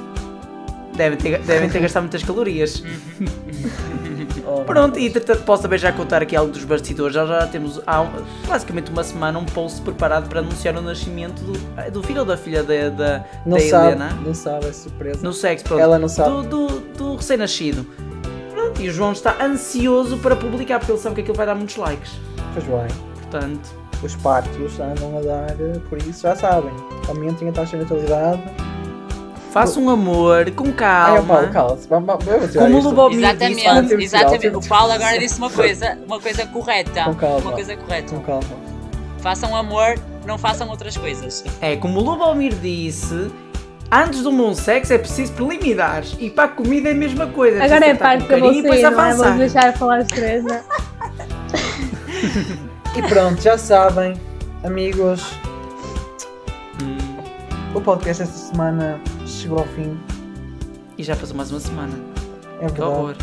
Devem 0.94 1.16
ter, 1.16 1.38
devem 1.38 1.70
ter 1.70 1.80
gastado 1.80 2.02
muitas 2.02 2.22
calorias. 2.22 2.82
Oh, 4.46 4.64
Pronto, 4.64 4.96
e 4.98 5.06
entretanto 5.08 5.42
posso 5.42 5.62
também 5.62 5.78
já 5.78 5.92
contar 5.92 6.22
aqui 6.22 6.36
algo 6.36 6.52
dos 6.52 6.62
bastidores. 6.64 7.14
Já, 7.14 7.26
já 7.26 7.46
temos 7.48 7.80
há 7.86 8.00
um- 8.02 8.08
basicamente 8.46 8.90
uma 8.92 9.02
semana 9.02 9.38
um 9.38 9.44
post 9.44 9.80
preparado 9.82 10.28
para 10.28 10.38
anunciar 10.38 10.76
o 10.76 10.80
nascimento 10.80 11.40
do, 11.42 11.90
do 11.90 12.02
filho 12.02 12.20
ou 12.20 12.24
da 12.26 12.36
filha 12.36 12.62
da, 12.62 12.88
da, 12.90 13.24
Não 13.44 13.56
da 13.58 13.64
sabe, 13.64 13.86
Helena. 13.88 14.18
não 14.24 14.34
sabe, 14.34 14.66
é 14.66 14.72
surpresa. 14.72 15.20
No 15.22 15.32
sexo, 15.32 15.64
pronto. 15.64 15.80
Ela 15.80 15.98
não 15.98 16.08
sabe. 16.08 16.30
Do, 16.46 16.66
do, 16.68 16.80
do 16.96 17.16
recém-nascido. 17.16 17.84
Pronto, 18.52 18.80
e 18.80 18.88
o 18.88 18.92
João 18.92 19.12
está 19.12 19.36
ansioso 19.44 20.16
para 20.18 20.36
publicar, 20.36 20.78
porque 20.78 20.92
ele 20.92 21.00
sabe 21.00 21.16
que 21.16 21.20
aquilo 21.22 21.36
vai 21.36 21.46
dar 21.46 21.54
muitos 21.56 21.76
likes. 21.76 22.12
Pois 22.54 22.64
bem, 22.64 22.96
Portanto, 23.22 23.68
os 24.02 24.14
partos 24.16 24.78
andam 24.78 25.18
a 25.18 25.22
dar, 25.22 25.50
eh, 25.60 25.80
por 25.88 25.98
isso 25.98 26.22
já 26.22 26.36
sabem. 26.36 26.70
Aumentem 27.08 27.48
a 27.48 27.52
taxa 27.52 27.76
de 27.76 27.82
natalidade. 27.82 28.40
Faça 29.56 29.80
um 29.80 29.88
amor, 29.88 30.50
com 30.50 30.66
Ai, 30.66 30.72
calma. 30.72 31.50
Vamos, 31.88 31.88
vamos, 31.88 32.26
eu 32.26 32.48
tirar 32.50 32.64
Como 32.64 32.78
o. 32.78 32.82
Lubomir 32.82 33.36
disse, 33.36 33.64
Vamos 33.64 33.90
Exatamente, 33.90 34.08
tirar, 34.08 34.22
exatamente. 34.22 34.56
O 34.56 34.68
Paulo 34.68 34.92
agora 34.92 35.18
disse 35.18 35.38
uma 35.38 35.48
coisa, 35.50 35.98
uma 36.06 36.20
coisa 36.20 36.46
correta. 36.46 37.04
Com 37.04 37.14
calma. 37.14 37.38
Uma 37.38 37.52
coisa 37.52 37.76
correta. 37.76 38.14
Com 38.14 38.20
calma. 38.20 38.48
Façam 39.20 39.56
amor, 39.56 39.98
não 40.26 40.36
façam 40.36 40.68
outras 40.68 40.96
coisas. 40.96 41.42
É, 41.62 41.74
como 41.76 41.98
o 42.00 42.02
Lubomir 42.02 42.54
disse, 42.56 43.30
antes 43.90 44.22
do 44.22 44.30
bom 44.30 44.52
sexo 44.52 44.92
é 44.92 44.98
preciso 44.98 45.32
preliminares. 45.32 46.14
E 46.18 46.28
para 46.28 46.44
a 46.44 46.48
comida 46.48 46.90
é 46.90 46.92
a 46.92 46.94
mesma 46.94 47.26
coisa. 47.26 47.64
Agora 47.64 47.86
é 47.86 47.92
a 47.92 47.96
preciso 47.96 47.98
tratar 47.98 48.18
parte 48.18 48.22
com 48.22 48.28
que 48.28 48.34
eu 48.34 48.38
vou 48.40 48.48
carinho 48.48 48.60
e 48.60 48.62
depois 48.62 48.80
sair, 48.82 48.90
não 48.92 49.00
é? 49.00 49.04
avançar. 49.08 49.28
Vou 49.28 49.38
deixar 49.38 49.72
falar 49.78 50.00
os 50.00 50.08
três, 50.08 50.44
né? 50.44 50.62
E 52.94 53.02
pronto, 53.02 53.40
já 53.42 53.56
sabem, 53.56 54.14
amigos, 54.64 55.22
Hum, 56.82 56.98
o 57.74 57.80
podcast 57.80 58.22
esta 58.22 58.36
semana 58.36 59.00
chegou 59.36 59.58
ao 59.58 59.66
fim. 59.66 59.96
e 60.98 61.02
já 61.02 61.14
passou 61.14 61.36
mais 61.36 61.50
uma 61.50 61.60
semana. 61.60 61.92
É 62.60 62.66
Que 62.66 62.72
verdade. 62.72 62.82
horror. 62.82 63.14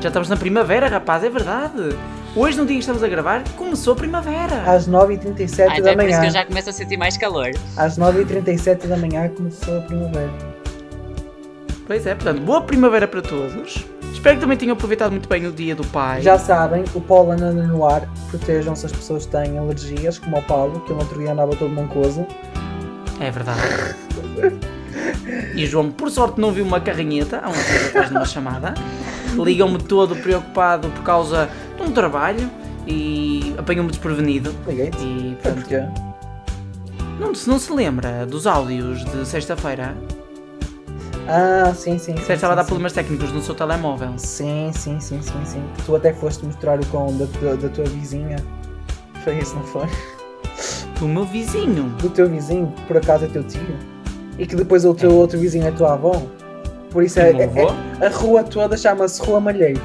Já 0.00 0.08
estamos 0.08 0.28
na 0.28 0.36
primavera, 0.36 0.88
rapaz, 0.88 1.24
é 1.24 1.30
verdade. 1.30 1.96
Hoje, 2.36 2.56
no 2.58 2.66
dia 2.66 2.74
que 2.76 2.80
estamos 2.80 3.02
a 3.02 3.08
gravar, 3.08 3.42
começou 3.56 3.94
a 3.94 3.96
primavera. 3.96 4.62
Às 4.70 4.86
9h37 4.88 5.60
Ah, 5.60 5.78
então 5.78 5.84
da 5.84 5.90
é 5.92 5.94
por 5.96 6.02
isso 6.04 6.10
manhã. 6.18 6.20
que 6.20 6.26
eu 6.26 6.30
já 6.30 6.44
começo 6.44 6.70
a 6.70 6.72
sentir 6.72 6.96
mais 6.98 7.16
calor. 7.16 7.50
Às 7.76 7.98
9h37 7.98 8.86
da 8.86 8.96
manhã 8.96 9.28
começou 9.30 9.78
a 9.78 9.80
primavera. 9.80 10.30
Pois 11.86 12.06
é, 12.06 12.14
portanto, 12.14 12.40
boa 12.42 12.60
primavera 12.60 13.08
para 13.08 13.22
todos. 13.22 13.84
Espero 14.12 14.36
que 14.36 14.40
também 14.42 14.58
tenham 14.58 14.74
aproveitado 14.74 15.10
muito 15.12 15.28
bem 15.28 15.46
o 15.46 15.52
dia 15.52 15.74
do 15.74 15.86
pai. 15.86 16.20
Já 16.20 16.38
sabem, 16.38 16.84
o 16.94 17.00
pólen 17.00 17.42
anda 17.42 17.62
no 17.62 17.84
ar. 17.86 18.02
Protejam-se 18.30 18.84
as 18.86 18.92
pessoas 18.92 19.24
que 19.24 19.32
têm 19.32 19.56
alergias, 19.58 20.18
como 20.18 20.36
o 20.38 20.42
Paulo, 20.42 20.80
que 20.80 20.92
no 20.92 20.98
outro 20.98 21.18
dia 21.18 21.32
andava 21.32 21.56
todo 21.56 21.70
mancoso. 21.70 22.26
É 23.20 23.30
verdade. 23.30 23.60
E 25.54 25.66
João, 25.66 25.90
por 25.90 26.10
sorte, 26.10 26.40
não 26.40 26.52
viu 26.52 26.64
uma 26.64 26.80
carrinheta 26.80 27.40
há 27.42 27.48
uns 27.48 27.66
dias 27.66 27.86
atrás 27.88 28.10
numa 28.10 28.24
chamada. 28.24 28.74
Ligam-me 29.36 29.78
todo 29.78 30.16
preocupado 30.16 30.88
por 30.88 31.02
causa 31.02 31.48
de 31.76 31.82
um 31.82 31.90
trabalho 31.92 32.50
e 32.86 33.54
apanham-me 33.58 33.90
desprevenido. 33.90 34.54
Liguei-te. 34.66 34.96
E 35.02 35.36
pronto, 35.42 35.56
porquê? 35.60 35.82
não, 37.20 37.34
se 37.34 37.48
não 37.48 37.58
se 37.58 37.72
lembra 37.72 38.24
dos 38.26 38.46
áudios 38.46 39.04
de 39.04 39.26
sexta-feira, 39.26 39.94
Ah, 41.28 41.72
sim, 41.74 41.98
sim. 41.98 42.16
sim, 42.16 42.32
estava 42.32 42.54
a 42.54 42.56
dar 42.56 42.64
problemas 42.64 42.92
técnicos 42.92 43.30
no 43.32 43.42
seu 43.42 43.54
telemóvel. 43.54 44.14
Sim, 44.16 44.70
sim, 44.74 44.98
sim, 45.00 45.20
sim, 45.20 45.44
sim. 45.44 45.62
Tu 45.84 45.94
até 45.94 46.12
foste 46.14 46.44
mostrar 46.46 46.80
o 46.80 46.86
com 46.86 47.14
da, 47.18 47.26
tua- 47.26 47.56
da 47.56 47.68
tua 47.68 47.84
vizinha. 47.84 48.36
Foi 49.24 49.36
isso, 49.38 49.54
não 49.54 49.62
foi? 49.64 49.86
Do 50.98 51.06
meu 51.06 51.24
vizinho. 51.26 51.84
Do 52.00 52.08
teu 52.08 52.28
vizinho, 52.28 52.72
que 52.74 52.82
por 52.86 52.96
acaso 52.96 53.26
é 53.26 53.28
teu 53.28 53.44
tio. 53.44 53.60
E 54.38 54.46
que 54.46 54.54
depois 54.56 54.84
o 54.84 54.94
teu 54.94 55.12
outro 55.14 55.38
vizinho 55.38 55.66
é 55.66 55.70
tua 55.70 55.94
avó. 55.94 56.22
Por 56.90 57.02
isso 57.02 57.18
é, 57.20 57.30
é- 57.30 57.50
é- 58.00 58.06
a 58.06 58.08
rua 58.08 58.42
toda 58.44 58.76
chama-se 58.76 59.20
Rua 59.22 59.40
Malheiro. 59.40 59.80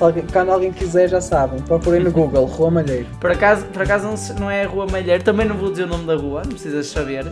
Alguém- 0.00 0.24
quando 0.32 0.50
alguém 0.52 0.70
quiser 0.72 1.08
já 1.08 1.20
sabem, 1.20 1.58
procurem 1.62 2.00
no 2.04 2.10
Google 2.12 2.44
Rua 2.44 2.70
Malheiro. 2.70 3.06
Por 3.20 3.30
acaso, 3.32 3.64
por 3.66 3.82
acaso 3.82 4.06
não, 4.06 4.40
não 4.40 4.50
é 4.50 4.64
a 4.64 4.68
Rua 4.68 4.86
Malheiro, 4.90 5.24
também 5.24 5.46
não 5.48 5.56
vou 5.56 5.70
dizer 5.70 5.84
o 5.84 5.86
nome 5.88 6.04
da 6.06 6.14
rua, 6.14 6.42
não 6.44 6.52
precisas 6.52 6.86
saber. 6.86 7.24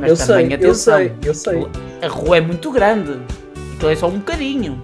Mas 0.00 0.10
eu 0.10 0.16
também 0.26 0.46
sei, 0.46 0.54
atenção. 0.54 0.68
eu 0.68 0.74
sei, 0.74 1.12
eu 1.24 1.34
sei. 1.34 1.68
A 2.02 2.08
rua 2.08 2.38
é 2.38 2.40
muito 2.40 2.70
grande. 2.72 3.20
Aquilo 3.76 3.90
é 3.92 3.96
só 3.96 4.08
um 4.08 4.18
bocadinho. 4.18 4.80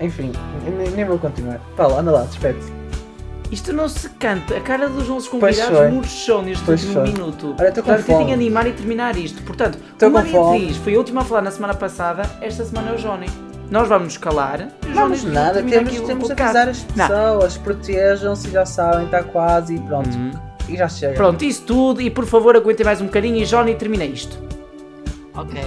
Enfim, 0.00 0.32
nem, 0.78 0.90
nem 0.90 1.04
vou 1.04 1.18
continuar. 1.18 1.60
Paulo, 1.76 1.98
anda 1.98 2.10
lá, 2.10 2.22
despede. 2.22 2.58
Isto 3.54 3.72
não 3.72 3.88
se 3.88 4.08
canta. 4.08 4.56
A 4.56 4.60
cara 4.60 4.88
dos 4.88 5.08
nossos 5.08 5.28
convidados 5.28 5.92
murchou 5.92 6.42
neste 6.42 6.64
Pois 6.64 6.82
último 6.82 7.04
foi. 7.04 7.12
minuto. 7.12 7.54
Olha, 7.56 7.68
estou 7.68 7.84
com 7.84 7.90
Portanto, 7.90 8.06
tentem 8.06 8.22
fome. 8.24 8.32
animar 8.32 8.66
e 8.66 8.72
terminar 8.72 9.16
isto. 9.16 9.40
Portanto, 9.44 9.78
Estou 9.92 10.10
como 10.10 10.18
a 10.18 10.24
fome. 10.24 10.58
Beatriz 10.58 10.76
foi 10.78 10.94
a 10.96 10.98
última 10.98 11.20
a 11.20 11.24
falar 11.24 11.42
na 11.42 11.52
semana 11.52 11.72
passada, 11.74 12.22
esta 12.40 12.64
semana 12.64 12.90
é 12.90 12.94
o 12.94 12.96
Johnny. 12.96 13.26
Nós 13.70 13.86
vamos 13.86 14.04
nos 14.08 14.16
calar. 14.18 14.60
e 14.60 14.92
Vamos 14.92 15.20
Johnny 15.20 15.32
nada, 15.32 15.62
temos, 15.62 16.00
temos 16.00 16.26
de 16.26 16.32
avisar 16.32 16.68
as 16.68 16.80
pessoas, 16.80 17.56
protejam-se, 17.58 18.50
já 18.50 18.66
sabem, 18.66 19.04
está 19.04 19.22
quase 19.22 19.76
e 19.76 19.78
pronto. 19.78 20.10
Hum. 20.10 20.32
E 20.68 20.76
já 20.76 20.88
chega. 20.88 21.14
Pronto, 21.14 21.44
isso 21.44 21.62
tudo. 21.62 22.00
E 22.02 22.10
por 22.10 22.26
favor, 22.26 22.56
aguentem 22.56 22.84
mais 22.84 23.00
um 23.00 23.06
bocadinho 23.06 23.36
e 23.36 23.44
Johnny 23.44 23.76
termina 23.76 24.04
isto. 24.04 24.36
Ok. 25.36 25.60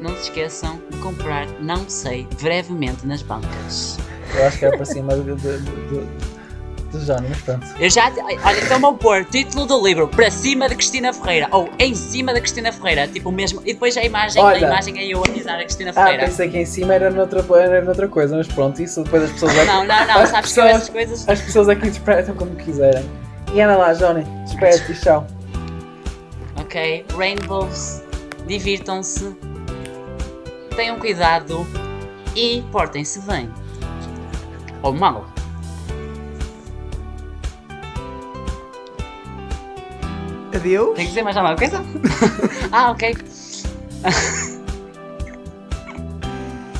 Não 0.00 0.10
se 0.16 0.22
esqueçam 0.22 0.80
de 0.90 0.96
comprar 0.98 1.46
Não 1.60 1.86
Sei 1.86 2.26
brevemente 2.40 3.06
nas 3.06 3.20
bancas. 3.20 3.98
Eu 4.34 4.46
acho 4.46 4.58
que 4.58 4.64
é 4.64 4.70
para 4.74 4.86
cima 4.86 5.14
do, 5.14 5.22
do, 5.22 5.36
do, 5.36 5.58
do, 5.58 6.37
do 6.90 6.98
mas 7.28 7.40
pronto. 7.42 7.66
Eu 7.78 7.90
já. 7.90 8.06
Olha, 8.44 8.60
então 8.64 8.80
vou 8.80 8.94
pôr 8.94 9.24
título 9.26 9.66
do 9.66 9.84
livro 9.86 10.08
para 10.08 10.30
cima 10.30 10.68
de 10.68 10.74
Cristina 10.74 11.12
Ferreira 11.12 11.48
ou 11.52 11.68
em 11.78 11.94
cima 11.94 12.32
da 12.32 12.40
Cristina 12.40 12.72
Ferreira, 12.72 13.06
tipo 13.06 13.28
o 13.28 13.32
mesmo. 13.32 13.60
E 13.64 13.74
depois 13.74 13.96
a 13.96 14.02
imagem, 14.02 14.42
Olha. 14.42 14.56
a 14.66 14.70
imagem 14.70 14.98
é 14.98 15.06
eu 15.06 15.22
avisar 15.22 15.58
a 15.58 15.64
Cristina 15.64 15.90
Ah, 15.94 16.04
Ferreira. 16.04 16.24
pensei 16.24 16.48
que 16.48 16.58
em 16.58 16.64
cima 16.64 16.94
era 16.94 17.10
noutra, 17.10 17.44
era 17.60 17.82
noutra 17.82 18.08
coisa, 18.08 18.36
mas 18.36 18.48
pronto, 18.48 18.82
isso 18.82 19.02
depois 19.02 19.24
as 19.24 19.32
pessoas. 19.32 19.54
Não, 19.66 19.84
não, 19.84 20.06
não, 20.06 20.18
as 20.20 20.30
sabes 20.30 20.30
que 20.52 20.60
pessoas, 20.60 20.70
essas 20.70 20.88
coisas. 20.88 21.28
As 21.28 21.40
pessoas 21.40 21.68
aqui 21.68 21.88
interpretam 21.88 22.34
como 22.34 22.56
quiserem. 22.56 23.04
E 23.52 23.60
anda 23.60 23.76
lá, 23.76 23.92
Johnny, 23.92 24.24
despede 24.44 24.92
e 24.92 24.94
tchau. 24.94 25.26
Ok, 26.60 27.04
Rainbows, 27.16 28.02
divirtam-se, 28.46 29.34
tenham 30.76 30.98
cuidado 30.98 31.66
e 32.34 32.62
portem-se 32.72 33.20
bem. 33.20 33.50
Ou 34.82 34.92
mal. 34.92 35.26
Adeus. 40.56 40.94
Tem 40.96 41.04
que 41.04 41.10
dizer 41.10 41.22
mais 41.22 41.36
alguma 41.36 41.56
coisa? 41.56 41.82
ah, 42.72 42.90
ok. 42.90 43.16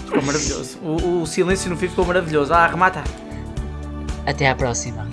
Ficou 0.05 0.23
maravilhoso. 0.23 0.79
O, 0.83 1.23
o 1.23 1.27
silêncio 1.27 1.71
no 1.71 1.77
fim 1.77 1.89
ficou 1.89 2.05
maravilhoso. 2.05 2.53
Ah, 2.53 2.67
remata. 2.67 3.03
Até 4.27 4.49
à 4.49 4.55
próxima. 4.55 5.07